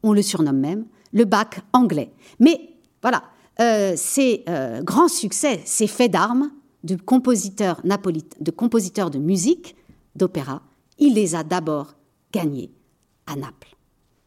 On 0.04 0.14
le 0.14 0.22
surnomme 0.22 0.60
même 0.60 0.86
le 1.12 1.26
bac 1.26 1.62
anglais. 1.74 2.12
Mais 2.40 2.60
voilà, 3.02 3.24
ces 3.96 4.44
grands 4.84 5.08
succès, 5.08 5.62
ces 5.66 5.88
faits 5.88 6.12
d'armes 6.12 6.52
de 6.84 6.96
compositeurs, 6.96 7.82
de 7.84 8.52
compositeurs 8.52 9.10
de 9.10 9.18
musique, 9.18 9.76
d'opéra, 10.16 10.62
il 11.00 11.14
les 11.14 11.36
a 11.36 11.44
d'abord 11.44 11.96
gagnés 12.32 12.72
à 13.26 13.36
Naples. 13.36 13.76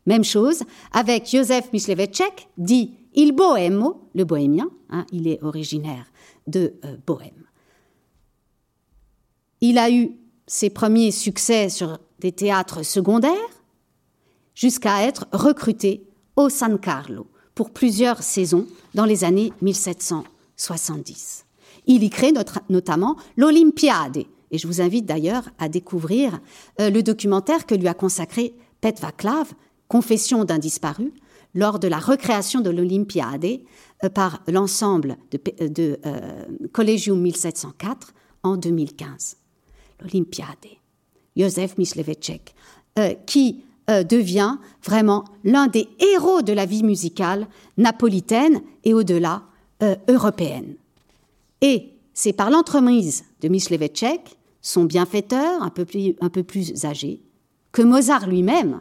Même 0.07 0.25
chose 0.25 0.63
avec 0.93 1.29
Józef 1.29 1.73
Mysleveček, 1.73 2.49
dit 2.57 2.95
Il 3.15 3.33
Bohemo, 3.33 4.09
le 4.15 4.25
bohémien, 4.25 4.71
hein, 4.89 5.07
il 5.13 5.29
est 5.29 5.43
originaire 5.43 6.07
de 6.47 6.75
euh, 6.85 6.97
Bohême. 7.07 7.45
Il 9.61 9.79
a 9.79 9.91
eu 9.91 10.13
ses 10.47 10.71
premiers 10.71 11.11
succès 11.11 11.69
sur 11.69 11.99
des 12.19 12.33
théâtres 12.33 12.83
secondaires 12.83 13.35
jusqu'à 14.55 15.07
être 15.07 15.27
recruté 15.33 16.09
au 16.37 16.49
San 16.49 16.79
Carlo 16.79 17.27
pour 17.55 17.71
plusieurs 17.71 18.23
saisons 18.23 18.67
dans 18.95 19.05
les 19.05 19.25
années 19.25 19.53
1770. 19.61 21.45
Il 21.87 22.03
y 22.03 22.11
crée 22.11 22.33
notamment 22.69 23.17
l'Olympiade, 23.37 24.25
et 24.51 24.59
je 24.59 24.67
vous 24.67 24.81
invite 24.81 25.07
d'ailleurs 25.07 25.49
à 25.59 25.69
découvrir 25.69 26.41
euh, 26.81 26.91
le 26.91 27.03
documentaire 27.03 27.67
que 27.67 27.75
lui 27.75 27.89
a 27.89 27.95
consacré 27.95 28.55
Pet 28.81 28.99
Vaclav, 29.01 29.53
Confession 29.89 30.45
d'un 30.45 30.59
disparu, 30.59 31.13
lors 31.55 31.79
de 31.79 31.89
la 31.89 31.99
recréation 31.99 32.61
de 32.61 32.71
l'Olympiade 32.71 33.45
euh, 34.05 34.09
par 34.09 34.43
l'ensemble 34.49 35.17
de, 35.31 35.99
euh, 36.07 36.45
Collegium 36.73 37.21
1704 37.21 38.13
en 38.43 38.57
2015. 38.57 39.37
L'Olympiade. 40.01 40.67
Józef 41.37 41.79
Mysleveček, 41.79 42.55
qui 43.25 43.63
devient 43.89 44.57
vraiment 44.85 45.25
l'un 45.43 45.69
des 45.69 45.89
héros 45.99 46.43
de 46.43 46.53
la 46.53 46.67
vie 46.67 46.83
musicale 46.83 47.47
napolitaine 47.79 48.61
et 48.85 48.93
au-delà 48.93 49.45
européenne. 50.09 50.75
Et 51.63 51.93
c'est 52.13 52.33
par 52.35 52.51
l'entremise 52.51 53.25
de 53.41 53.49
Mysleveček, 53.49 54.37
son 54.63 54.85
bienfaiteur 54.85 55.63
un 55.63 55.71
peu, 55.71 55.85
plus, 55.85 56.15
un 56.21 56.29
peu 56.29 56.43
plus 56.43 56.85
âgé, 56.85 57.23
que 57.73 57.83
Mozart 57.83 58.27
lui-même 58.27 58.81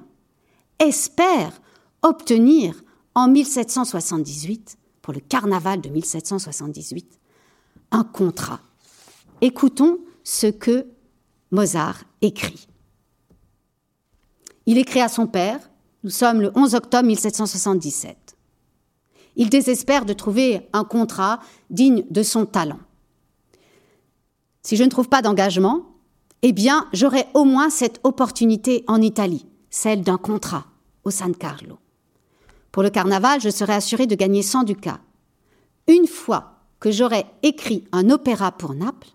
espère 0.80 1.62
obtenir 2.02 2.84
en 3.16 3.28
1778, 3.28 4.78
pour 5.02 5.14
le 5.14 5.20
carnaval 5.20 5.82
de 5.82 5.90
1778, 5.90 7.20
un 7.92 8.04
contrat. 8.04 8.60
Écoutons 9.42 10.00
ce 10.24 10.48
que 10.48 10.86
Mozart 11.52 12.04
écrit. 12.22 12.68
Il 14.66 14.78
écrit 14.78 15.02
à 15.02 15.10
son 15.10 15.28
père, 15.28 15.60
nous 16.04 16.12
sommes 16.12 16.42
le 16.42 16.52
11 16.56 16.76
octobre 16.76 17.08
1777. 17.08 18.38
Il 19.36 19.50
désespère 19.50 20.06
de 20.06 20.14
trouver 20.14 20.70
un 20.74 20.84
contrat 20.84 21.40
digne 21.70 22.06
de 22.10 22.24
son 22.24 22.46
talent. 22.46 22.80
Si 24.62 24.76
je 24.76 24.84
ne 24.84 24.90
trouve 24.90 25.10
pas 25.10 25.22
d'engagement, 25.22 25.86
eh 26.42 26.52
bien, 26.52 26.88
j'aurai 26.94 27.26
au 27.34 27.46
moins 27.46 27.70
cette 27.70 28.00
opportunité 28.04 28.84
en 28.88 29.02
Italie, 29.02 29.46
celle 29.70 30.02
d'un 30.02 30.18
contrat 30.18 30.66
au 31.04 31.12
San 31.12 31.36
Carlo. 31.36 31.78
Pour 32.72 32.84
le 32.84 32.90
carnaval, 32.90 33.42
je 33.42 33.50
serai 33.50 33.74
assuré 33.74 34.06
de 34.08 34.16
gagner 34.16 34.42
100 34.42 34.64
ducats. 34.64 35.00
Une 35.88 36.08
fois 36.08 36.60
que 36.80 36.92
j'aurai 36.92 37.26
écrit 37.44 37.86
un 37.92 38.10
opéra 38.10 38.52
pour 38.52 38.74
Naples, 38.74 39.10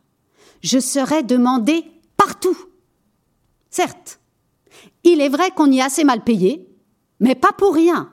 je 0.63 0.79
serai 0.79 1.23
demandé 1.23 1.85
partout. 2.17 2.57
Certes, 3.71 4.19
il 5.05 5.21
est 5.21 5.29
vrai 5.29 5.51
qu'on 5.51 5.71
y 5.71 5.79
est 5.79 5.83
assez 5.83 6.05
mal 6.05 6.25
payé, 6.25 6.69
mais 7.21 7.35
pas 7.35 7.53
pour 7.53 7.75
rien 7.75 8.11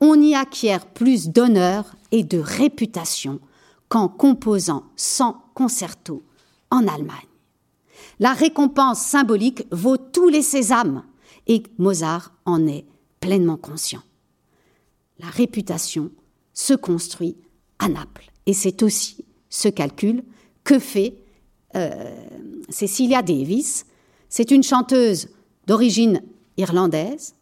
on 0.00 0.20
y 0.20 0.34
acquiert 0.34 0.86
plus 0.86 1.28
d'honneur 1.28 1.84
et 2.10 2.24
de 2.24 2.38
réputation 2.38 3.40
qu'en 3.88 4.08
composant 4.08 4.84
100 4.96 5.36
concertos 5.54 6.22
en 6.70 6.86
Allemagne. 6.86 7.28
La 8.18 8.32
récompense 8.32 9.00
symbolique 9.00 9.66
vaut 9.70 9.96
tous 9.96 10.28
les 10.28 10.42
sésames 10.42 11.02
et 11.46 11.62
Mozart 11.78 12.32
en 12.44 12.66
est 12.66 12.86
pleinement 13.20 13.56
conscient. 13.56 14.02
La 15.18 15.28
réputation 15.28 16.10
se 16.52 16.74
construit 16.74 17.36
à 17.78 17.88
Naples 17.88 18.30
et 18.46 18.52
c'est 18.52 18.82
aussi 18.82 19.24
ce 19.50 19.68
calcul 19.68 20.22
que 20.64 20.78
fait 20.78 21.16
euh, 21.74 22.14
Cecilia 22.68 23.22
Davis. 23.22 23.86
C'est 24.28 24.50
une 24.50 24.62
chanteuse 24.62 25.28
d'origine 25.66 26.22
irlandaise 26.56 27.34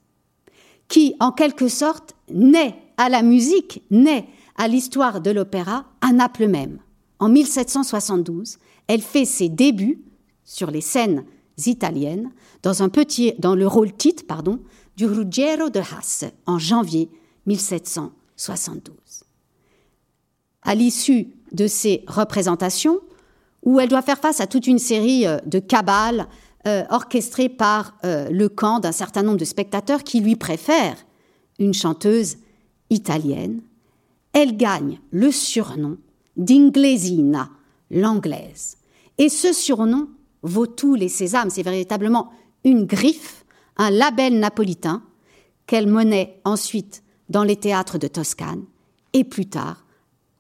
qui, 0.89 1.15
en 1.21 1.33
quelque 1.33 1.69
sorte, 1.69 2.15
naît 2.31 2.77
à 2.97 3.09
la 3.09 3.23
musique, 3.23 3.83
naît 3.91 4.27
à 4.57 4.69
l'histoire 4.69 5.21
de 5.21 5.31
l'opéra 5.31 5.87
à 6.01 6.13
Naples 6.13 6.47
même. 6.47 6.79
En 7.19 7.29
1772, 7.29 8.59
elle 8.87 9.03
fait 9.03 9.25
ses 9.25 9.49
débuts 9.49 10.03
sur 10.45 10.71
les 10.71 10.81
scènes 10.81 11.25
italiennes 11.67 12.31
dans, 12.63 13.55
le 13.55 13.67
rôle 13.67 13.93
titre 13.93 14.25
du 14.97 15.07
Ruggiero 15.07 15.71
de 15.71 15.81
Hasse 15.81 16.25
en 16.47 16.59
janvier 16.59 17.11
1772. 17.47 18.95
À 20.63 20.75
l'issue 20.75 21.29
de 21.53 21.67
ces 21.67 22.05
représentations, 22.07 23.01
où 23.63 23.81
elle 23.81 23.89
doit 23.89 24.03
faire 24.03 24.19
face 24.19 24.41
à 24.41 24.47
toute 24.47 24.67
une 24.67 24.79
série 24.79 25.27
euh, 25.27 25.39
de 25.47 25.59
cabales 25.59 26.27
euh, 26.67 26.85
orchestrées 26.91 27.49
par 27.49 27.97
euh, 28.05 28.29
le 28.31 28.49
camp 28.49 28.81
d'un 28.81 28.93
certain 28.93 29.23
nombre 29.23 29.39
de 29.39 29.45
spectateurs 29.45 30.05
qui 30.05 30.21
lui 30.21 30.37
préfèrent 30.37 31.05
une 31.59 31.75
chanteuse 31.75 32.37
italienne, 32.91 33.61
elle 34.33 34.57
gagne 34.57 34.99
le 35.11 35.31
surnom 35.31 35.97
d'Inglesina, 36.37 37.49
l'anglaise. 37.95 38.77
Et 39.17 39.31
ce 39.31 39.55
surnom 39.55 40.09
vaut 40.43 40.67
tous 40.67 40.95
les 40.95 41.09
sésames. 41.09 41.49
C'est 41.49 41.63
véritablement 41.63 42.31
une 42.65 42.85
griffe, 42.85 43.47
un 43.77 43.91
label 43.91 44.39
napolitain 44.39 45.03
qu'elle 45.67 45.87
menait 45.87 46.41
ensuite 46.45 47.03
dans 47.31 47.45
les 47.45 47.57
théâtres 47.57 47.97
de 47.97 48.09
Toscane 48.09 48.65
et 49.15 49.25
plus 49.25 49.47
tard, 49.47 49.87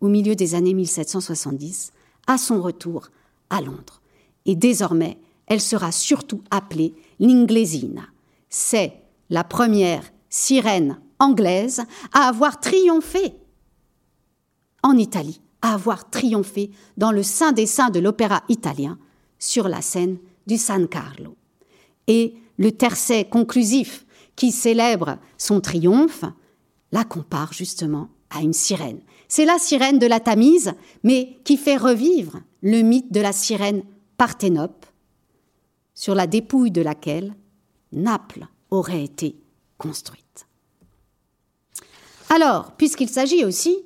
au 0.00 0.08
milieu 0.08 0.34
des 0.34 0.54
années 0.54 0.74
1770, 0.74 1.92
à 2.26 2.36
son 2.36 2.60
retour 2.60 3.08
à 3.48 3.62
Londres. 3.62 4.02
Et 4.44 4.56
désormais, 4.56 5.18
elle 5.46 5.60
sera 5.60 5.92
surtout 5.92 6.42
appelée 6.50 6.94
l'Inglesina. 7.20 8.02
C'est 8.50 8.92
la 9.30 9.44
première 9.44 10.02
sirène 10.28 10.98
anglaise 11.18 11.82
à 12.12 12.28
avoir 12.28 12.60
triomphé 12.60 13.34
en 14.82 14.96
Italie, 14.98 15.40
avoir 15.72 16.10
triomphé 16.10 16.70
dans 16.96 17.12
le 17.12 17.22
sein 17.22 17.52
des 17.52 17.66
saints 17.66 17.90
de 17.90 18.00
l'opéra 18.00 18.42
italien 18.48 18.98
sur 19.38 19.68
la 19.68 19.80
scène 19.82 20.18
du 20.46 20.58
San 20.58 20.88
Carlo. 20.88 21.36
Et 22.06 22.34
le 22.58 22.72
tercet 22.72 23.24
conclusif 23.24 24.04
qui 24.36 24.52
célèbre 24.52 25.18
son 25.38 25.60
triomphe 25.60 26.24
la 26.92 27.04
compare 27.04 27.52
justement 27.52 28.08
à 28.30 28.42
une 28.42 28.52
sirène. 28.52 29.00
C'est 29.28 29.44
la 29.44 29.58
sirène 29.58 29.98
de 29.98 30.06
la 30.06 30.20
Tamise, 30.20 30.74
mais 31.02 31.38
qui 31.44 31.56
fait 31.56 31.76
revivre 31.76 32.40
le 32.60 32.82
mythe 32.82 33.12
de 33.12 33.20
la 33.20 33.32
sirène 33.32 33.82
Parthénope, 34.16 34.86
sur 35.94 36.14
la 36.14 36.26
dépouille 36.26 36.70
de 36.70 36.82
laquelle 36.82 37.34
Naples 37.92 38.46
aurait 38.70 39.02
été 39.02 39.36
construite. 39.78 40.46
Alors, 42.28 42.72
puisqu'il 42.72 43.08
s'agit 43.08 43.44
aussi 43.44 43.76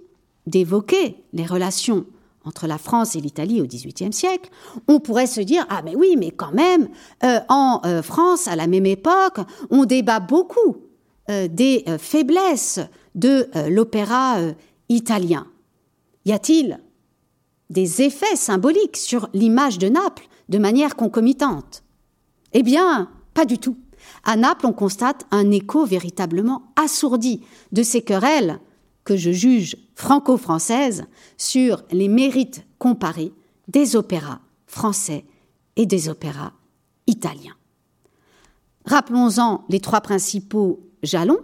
d'évoquer 0.49 1.17
les 1.33 1.47
relations 1.47 2.07
entre 2.45 2.67
la 2.67 2.79
France 2.79 3.15
et 3.15 3.21
l'Italie 3.21 3.61
au 3.61 3.67
XVIIIe 3.67 4.13
siècle, 4.13 4.51
on 4.89 5.01
pourrait 5.01 5.27
se 5.27 5.41
dire 5.41 5.67
ah 5.69 5.83
mais 5.85 5.95
oui, 5.95 6.17
mais 6.19 6.31
quand 6.31 6.53
même, 6.53 6.89
euh, 7.23 7.41
en 7.49 7.81
euh, 7.85 8.03
France 8.03 8.49
à 8.49 8.57
la 8.57 8.67
même 8.67 8.87
époque, 8.87 9.39
on 9.71 9.85
débat 9.85 10.21
beaucoup 10.21 10.79
euh, 11.31 11.47
des 11.49 11.85
faiblesses 11.99 12.81
de 13.15 13.49
l'opéra 13.69 14.37
italien. 14.89 15.47
Y 16.25 16.33
a-t-il 16.33 16.81
des 17.69 18.03
effets 18.03 18.37
symboliques 18.37 18.97
sur 18.97 19.29
l'image 19.35 19.79
de 19.79 19.89
Naples 19.89 20.29
de 20.49 20.59
manière 20.59 20.95
concomitante? 20.95 21.83
Eh 22.53 22.63
bien, 22.63 23.11
pas 23.35 23.45
du 23.45 23.59
tout. 23.59 23.77
À 24.25 24.37
Naples, 24.37 24.67
on 24.67 24.73
constate 24.73 25.27
un 25.31 25.51
écho 25.51 25.85
véritablement 25.85 26.63
assourdi 26.77 27.43
de 27.73 27.83
ces 27.83 28.03
querelles 28.03 28.61
que 29.09 29.17
je 29.17 29.31
juge 29.31 29.75
franco-françaises 29.95 31.07
sur 31.39 31.83
les 31.93 32.09
mérites 32.09 32.67
comparés 32.79 33.33
des 33.67 33.97
opéras 33.97 34.41
français 34.67 35.25
et 35.77 35.87
des 35.87 36.11
opéras 36.11 36.53
italiens. 37.07 37.57
Rappelons-en 38.85 39.65
les 39.71 39.81
trois 39.81 40.03
principaux 40.03 40.81
jalons 41.03 41.41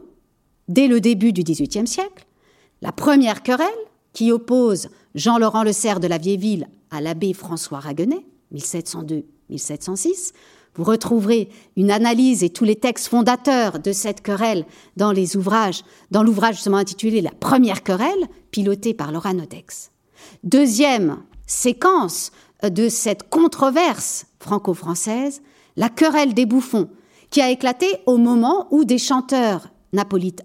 dès 0.68 0.88
le 0.88 1.00
début 1.00 1.32
du 1.32 1.42
XVIIIe 1.42 1.86
siècle. 1.86 2.26
La 2.82 2.92
première 2.92 3.42
querelle 3.42 3.70
qui 4.12 4.30
oppose 4.30 4.90
Jean-Laurent 5.14 5.62
Le 5.62 5.72
Serre 5.72 6.00
de 6.00 6.06
la 6.06 6.18
Vieille-Ville 6.18 6.68
à 6.90 7.00
l'abbé 7.00 7.32
François 7.32 7.80
Raguenet, 7.80 8.26
1702-1706. 8.52 10.34
Vous 10.76 10.84
retrouverez 10.84 11.48
une 11.76 11.90
analyse 11.90 12.42
et 12.42 12.50
tous 12.50 12.64
les 12.64 12.74
textes 12.74 13.06
fondateurs 13.06 13.78
de 13.78 13.92
cette 13.92 14.22
querelle 14.22 14.64
dans 14.96 15.12
les 15.12 15.36
ouvrages, 15.36 15.84
dans 16.10 16.22
l'ouvrage 16.24 16.56
justement 16.56 16.78
intitulé 16.78 17.20
La 17.20 17.30
première 17.30 17.84
querelle, 17.84 18.28
piloté 18.50 18.92
par 18.92 19.12
Laura 19.12 19.32
Nodex. 19.32 19.92
Deuxième 20.42 21.18
séquence 21.46 22.32
de 22.62 22.88
cette 22.88 23.28
controverse 23.28 24.26
franco-française, 24.40 25.42
la 25.76 25.88
querelle 25.88 26.34
des 26.34 26.46
bouffons, 26.46 26.88
qui 27.30 27.40
a 27.40 27.50
éclaté 27.50 27.86
au 28.06 28.16
moment 28.16 28.66
où 28.70 28.84
des 28.84 28.98
chanteurs 28.98 29.68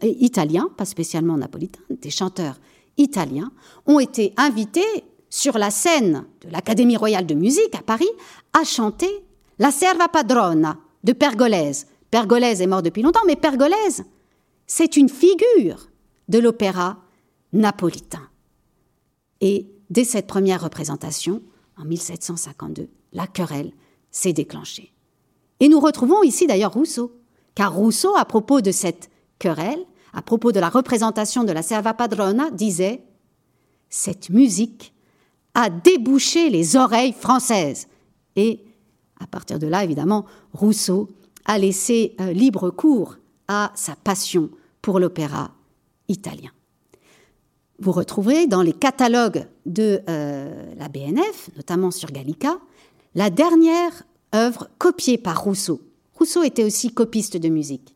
italiens, 0.03 0.69
pas 0.77 0.85
spécialement 0.85 1.37
napolitains, 1.37 1.81
des 1.89 2.09
chanteurs 2.11 2.59
italiens, 2.97 3.51
ont 3.87 3.99
été 3.99 4.33
invités 4.37 4.81
sur 5.29 5.57
la 5.57 5.71
scène 5.71 6.25
de 6.41 6.49
l'Académie 6.51 6.97
royale 6.97 7.25
de 7.25 7.35
musique 7.35 7.73
à 7.75 7.81
Paris 7.81 8.09
à 8.53 8.63
chanter 8.63 9.09
La 9.59 9.71
Serva 9.71 10.07
Padrona 10.07 10.79
de 11.03 11.11
Pergolèse. 11.11 11.87
Pergolèse 12.09 12.61
est 12.61 12.67
mort 12.67 12.81
depuis 12.81 13.01
longtemps, 13.01 13.25
mais 13.27 13.35
Pergolèse, 13.35 14.05
c'est 14.65 14.95
une 14.95 15.09
figure 15.09 15.89
de 16.29 16.39
l'opéra 16.39 16.97
napolitain. 17.51 18.29
Et 19.41 19.67
dès 19.89 20.05
cette 20.05 20.27
première 20.27 20.63
représentation, 20.63 21.43
en 21.77 21.83
1752, 21.83 22.89
la 23.11 23.27
querelle 23.27 23.73
s'est 24.11 24.33
déclenchée. 24.33 24.93
Et 25.59 25.67
nous 25.67 25.79
retrouvons 25.79 26.23
ici 26.23 26.47
d'ailleurs 26.47 26.73
Rousseau, 26.73 27.11
car 27.53 27.73
Rousseau, 27.73 28.15
à 28.15 28.25
propos 28.25 28.61
de 28.61 28.71
cette 28.71 29.09
querelle, 29.39 29.85
à 30.13 30.21
propos 30.21 30.51
de 30.51 30.59
la 30.59 30.69
représentation 30.69 31.43
de 31.43 31.51
la 31.51 31.63
Serva 31.63 31.93
Padrona, 31.93 32.49
disait 32.51 33.03
Cette 33.89 34.29
musique 34.29 34.93
a 35.53 35.69
débouché 35.69 36.49
les 36.49 36.77
oreilles 36.77 37.13
françaises. 37.13 37.87
Et 38.35 38.63
à 39.19 39.27
partir 39.27 39.59
de 39.59 39.67
là, 39.67 39.83
évidemment, 39.83 40.25
Rousseau 40.53 41.09
a 41.45 41.57
laissé 41.57 42.15
euh, 42.21 42.31
libre 42.31 42.69
cours 42.69 43.17
à 43.47 43.71
sa 43.75 43.95
passion 43.95 44.49
pour 44.81 44.99
l'opéra 44.99 45.51
italien. 46.07 46.51
Vous 47.79 47.91
retrouverez 47.91 48.47
dans 48.47 48.61
les 48.61 48.73
catalogues 48.73 49.45
de 49.65 50.01
euh, 50.09 50.73
la 50.77 50.89
BNF, 50.89 51.49
notamment 51.55 51.91
sur 51.91 52.11
Gallica, 52.11 52.59
la 53.15 53.29
dernière 53.29 54.03
œuvre 54.35 54.69
copiée 54.77 55.17
par 55.17 55.43
Rousseau. 55.43 55.81
Rousseau 56.13 56.43
était 56.43 56.63
aussi 56.63 56.93
copiste 56.93 57.37
de 57.37 57.49
musique. 57.49 57.95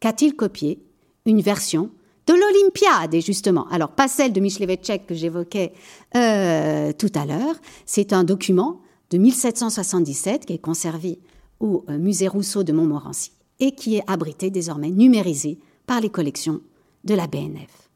Qu'a-t-il 0.00 0.34
copié? 0.34 0.82
Une 1.26 1.40
version 1.40 1.90
de 2.26 2.32
l'Olympiade, 2.34 3.20
justement. 3.20 3.68
Alors, 3.68 3.90
pas 3.90 4.08
celle 4.08 4.32
de 4.32 4.40
Michlevechek 4.40 5.06
que 5.06 5.14
j'évoquais 5.14 5.72
euh, 6.16 6.92
tout 6.92 7.12
à 7.14 7.26
l'heure. 7.26 7.54
C'est 7.86 8.12
un 8.12 8.24
document 8.24 8.80
de 9.12 9.18
1777 9.18 10.46
qui 10.46 10.54
est 10.54 10.58
conservé 10.58 11.20
au 11.60 11.84
euh, 11.88 11.98
musée 11.98 12.28
Rousseau 12.28 12.64
de 12.64 12.72
Montmorency 12.72 13.32
et 13.60 13.72
qui 13.72 13.96
est 13.96 14.04
abrité 14.06 14.50
désormais, 14.50 14.90
numérisé 14.90 15.58
par 15.86 16.00
les 16.00 16.08
collections 16.08 16.60
de 17.04 17.14
la 17.14 17.26
BNF. 17.26 17.90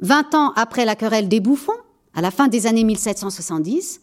Vingt 0.00 0.34
ans 0.34 0.52
après 0.56 0.84
la 0.84 0.96
querelle 0.96 1.28
des 1.28 1.40
bouffons, 1.40 1.72
à 2.14 2.20
la 2.20 2.30
fin 2.30 2.48
des 2.48 2.66
années 2.66 2.84
1770, 2.84 4.00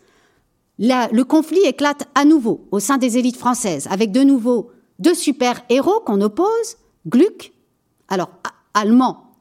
le 0.79 1.23
conflit 1.23 1.61
éclate 1.65 2.07
à 2.15 2.25
nouveau 2.25 2.67
au 2.71 2.79
sein 2.79 2.97
des 2.97 3.17
élites 3.17 3.37
françaises, 3.37 3.87
avec 3.89 4.11
de 4.11 4.21
nouveau 4.21 4.71
deux 4.99 5.15
super-héros 5.15 6.01
qu'on 6.05 6.21
oppose, 6.21 6.77
Gluck, 7.07 7.53
alors 8.07 8.29
allemand, 8.73 9.35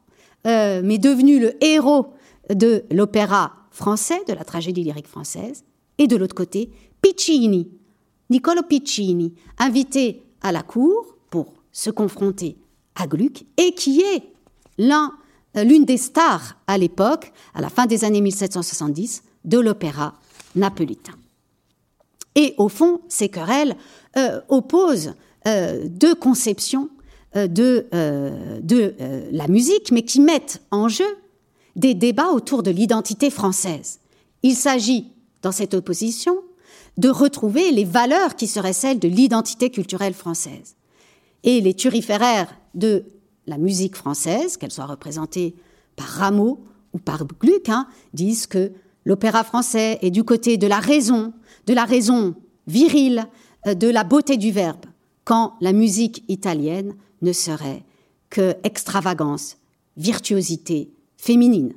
euh, 0.47 0.81
mais 0.83 0.97
devenu 0.97 1.39
le 1.39 1.63
héros 1.63 2.13
de 2.49 2.83
l'opéra 2.91 3.53
français, 3.71 4.21
de 4.27 4.33
la 4.33 4.43
tragédie 4.43 4.83
lyrique 4.83 5.07
française, 5.07 5.63
et 5.99 6.07
de 6.07 6.15
l'autre 6.15 6.33
côté, 6.33 6.71
Piccini, 7.01 7.69
Niccolo 8.31 8.63
Piccini, 8.63 9.35
invité 9.59 10.23
à 10.41 10.51
la 10.51 10.63
cour 10.63 11.15
pour 11.29 11.53
se 11.71 11.91
confronter 11.91 12.57
à 12.95 13.05
Gluck, 13.05 13.43
et 13.57 13.73
qui 13.73 14.01
est 14.01 14.23
euh, 14.79 15.63
l'une 15.63 15.85
des 15.85 15.97
stars 15.97 16.57
à 16.65 16.79
l'époque, 16.79 17.31
à 17.53 17.61
la 17.61 17.69
fin 17.69 17.85
des 17.85 18.03
années 18.03 18.21
1770, 18.21 19.23
de 19.45 19.59
l'opéra 19.59 20.15
napolitain. 20.55 21.13
Et 22.33 22.55
au 22.57 22.69
fond, 22.69 23.01
ces 23.07 23.29
querelles 23.29 23.75
euh, 24.17 24.41
opposent 24.49 25.13
deux 25.85 26.15
conceptions 26.15 26.89
euh, 27.35 27.47
de, 27.47 27.85
euh, 27.93 28.59
de 28.63 28.95
euh, 28.99 29.29
la 29.31 29.47
musique, 29.47 29.91
mais 29.91 30.01
qui 30.01 30.19
mettent 30.19 30.63
en 30.71 30.89
jeu 30.89 31.05
des 31.75 31.93
débats 31.93 32.29
autour 32.29 32.63
de 32.63 32.71
l'identité 32.71 33.29
française. 33.29 33.99
Il 34.41 34.55
s'agit, 34.55 35.11
dans 35.41 35.51
cette 35.51 35.73
opposition, 35.73 36.35
de 36.97 37.09
retrouver 37.09 37.71
les 37.71 37.85
valeurs 37.85 38.35
qui 38.35 38.47
seraient 38.47 38.73
celles 38.73 38.99
de 38.99 39.07
l'identité 39.07 39.69
culturelle 39.69 40.13
française. 40.13 40.75
Et 41.43 41.61
les 41.61 41.73
turiféraires 41.73 42.53
de 42.75 43.05
la 43.47 43.57
musique 43.57 43.95
française, 43.95 44.57
qu'elle 44.57 44.71
soit 44.71 44.85
représentée 44.85 45.55
par 45.95 46.07
Rameau 46.07 46.59
ou 46.93 46.99
par 46.99 47.25
Gluck, 47.25 47.69
hein, 47.69 47.87
disent 48.13 48.47
que 48.47 48.71
l'opéra 49.05 49.43
français 49.43 49.97
est 50.01 50.11
du 50.11 50.23
côté 50.23 50.57
de 50.57 50.67
la 50.67 50.79
raison, 50.79 51.33
de 51.65 51.73
la 51.73 51.85
raison 51.85 52.35
virile, 52.67 53.25
de 53.65 53.87
la 53.87 54.03
beauté 54.03 54.37
du 54.37 54.51
verbe, 54.51 54.85
quand 55.23 55.55
la 55.61 55.73
musique 55.73 56.23
italienne 56.27 56.95
ne 57.21 57.33
serait 57.33 57.83
que 58.29 58.55
extravagance, 58.63 59.57
virtuosité 59.97 60.89
féminine 61.17 61.73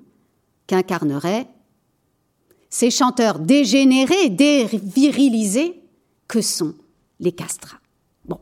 qu'incarneraient 0.66 1.48
ces 2.72 2.90
chanteurs 2.90 3.38
dégénérés, 3.38 4.30
dévirilisés 4.30 5.78
que 6.26 6.40
sont 6.40 6.74
les 7.20 7.32
castrats. 7.32 7.80
Bon, 8.24 8.38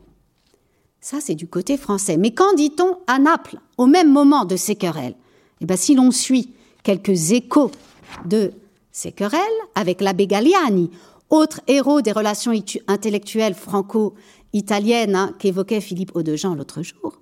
ça 1.01 1.19
c'est 1.21 1.35
du 1.35 1.49
côté 1.49 1.77
français. 1.77 2.17
Mais 2.17 2.31
qu'en 2.31 2.55
dit-on 2.55 2.99
à 3.09 3.19
Naples 3.19 3.59
au 3.77 3.87
même 3.87 4.11
moment 4.11 4.45
de 4.45 4.55
ces 4.55 4.77
querelles 4.77 5.17
Eh 5.61 5.67
bien, 5.67 5.75
si 5.75 5.97
l'on 5.97 6.13
suit 6.13 6.53
quelques 6.85 7.33
échos 7.33 7.73
de 8.25 8.53
ces 8.93 9.11
querelles 9.11 9.41
avec 9.75 10.01
l'abbé 10.01 10.29
Galliani, 10.29 10.93
autre 11.29 11.61
héros 11.67 12.01
des 12.01 12.13
relations 12.13 12.53
intellectuelles 12.87 13.55
franco 13.55 14.15
italienne 14.53 15.17
hein, 15.17 15.35
qu'évoquait 15.41 15.81
Philippe 15.81 16.15
Audejean 16.15 16.55
l'autre 16.55 16.83
jour, 16.83 17.21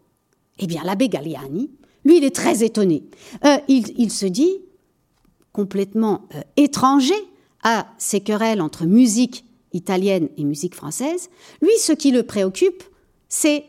eh 0.58 0.66
bien 0.66 0.82
l'abbé 0.84 1.08
Galliani, 1.08 1.70
lui, 2.04 2.18
il 2.18 2.24
est 2.24 2.34
très 2.34 2.62
étonné. 2.62 3.04
Euh, 3.44 3.56
il, 3.66 4.10
se 4.10 4.26
dit 4.26 4.60
complètement 5.52 6.26
euh, 6.34 6.40
étranger 6.56 7.14
à 7.62 7.86
ces 7.98 8.20
querelles 8.20 8.60
entre 8.60 8.86
musique 8.86 9.44
italienne 9.72 10.28
et 10.36 10.44
musique 10.44 10.74
française. 10.74 11.28
Lui, 11.60 11.76
ce 11.78 11.92
qui 11.92 12.10
le 12.10 12.22
préoccupe, 12.22 12.82
c'est 13.28 13.64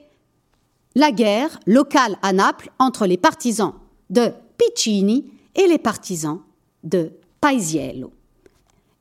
la 0.96 1.12
guerre 1.12 1.60
locale 1.66 2.18
à 2.22 2.34
Naples 2.34 2.72
entre 2.80 3.06
les 3.06 3.18
partisans 3.18 3.74
de 4.10 4.32
Piccini 4.58 5.32
et 5.56 5.68
les 5.68 5.78
partisans 5.78 6.42
de 6.84 7.12
Paisiello. 7.42 8.12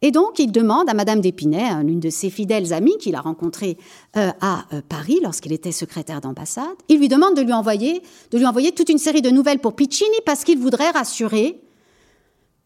Et 0.00 0.12
donc, 0.12 0.38
il 0.38 0.52
demande 0.52 0.88
à 0.88 0.94
Madame 0.94 1.20
d'Épinay, 1.20 1.82
l'une 1.82 1.98
de 1.98 2.10
ses 2.10 2.30
fidèles 2.30 2.72
amies 2.72 2.96
qu'il 2.98 3.16
a 3.16 3.20
rencontrée 3.20 3.76
euh, 4.16 4.30
à 4.40 4.64
euh, 4.72 4.80
Paris 4.88 5.18
lorsqu'il 5.22 5.52
était 5.52 5.72
secrétaire 5.72 6.20
d'ambassade, 6.20 6.66
il 6.88 7.00
lui 7.00 7.08
demande 7.08 7.34
de 7.34 7.42
lui 7.42 7.52
envoyer, 7.52 8.02
de 8.30 8.38
lui 8.38 8.46
envoyer 8.46 8.70
toute 8.70 8.90
une 8.90 8.98
série 8.98 9.22
de 9.22 9.30
nouvelles 9.30 9.58
pour 9.58 9.74
Piccini 9.74 10.16
parce 10.24 10.44
qu'il 10.44 10.58
voudrait 10.58 10.90
rassurer 10.90 11.60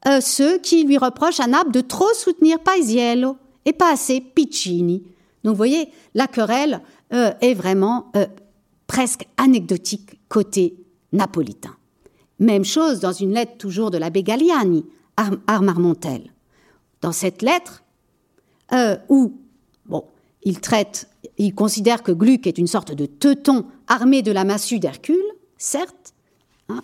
euh, 0.07 0.21
ceux 0.21 0.59
qui 0.59 0.85
lui 0.85 0.99
reprochent 0.99 1.41
à 1.41 1.47
Naples 1.47 1.71
de 1.71 1.81
trop 1.81 2.13
soutenir 2.15 2.59
Paisiello 2.61 3.37
et 3.65 3.73
pas 3.73 3.93
assez 3.93 4.21
Piccini. 4.21 5.03
Donc, 5.45 5.53
vous 5.53 5.57
voyez, 5.57 5.89
la 6.15 6.27
querelle 6.27 6.81
est 7.11 7.53
vraiment 7.53 8.11
presque 8.87 9.27
anecdotique 9.37 10.19
côté 10.29 10.77
napolitain. 11.13 11.77
Même 12.39 12.65
chose 12.65 13.01
dans 13.01 13.13
une 13.13 13.35
lettre 13.35 13.59
toujours 13.59 13.91
de 13.91 13.99
l'abbé 13.99 14.23
Galliani 14.23 14.87
à 15.17 15.61
Marmontel 15.61 16.33
dans 17.03 17.13
cette 17.13 17.43
lettre 17.43 17.83
euh, 18.73 18.97
où, 19.09 19.35
bon, 19.87 20.05
il 20.45 20.61
traite, 20.61 21.09
il 21.37 21.55
considère 21.55 22.03
que 22.03 22.13
Gluck 22.13 22.47
est 22.47 22.59
une 22.59 22.67
sorte 22.67 22.93
de 22.93 23.07
teuton 23.07 23.67
armé 23.87 24.23
de 24.23 24.33
la 24.33 24.45
massue 24.45 24.79
d'Hercule, 24.79 25.17
certes. 25.59 26.15
Hein. 26.69 26.83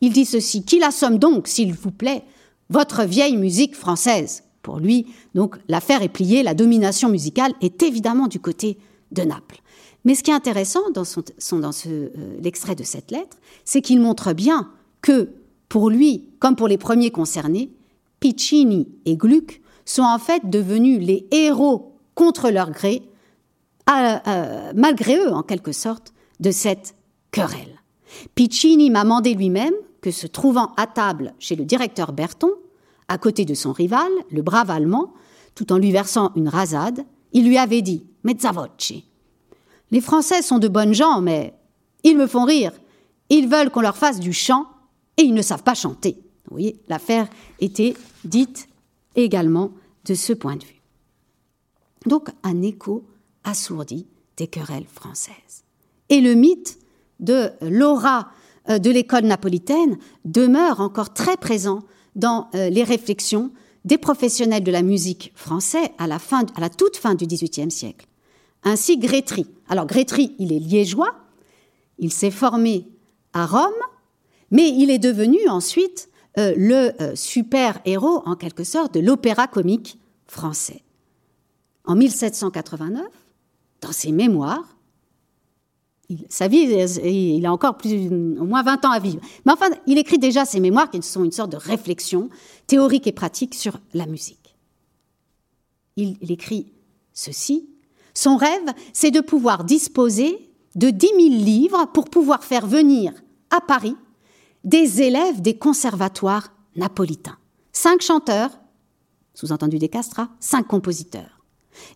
il 0.00 0.12
dit 0.12 0.26
ceci 0.26 0.64
Qu'il 0.64 0.82
assomme 0.82 1.18
donc, 1.18 1.48
s'il 1.48 1.72
vous 1.72 1.92
plaît, 1.92 2.24
votre 2.70 3.04
vieille 3.04 3.36
musique 3.36 3.74
française. 3.74 4.44
Pour 4.62 4.78
lui, 4.78 5.06
donc, 5.34 5.56
l'affaire 5.68 6.02
est 6.02 6.08
pliée, 6.08 6.42
la 6.42 6.54
domination 6.54 7.08
musicale 7.08 7.52
est 7.60 7.82
évidemment 7.82 8.28
du 8.28 8.40
côté 8.40 8.78
de 9.12 9.22
Naples. 9.22 9.60
Mais 10.04 10.14
ce 10.14 10.22
qui 10.22 10.30
est 10.30 10.34
intéressant 10.34 10.90
dans, 10.92 11.02
euh, 11.86 12.08
l'extrait 12.42 12.74
de 12.74 12.84
cette 12.84 13.10
lettre, 13.10 13.36
c'est 13.64 13.82
qu'il 13.82 14.00
montre 14.00 14.32
bien 14.32 14.70
que, 15.02 15.30
pour 15.68 15.90
lui, 15.90 16.28
comme 16.38 16.56
pour 16.56 16.68
les 16.68 16.78
premiers 16.78 17.10
concernés, 17.10 17.70
Piccini 18.20 18.88
et 19.04 19.16
Gluck 19.16 19.60
sont 19.84 20.02
en 20.02 20.18
fait 20.18 20.48
devenus 20.48 21.00
les 21.00 21.26
héros 21.30 21.96
contre 22.14 22.50
leur 22.50 22.70
gré, 22.70 23.02
malgré 23.86 25.16
eux 25.16 25.32
en 25.32 25.42
quelque 25.42 25.72
sorte, 25.72 26.12
de 26.38 26.50
cette 26.50 26.94
querelle. 27.30 27.80
Piccini 28.34 28.90
m'a 28.90 29.04
mandé 29.04 29.34
lui-même 29.34 29.74
que, 30.00 30.10
se 30.10 30.26
trouvant 30.26 30.72
à 30.76 30.86
table 30.86 31.34
chez 31.38 31.56
le 31.56 31.64
directeur 31.64 32.12
Berton, 32.12 32.50
à 33.08 33.18
côté 33.18 33.44
de 33.44 33.54
son 33.54 33.72
rival, 33.72 34.10
le 34.30 34.42
brave 34.42 34.70
Allemand, 34.70 35.12
tout 35.54 35.72
en 35.72 35.78
lui 35.78 35.92
versant 35.92 36.32
une 36.36 36.48
rasade, 36.48 37.04
il 37.32 37.46
lui 37.46 37.58
avait 37.58 37.82
dit 37.82 38.06
Mezzavoce. 38.24 38.92
Les 39.90 40.00
Français 40.00 40.42
sont 40.42 40.58
de 40.58 40.68
bonnes 40.68 40.94
gens, 40.94 41.20
mais 41.20 41.54
ils 42.04 42.16
me 42.16 42.26
font 42.26 42.44
rire. 42.44 42.72
Ils 43.28 43.48
veulent 43.48 43.70
qu'on 43.70 43.80
leur 43.80 43.96
fasse 43.96 44.20
du 44.20 44.32
chant 44.32 44.66
et 45.16 45.22
ils 45.22 45.34
ne 45.34 45.42
savent 45.42 45.62
pas 45.62 45.74
chanter. 45.74 46.22
Vous 46.44 46.56
voyez, 46.56 46.80
l'affaire 46.88 47.28
était 47.60 47.94
dite 48.24 48.68
également 49.14 49.72
de 50.04 50.14
ce 50.14 50.32
point 50.32 50.56
de 50.56 50.64
vue. 50.64 50.80
Donc 52.06 52.30
un 52.42 52.62
écho 52.62 53.04
assourdi 53.44 54.06
des 54.36 54.46
querelles 54.46 54.86
françaises. 54.86 55.64
Et 56.08 56.20
le 56.20 56.34
mythe 56.34 56.78
de 57.20 57.50
l'aura 57.60 58.30
de 58.78 58.90
l'école 58.90 59.24
napolitaine 59.24 59.98
demeure 60.24 60.80
encore 60.80 61.12
très 61.12 61.36
présent 61.36 61.80
dans 62.16 62.48
euh, 62.54 62.70
les 62.70 62.84
réflexions 62.84 63.50
des 63.84 63.98
professionnels 63.98 64.62
de 64.62 64.70
la 64.70 64.82
musique 64.82 65.32
français 65.34 65.92
à 65.98 66.06
la, 66.06 66.18
fin, 66.18 66.44
à 66.54 66.60
la 66.60 66.68
toute 66.68 66.96
fin 66.96 67.14
du 67.14 67.26
XVIIIe 67.26 67.70
siècle. 67.70 68.06
Ainsi 68.62 68.98
Grétry. 68.98 69.46
Alors 69.68 69.86
Grétry, 69.86 70.34
il 70.38 70.52
est 70.52 70.58
liégeois, 70.58 71.14
il 71.98 72.12
s'est 72.12 72.30
formé 72.30 72.86
à 73.32 73.46
Rome, 73.46 73.70
mais 74.50 74.68
il 74.68 74.90
est 74.90 74.98
devenu 74.98 75.48
ensuite 75.48 76.08
euh, 76.38 76.52
le 76.56 77.14
super-héros, 77.14 78.22
en 78.26 78.36
quelque 78.36 78.64
sorte, 78.64 78.94
de 78.94 79.00
l'opéra 79.00 79.46
comique 79.46 79.98
français. 80.26 80.82
En 81.86 81.96
1789, 81.96 83.02
dans 83.80 83.92
ses 83.92 84.12
mémoires, 84.12 84.76
il 86.10 87.46
a 87.46 87.52
encore 87.52 87.76
plus, 87.76 88.08
au 88.08 88.44
moins 88.44 88.62
20 88.62 88.84
ans 88.84 88.90
à 88.90 88.98
vivre. 88.98 89.20
Mais 89.44 89.52
enfin, 89.52 89.70
il 89.86 89.98
écrit 89.98 90.18
déjà 90.18 90.44
ses 90.44 90.60
mémoires 90.60 90.90
qui 90.90 91.00
sont 91.02 91.24
une 91.24 91.32
sorte 91.32 91.52
de 91.52 91.56
réflexion 91.56 92.28
théorique 92.66 93.06
et 93.06 93.12
pratique 93.12 93.54
sur 93.54 93.78
la 93.94 94.06
musique. 94.06 94.56
Il, 95.96 96.16
écrit 96.30 96.72
ceci. 97.12 97.68
Son 98.14 98.36
rêve, 98.36 98.72
c'est 98.92 99.10
de 99.10 99.20
pouvoir 99.20 99.64
disposer 99.64 100.50
de 100.74 100.90
10 100.90 101.06
000 101.06 101.18
livres 101.44 101.86
pour 101.92 102.06
pouvoir 102.06 102.44
faire 102.44 102.66
venir 102.66 103.12
à 103.50 103.60
Paris 103.60 103.96
des 104.64 105.02
élèves 105.02 105.40
des 105.40 105.56
conservatoires 105.56 106.52
napolitains. 106.76 107.38
Cinq 107.72 108.02
chanteurs, 108.02 108.50
sous-entendu 109.34 109.78
des 109.78 109.88
castrats, 109.88 110.28
cinq 110.38 110.66
compositeurs. 110.66 111.40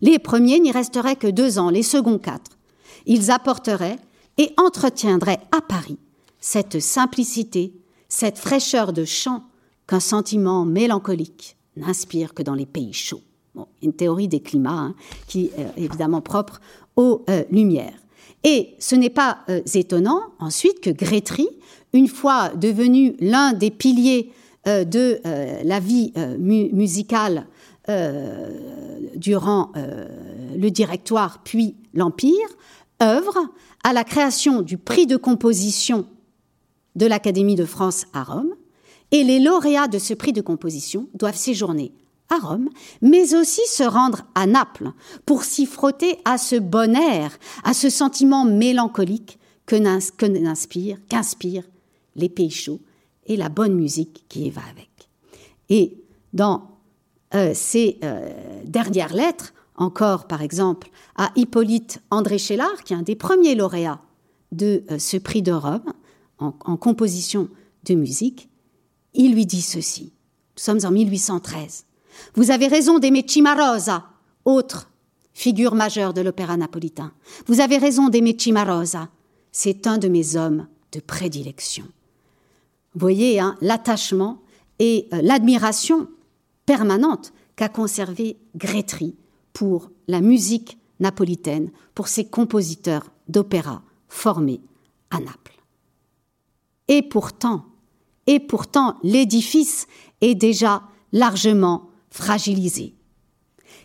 Les 0.01 0.19
premiers 0.19 0.59
n'y 0.59 0.71
resteraient 0.71 1.15
que 1.15 1.27
deux 1.27 1.59
ans, 1.59 1.69
les 1.69 1.83
seconds 1.83 2.17
quatre 2.17 2.57
ils 3.05 3.31
apporteraient 3.31 3.99
et 4.37 4.53
entretiendraient 4.57 5.41
à 5.51 5.61
Paris 5.61 5.97
cette 6.39 6.79
simplicité, 6.79 7.73
cette 8.07 8.37
fraîcheur 8.37 8.93
de 8.93 9.05
chant 9.05 9.43
qu'un 9.87 9.99
sentiment 9.99 10.65
mélancolique 10.65 11.57
n'inspire 11.75 12.33
que 12.33 12.43
dans 12.43 12.53
les 12.53 12.65
pays 12.65 12.93
chauds. 12.93 13.21
une 13.81 13.93
théorie 13.93 14.27
des 14.27 14.41
climats 14.41 14.71
hein, 14.71 14.95
qui 15.27 15.45
est 15.45 15.53
évidemment 15.77 16.21
propre 16.21 16.59
aux 16.95 17.23
euh, 17.29 17.43
Lumières. 17.51 17.99
Et 18.43 18.75
ce 18.79 18.95
n'est 18.95 19.09
pas 19.09 19.39
euh, 19.49 19.61
étonnant 19.73 20.21
ensuite 20.39 20.79
que 20.81 20.89
Grétry, 20.89 21.47
une 21.93 22.07
fois 22.07 22.49
devenu 22.49 23.15
l'un 23.19 23.53
des 23.53 23.71
piliers 23.71 24.31
euh, 24.67 24.83
de 24.83 25.19
la 25.63 25.79
vie 25.79 26.11
musicale 26.39 27.47
durant 29.15 29.71
le 29.75 30.69
Directoire 30.69 31.43
puis 31.43 31.75
l'Empire, 31.93 32.47
œuvre 33.01 33.37
à 33.83 33.93
la 33.93 34.03
création 34.03 34.61
du 34.61 34.77
prix 34.77 35.07
de 35.07 35.17
composition 35.17 36.05
de 36.95 37.05
l'Académie 37.05 37.55
de 37.55 37.65
France 37.65 38.05
à 38.13 38.23
Rome, 38.23 38.55
et 39.11 39.23
les 39.23 39.39
lauréats 39.39 39.87
de 39.87 39.99
ce 39.99 40.13
prix 40.13 40.33
de 40.33 40.41
composition 40.41 41.07
doivent 41.13 41.37
séjourner 41.37 41.91
à 42.29 42.37
Rome, 42.37 42.69
mais 43.01 43.35
aussi 43.35 43.61
se 43.67 43.83
rendre 43.83 44.23
à 44.33 44.47
Naples 44.47 44.91
pour 45.25 45.43
s'y 45.43 45.65
frotter 45.65 46.17
à 46.25 46.37
ce 46.37 46.55
bon 46.55 46.95
air, 46.95 47.37
à 47.63 47.73
ce 47.73 47.89
sentiment 47.89 48.45
mélancolique 48.45 49.37
que 49.65 49.75
n'inspire, 49.75 50.97
qu'inspire 51.07 51.63
les 52.15 52.29
pays 52.29 52.51
chauds 52.51 52.79
et 53.27 53.37
la 53.37 53.49
bonne 53.49 53.75
musique 53.75 54.25
qui 54.27 54.47
y 54.47 54.49
va 54.49 54.61
avec. 54.71 54.89
Et 55.69 55.97
dans 56.33 56.69
euh, 57.33 57.51
ces 57.53 57.97
euh, 58.03 58.29
dernières 58.65 59.13
lettres, 59.13 59.53
encore 59.77 60.27
par 60.27 60.41
exemple 60.41 60.89
à 61.15 61.31
Hippolyte 61.35 62.01
André 62.09 62.37
Chélard, 62.37 62.83
qui 62.83 62.93
est 62.93 62.97
un 62.97 63.01
des 63.01 63.15
premiers 63.15 63.55
lauréats 63.55 64.01
de 64.51 64.83
euh, 64.91 64.99
ce 64.99 65.17
prix 65.17 65.41
de 65.41 65.51
Rome 65.51 65.93
en, 66.37 66.51
composition 66.77 67.49
de 67.85 67.95
musique, 67.95 68.49
il 69.13 69.33
lui 69.33 69.45
dit 69.45 69.61
ceci. 69.61 70.11
Nous 70.57 70.63
sommes 70.63 70.79
en 70.83 70.91
1813. 70.91 71.85
Vous 72.35 72.51
avez 72.51 72.67
raison 72.67 72.99
d'aimer 72.99 73.25
Cimarosa, 73.25 74.05
autre 74.43 74.89
figure 75.33 75.75
majeure 75.75 76.13
de 76.13 76.21
l'opéra 76.21 76.57
napolitain. 76.57 77.13
Vous 77.47 77.61
avez 77.61 77.77
raison 77.77 78.09
d'aimer 78.09 78.35
Cimarosa. 78.37 79.09
C'est 79.51 79.87
un 79.87 79.97
de 79.97 80.07
mes 80.07 80.35
hommes 80.35 80.67
de 80.91 80.99
prédilection. 80.99 81.85
Voyez 82.95 83.39
hein, 83.39 83.55
l'attachement 83.61 84.41
et 84.79 85.07
euh, 85.13 85.21
l'admiration 85.21 86.07
permanente 86.65 87.33
qu'a 87.55 87.69
conservé 87.69 88.37
Grétry 88.55 89.15
pour 89.55 89.89
la 90.09 90.19
musique 90.19 90.77
napolitaine, 90.99 91.71
pour 91.95 92.09
ses 92.09 92.25
compositeurs 92.25 93.09
d'opéra 93.29 93.81
formés 94.09 94.61
à 95.09 95.19
Naples. 95.19 95.63
Et 96.89 97.01
pourtant, 97.01 97.65
et 98.27 98.39
pourtant, 98.39 98.97
l'édifice 99.01 99.87
est 100.19 100.35
déjà 100.35 100.83
largement 101.13 101.89
fragilisé. 102.11 102.95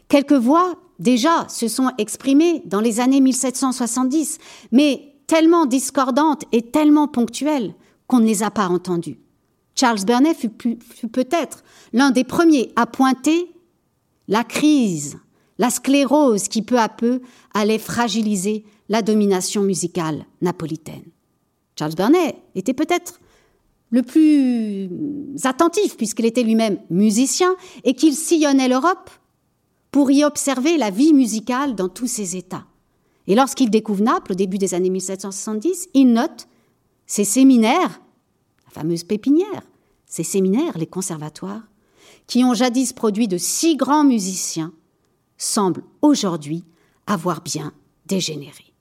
Quelques 0.08 0.32
voix 0.32 0.74
déjà 0.98 1.48
se 1.48 1.68
sont 1.68 1.92
exprimées 1.98 2.62
dans 2.66 2.80
les 2.80 2.98
années 2.98 3.20
1770, 3.20 4.38
mais 4.72 5.14
tellement 5.28 5.66
discordantes 5.66 6.44
et 6.50 6.62
tellement 6.62 7.06
ponctuelles 7.06 7.74
qu'on 8.08 8.18
ne 8.18 8.26
les 8.26 8.42
a 8.42 8.50
pas 8.50 8.68
entendues. 8.68 9.20
Charles 9.76 10.04
Burnet 10.04 10.34
fut, 10.34 10.50
fut 10.80 11.08
peut-être 11.08 11.62
l'un 11.92 12.10
des 12.10 12.24
premiers 12.24 12.72
à 12.74 12.86
pointer 12.86 13.52
la 14.26 14.42
crise 14.42 15.20
la 15.60 15.68
sclérose 15.68 16.48
qui 16.48 16.62
peu 16.62 16.78
à 16.78 16.88
peu 16.88 17.20
allait 17.52 17.78
fragiliser 17.78 18.64
la 18.88 19.02
domination 19.02 19.60
musicale 19.60 20.24
napolitaine. 20.40 21.04
Charles 21.78 21.94
Burnet 21.94 22.34
était 22.54 22.72
peut-être 22.72 23.20
le 23.90 24.02
plus 24.02 24.88
attentif 25.44 25.98
puisqu'il 25.98 26.24
était 26.24 26.44
lui-même 26.44 26.78
musicien 26.88 27.54
et 27.84 27.92
qu'il 27.92 28.14
sillonnait 28.14 28.68
l'Europe 28.68 29.10
pour 29.90 30.10
y 30.10 30.24
observer 30.24 30.78
la 30.78 30.88
vie 30.88 31.12
musicale 31.12 31.74
dans 31.74 31.90
tous 31.90 32.06
ses 32.06 32.36
états. 32.36 32.64
Et 33.26 33.34
lorsqu'il 33.34 33.68
découvre 33.68 34.02
Naples 34.02 34.32
au 34.32 34.36
début 34.36 34.56
des 34.56 34.72
années 34.72 34.88
1770, 34.88 35.90
il 35.92 36.14
note 36.14 36.48
ces 37.06 37.24
séminaires, 37.24 38.00
la 38.64 38.72
fameuse 38.80 39.04
pépinière, 39.04 39.62
ces 40.06 40.24
séminaires, 40.24 40.78
les 40.78 40.86
conservatoires, 40.86 41.64
qui 42.26 42.44
ont 42.44 42.54
jadis 42.54 42.94
produit 42.94 43.28
de 43.28 43.36
si 43.36 43.76
grands 43.76 44.04
musiciens 44.04 44.72
semble 45.40 45.82
aujourd'hui 46.02 46.64
avoir 47.06 47.40
bien 47.40 47.72
dégénéré. 48.06 48.72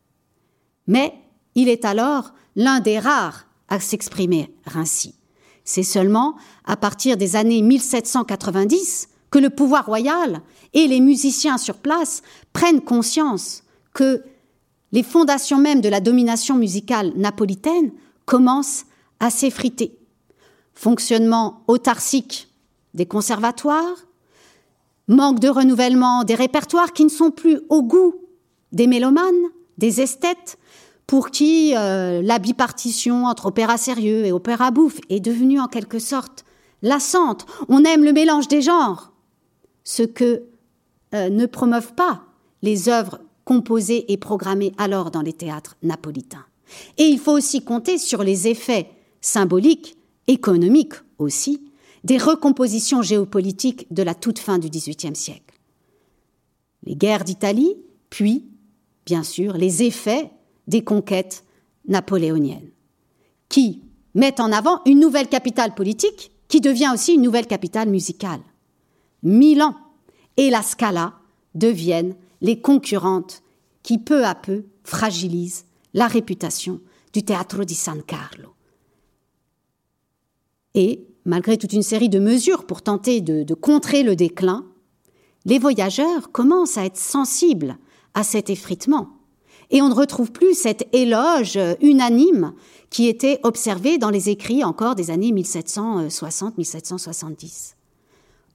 Mais 0.88 1.14
il 1.56 1.70
est 1.70 1.86
alors 1.86 2.34
l'un 2.56 2.80
des 2.80 3.00
rares 3.00 3.46
à 3.70 3.80
s'exprimer 3.80 4.54
ainsi. 4.76 5.16
C'est 5.64 5.84
seulement 5.84 6.36
à 6.66 6.78
partir 6.78 7.18
des 7.18 7.36
années 7.36 7.62
1790 7.62 9.10
que 9.32 9.40
le 9.40 9.50
pouvoir 9.50 9.86
royal 9.86 10.42
et 10.74 10.88
les 10.88 11.00
musiciens 11.00 11.58
sur 11.58 11.78
place 11.78 12.22
prennent 12.54 12.82
conscience 12.82 13.64
que 13.94 14.24
les 14.92 15.04
fondations 15.04 15.60
même 15.60 15.82
de 15.82 15.90
la 15.90 16.02
domination 16.02 16.56
musicale 16.56 17.14
napolitaine 17.16 17.92
commencent 18.26 18.86
à 19.20 19.30
s'effriter. 19.30 19.98
Fonctionnement 20.74 21.64
autarcique 21.68 22.48
des 22.96 23.06
conservatoires, 23.06 24.08
manque 25.10 25.40
de 25.40 25.50
renouvellement 25.50 26.24
des 26.24 26.36
répertoires 26.36 26.94
qui 26.94 27.04
ne 27.04 27.10
sont 27.10 27.32
plus 27.32 27.60
au 27.68 27.84
goût 27.84 28.16
des 28.72 28.88
mélomanes, 28.88 29.50
des 29.78 30.00
esthètes, 30.00 30.58
pour 31.08 31.32
qui 31.32 31.74
euh, 31.76 32.22
la 32.22 32.38
bipartition 32.38 33.26
entre 33.26 33.48
opéra 33.48 33.78
sérieux 33.78 34.26
et 34.26 34.32
opéra 34.32 34.70
bouffe 34.70 35.00
est 35.10 35.20
devenue 35.20 35.60
en 35.60 35.68
quelque 35.68 35.98
sorte 35.98 36.46
lassante. 36.84 37.48
On 37.68 37.84
aime 37.84 38.04
le 38.04 38.14
mélange 38.14 38.48
des 38.48 38.62
genres, 38.62 39.12
ce 39.84 40.04
que 40.04 40.44
euh, 41.16 41.30
ne 41.30 41.48
promeuvent 41.48 41.96
pas 41.96 42.22
les 42.62 42.90
œuvres 42.90 43.20
composées 43.44 44.12
et 44.12 44.18
programmées 44.18 44.74
alors 44.78 45.10
dans 45.10 45.24
les 45.24 45.34
théâtres 45.34 45.76
napolitains. 45.82 46.46
Et 47.00 47.06
il 47.06 47.18
faut 47.18 47.32
aussi 47.32 47.64
compter 47.64 47.98
sur 47.98 48.22
les 48.22 48.48
effets 48.48 48.92
symboliques, 49.22 49.98
économiques 50.28 50.94
aussi, 51.18 51.69
des 52.04 52.18
recompositions 52.18 53.02
géopolitiques 53.02 53.88
de 53.92 54.04
la 54.04 54.16
toute 54.16 54.40
fin 54.40 54.60
du 54.60 54.70
XVIIIe 54.70 55.16
siècle. 55.16 55.60
Les 56.84 56.96
guerres 56.96 57.24
d'Italie, 57.24 57.76
puis, 58.10 58.46
bien 59.06 59.24
sûr, 59.24 59.54
les 59.54 59.84
effets 59.84 60.32
des 60.68 60.84
conquêtes 60.84 61.44
napoléoniennes, 61.88 62.70
qui 63.50 63.82
mettent 64.14 64.40
en 64.40 64.52
avant 64.52 64.82
une 64.86 65.00
nouvelle 65.00 65.28
capitale 65.28 65.76
politique 65.76 66.32
qui 66.48 66.62
devient 66.62 66.92
aussi 66.94 67.14
une 67.14 67.22
nouvelle 67.22 67.48
capitale 67.48 67.90
musicale. 67.90 68.42
Milan 69.24 69.76
et 70.38 70.50
la 70.50 70.62
Scala 70.62 71.14
deviennent 71.56 72.16
les 72.42 72.60
concurrentes 72.60 73.44
qui 73.84 73.98
peu 73.98 74.26
à 74.26 74.36
peu 74.36 74.66
fragilisent 74.84 75.66
la 75.94 76.08
réputation 76.08 76.80
du 77.14 77.24
Teatro 77.24 77.64
di 77.64 77.76
San 77.76 78.04
Carlo. 78.04 78.54
Et, 80.76 81.08
malgré 81.30 81.58
toute 81.58 81.72
une 81.74 81.84
série 81.84 82.10
de 82.10 82.20
mesures 82.20 82.66
pour 82.66 82.82
tenter 82.82 83.22
de, 83.22 83.54
contrer 83.54 84.02
le 84.02 84.16
déclin, 84.16 84.66
les 85.46 85.60
voyageurs 85.60 86.32
commencent 86.32 86.78
à 86.78 86.86
être 86.86 86.98
sensibles 86.98 87.78
à 88.16 88.24
cet 88.24 88.50
effritement. 88.50 89.10
Et 89.70 89.84
on 89.84 89.90
ne 89.90 89.94
retrouve 89.94 90.32
plus 90.32 90.56
cet 90.56 90.88
éloge 90.92 91.60
unanime 91.82 92.54
qui 92.90 93.08
était 93.08 93.40
observé 93.44 94.00
dans 94.00 94.10
les 94.10 94.30
écrits 94.30 94.64
encore 94.64 94.96
des 94.96 95.12
années 95.12 95.32
1760-1770. 95.32 97.76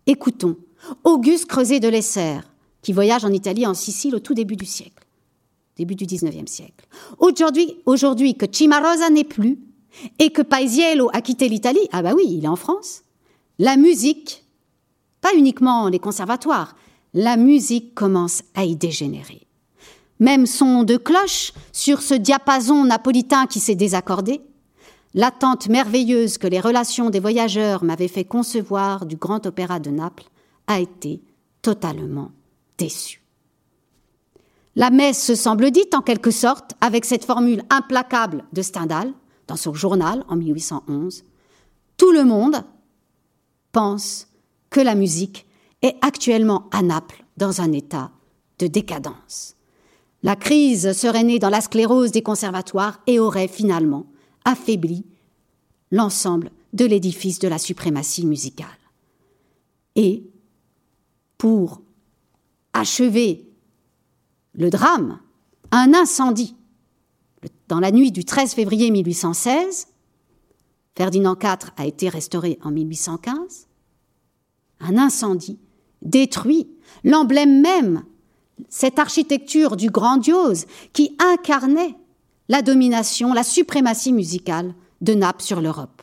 Écoutons 0.08 0.56
Auguste 1.04 1.46
Creuset 1.46 1.78
de 1.78 1.86
Lesser, 1.86 2.38
qui 2.82 2.92
voyage 2.92 3.24
en 3.24 3.30
Italie 3.30 3.66
en 3.66 3.74
Sicile 3.74 4.16
au 4.16 4.20
tout 4.20 4.34
début 4.34 4.56
du 4.56 4.66
siècle, 4.66 5.06
début 5.76 5.94
du 5.94 6.06
XIXe 6.06 6.50
siècle. 6.50 6.88
Aujourd'hui, 7.20 7.76
aujourd'hui 7.86 8.34
que 8.34 8.46
Cimarosa 8.50 9.10
n'est 9.10 9.22
plus 9.22 9.60
et 10.18 10.30
que 10.30 10.42
Paisiello 10.42 11.10
a 11.12 11.20
quitté 11.20 11.48
l'Italie, 11.48 11.88
ah 11.92 12.02
bah 12.02 12.12
oui, 12.14 12.24
il 12.28 12.44
est 12.44 12.48
en 12.48 12.56
France, 12.56 13.02
la 13.58 13.76
musique, 13.76 14.44
pas 15.20 15.34
uniquement 15.36 15.88
les 15.88 15.98
conservatoires, 15.98 16.74
la 17.14 17.36
musique 17.36 17.94
commence 17.94 18.42
à 18.54 18.64
y 18.64 18.76
dégénérer. 18.76 19.46
Même 20.20 20.46
son 20.46 20.84
de 20.84 20.96
cloche 20.96 21.52
sur 21.72 22.02
ce 22.02 22.14
diapason 22.14 22.84
napolitain 22.84 23.46
qui 23.46 23.60
s'est 23.60 23.74
désaccordé, 23.74 24.40
l'attente 25.14 25.68
merveilleuse 25.68 26.38
que 26.38 26.46
les 26.46 26.60
relations 26.60 27.10
des 27.10 27.20
voyageurs 27.20 27.84
m'avaient 27.84 28.08
fait 28.08 28.24
concevoir 28.24 29.06
du 29.06 29.16
grand 29.16 29.46
opéra 29.46 29.78
de 29.78 29.90
Naples 29.90 30.28
a 30.66 30.80
été 30.80 31.20
totalement 31.62 32.30
déçue. 32.78 33.22
La 34.76 34.90
messe 34.90 35.22
se 35.24 35.36
semble 35.36 35.70
dite 35.70 35.94
en 35.94 36.00
quelque 36.00 36.32
sorte 36.32 36.72
avec 36.80 37.04
cette 37.04 37.24
formule 37.24 37.62
implacable 37.70 38.44
de 38.52 38.62
Stendhal 38.62 39.12
dans 39.46 39.56
son 39.56 39.74
journal 39.74 40.24
en 40.28 40.36
1811. 40.36 41.24
Tout 41.96 42.12
le 42.12 42.24
monde 42.24 42.64
pense 43.72 44.28
que 44.70 44.80
la 44.80 44.94
musique 44.94 45.46
est 45.82 45.96
actuellement 46.00 46.68
à 46.70 46.82
Naples 46.82 47.24
dans 47.36 47.60
un 47.60 47.72
état 47.72 48.10
de 48.58 48.66
décadence. 48.66 49.56
La 50.22 50.36
crise 50.36 50.92
serait 50.92 51.24
née 51.24 51.38
dans 51.38 51.50
la 51.50 51.60
sclérose 51.60 52.10
des 52.10 52.22
conservatoires 52.22 53.00
et 53.06 53.18
aurait 53.18 53.48
finalement 53.48 54.06
affaibli 54.44 55.04
l'ensemble 55.90 56.50
de 56.72 56.84
l'édifice 56.84 57.38
de 57.38 57.48
la 57.48 57.58
suprématie 57.58 58.26
musicale. 58.26 58.66
Et 59.96 60.24
pour 61.38 61.82
achever 62.72 63.48
le 64.54 64.70
drame, 64.70 65.20
un 65.70 65.94
incendie 65.94 66.56
dans 67.68 67.80
la 67.80 67.90
nuit 67.90 68.12
du 68.12 68.24
13 68.24 68.54
février 68.54 68.90
1816, 68.90 69.88
Ferdinand 70.96 71.36
IV 71.40 71.70
a 71.76 71.86
été 71.86 72.08
restauré 72.08 72.58
en 72.62 72.70
1815, 72.70 73.66
un 74.80 74.98
incendie 74.98 75.58
détruit 76.02 76.68
l'emblème 77.02 77.60
même, 77.60 78.04
cette 78.68 78.98
architecture 78.98 79.76
du 79.76 79.90
grandiose 79.90 80.66
qui 80.92 81.16
incarnait 81.18 81.96
la 82.48 82.62
domination, 82.62 83.32
la 83.32 83.42
suprématie 83.42 84.12
musicale 84.12 84.74
de 85.00 85.14
Naples 85.14 85.42
sur 85.42 85.60
l'Europe. 85.60 86.02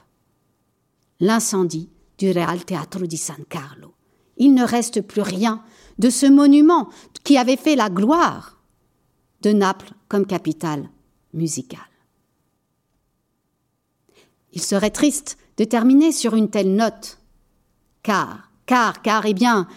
L'incendie 1.19 1.89
du 2.17 2.31
Real 2.31 2.65
Teatro 2.65 3.05
di 3.05 3.17
San 3.17 3.45
Carlo. 3.47 3.93
Il 4.37 4.53
ne 4.53 4.65
reste 4.65 5.01
plus 5.01 5.21
rien 5.21 5.63
de 5.99 6.09
ce 6.09 6.25
monument 6.25 6.89
qui 7.23 7.37
avait 7.37 7.57
fait 7.57 7.75
la 7.75 7.89
gloire 7.89 8.59
de 9.43 9.51
Naples 9.51 9.93
comme 10.07 10.25
capitale 10.25 10.89
musicale. 11.33 11.79
Il 14.53 14.61
serait 14.61 14.89
triste 14.89 15.37
de 15.57 15.63
terminer 15.63 16.11
sur 16.11 16.35
une 16.35 16.49
telle 16.49 16.75
note, 16.75 17.19
car 18.03 18.51
car, 18.71 19.01
car, 19.01 19.25
eh 19.25 19.33
bien, 19.33 19.67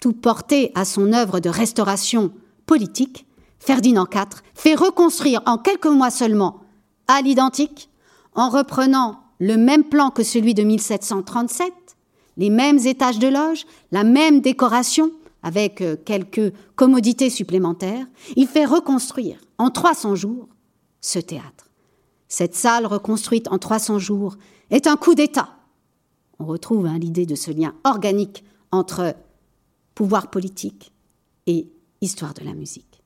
tout 0.00 0.12
porté 0.12 0.70
à 0.76 0.84
son 0.84 1.12
œuvre 1.12 1.40
de 1.40 1.48
restauration 1.48 2.30
politique, 2.64 3.26
Ferdinand 3.58 4.06
IV 4.06 4.42
fait 4.54 4.76
reconstruire 4.76 5.42
en 5.44 5.58
quelques 5.58 5.86
mois 5.86 6.10
seulement, 6.10 6.60
à 7.08 7.20
l'identique, 7.20 7.90
en 8.36 8.48
reprenant 8.48 9.24
le 9.40 9.56
même 9.56 9.82
plan 9.82 10.10
que 10.10 10.22
celui 10.22 10.54
de 10.54 10.62
1737, 10.62 11.72
les 12.36 12.48
mêmes 12.48 12.78
étages 12.78 13.18
de 13.18 13.26
loge, 13.26 13.66
la 13.90 14.04
même 14.04 14.40
décoration, 14.40 15.10
avec 15.42 15.80
euh, 15.80 15.96
quelques 15.96 16.52
commodités 16.76 17.28
supplémentaires, 17.28 18.06
il 18.36 18.46
fait 18.46 18.66
reconstruire 18.66 19.38
en 19.58 19.70
300 19.70 20.14
jours 20.14 20.46
ce 21.00 21.18
théâtre. 21.18 21.70
Cette 22.28 22.54
salle 22.54 22.86
reconstruite 22.86 23.48
en 23.48 23.58
300 23.58 23.98
jours 23.98 24.36
est 24.70 24.86
un 24.86 24.96
coup 24.96 25.14
d'État 25.14 25.56
on 26.38 26.44
retrouve 26.44 26.86
hein, 26.86 26.98
l'idée 26.98 27.26
de 27.26 27.34
ce 27.34 27.50
lien 27.50 27.74
organique 27.84 28.44
entre 28.70 29.14
pouvoir 29.94 30.30
politique 30.30 30.92
et 31.46 31.68
histoire 32.00 32.34
de 32.34 32.44
la 32.44 32.54
musique. 32.54 33.02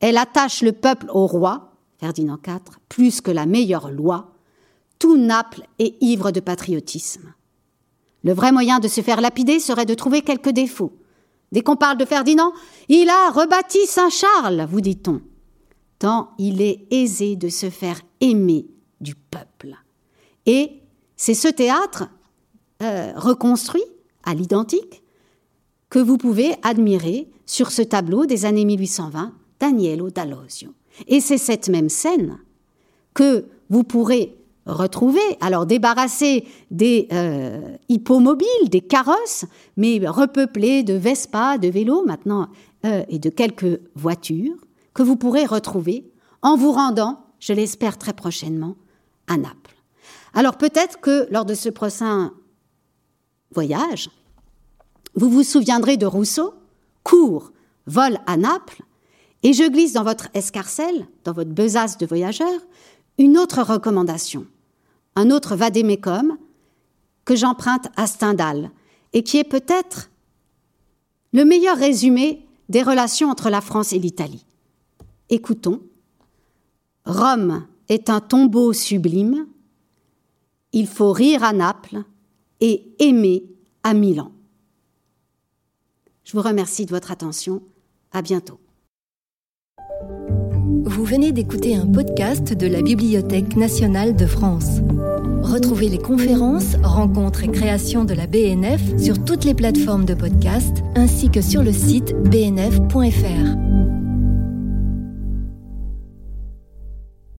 Elle 0.00 0.16
attache 0.16 0.62
le 0.62 0.72
peuple 0.72 1.06
au 1.12 1.26
roi, 1.26 1.72
Ferdinand 1.98 2.38
IV, 2.46 2.78
plus 2.88 3.20
que 3.20 3.32
la 3.32 3.46
meilleure 3.46 3.90
loi. 3.90 4.32
Tout 4.98 5.16
Naples 5.16 5.66
est 5.78 6.00
ivre 6.00 6.30
de 6.30 6.40
patriotisme. 6.40 7.32
Le 8.22 8.32
vrai 8.32 8.52
moyen 8.52 8.78
de 8.78 8.88
se 8.88 9.00
faire 9.00 9.20
lapider 9.20 9.58
serait 9.58 9.86
de 9.86 9.94
trouver 9.94 10.22
quelques 10.22 10.50
défauts. 10.50 10.92
Dès 11.50 11.62
qu'on 11.62 11.76
parle 11.76 11.98
de 11.98 12.04
Ferdinand, 12.04 12.52
il 12.88 13.08
a 13.08 13.30
rebâti 13.30 13.86
Saint-Charles, 13.86 14.66
vous 14.70 14.80
dit-on. 14.80 15.20
Tant 15.98 16.30
il 16.38 16.62
est 16.62 16.86
aisé 16.90 17.36
de 17.36 17.48
se 17.48 17.70
faire 17.70 18.00
aimer 18.20 18.66
du 19.00 19.14
peuple. 19.14 19.76
Et 20.46 20.80
c'est 21.16 21.34
ce 21.34 21.48
théâtre 21.48 22.08
euh, 22.82 23.12
reconstruit 23.16 23.84
à 24.24 24.34
l'identique 24.34 25.02
que 25.90 25.98
vous 25.98 26.18
pouvez 26.18 26.54
admirer 26.62 27.28
sur 27.46 27.70
ce 27.70 27.82
tableau 27.82 28.26
des 28.26 28.44
années 28.44 28.64
1820 28.64 29.32
d'Agnello 29.58 30.10
D'Alosio. 30.10 30.70
Et 31.06 31.20
c'est 31.20 31.38
cette 31.38 31.68
même 31.68 31.88
scène 31.88 32.38
que 33.14 33.46
vous 33.70 33.84
pourrez 33.84 34.36
retrouver, 34.66 35.20
alors 35.40 35.66
débarrassé 35.66 36.44
des 36.70 37.08
euh, 37.12 37.76
hippomobiles, 37.88 38.68
des 38.68 38.82
carrosses, 38.82 39.46
mais 39.76 40.00
repeuplé 40.06 40.82
de 40.82 40.94
Vespa, 40.94 41.58
de 41.58 41.68
vélos 41.68 42.04
maintenant, 42.04 42.48
euh, 42.84 43.02
et 43.08 43.18
de 43.18 43.30
quelques 43.30 43.80
voitures, 43.96 44.56
que 44.94 45.02
vous 45.02 45.16
pourrez 45.16 45.46
retrouver 45.46 46.10
en 46.42 46.56
vous 46.56 46.72
rendant, 46.72 47.24
je 47.40 47.52
l'espère 47.52 47.98
très 47.98 48.12
prochainement, 48.12 48.76
à 49.26 49.36
Naples. 49.36 49.76
Alors 50.34 50.56
peut-être 50.56 51.00
que 51.00 51.26
lors 51.30 51.44
de 51.44 51.54
ce 51.54 51.68
prochain 51.68 52.32
voyage, 53.52 54.10
vous 55.14 55.30
vous 55.30 55.42
souviendrez 55.42 55.96
de 55.96 56.06
Rousseau, 56.06 56.54
cours, 57.02 57.52
vol 57.86 58.18
à 58.26 58.36
Naples, 58.36 58.82
et 59.42 59.52
je 59.52 59.64
glisse 59.64 59.92
dans 59.92 60.04
votre 60.04 60.28
escarcelle, 60.34 61.06
dans 61.24 61.32
votre 61.32 61.50
besace 61.50 61.98
de 61.98 62.06
voyageur, 62.06 62.60
une 63.18 63.38
autre 63.38 63.62
recommandation, 63.62 64.46
un 65.16 65.30
autre 65.30 65.56
vadémécum 65.56 66.36
que 67.24 67.36
j'emprunte 67.36 67.88
à 67.96 68.06
Stendhal, 68.06 68.70
et 69.12 69.22
qui 69.22 69.38
est 69.38 69.44
peut-être 69.44 70.10
le 71.32 71.44
meilleur 71.44 71.76
résumé 71.76 72.46
des 72.68 72.82
relations 72.82 73.30
entre 73.30 73.50
la 73.50 73.60
France 73.60 73.92
et 73.92 73.98
l'Italie. 73.98 74.44
Écoutons. 75.30 75.82
Rome 77.04 77.66
est 77.88 78.10
un 78.10 78.20
tombeau 78.20 78.72
sublime. 78.72 79.46
Il 80.72 80.86
faut 80.86 81.12
rire 81.12 81.44
à 81.44 81.52
Naples 81.52 82.02
et 82.60 82.86
aimer 82.98 83.44
à 83.82 83.94
Milan. 83.94 84.32
Je 86.24 86.32
vous 86.36 86.42
remercie 86.42 86.86
de 86.86 86.90
votre 86.90 87.10
attention. 87.10 87.62
À 88.12 88.22
bientôt. 88.22 88.58
Vous 90.84 91.04
venez 91.04 91.32
d'écouter 91.32 91.76
un 91.76 91.86
podcast 91.86 92.54
de 92.54 92.66
la 92.66 92.80
Bibliothèque 92.80 93.56
nationale 93.56 94.16
de 94.16 94.26
France. 94.26 94.78
Retrouvez 95.42 95.88
les 95.90 95.98
conférences, 95.98 96.76
rencontres 96.82 97.44
et 97.44 97.50
créations 97.50 98.04
de 98.04 98.14
la 98.14 98.26
BNF 98.26 98.98
sur 98.98 99.22
toutes 99.22 99.44
les 99.44 99.54
plateformes 99.54 100.06
de 100.06 100.14
podcast 100.14 100.82
ainsi 100.94 101.30
que 101.30 101.42
sur 101.42 101.62
le 101.62 101.72
site 101.72 102.14
bnf.fr. 102.30 103.67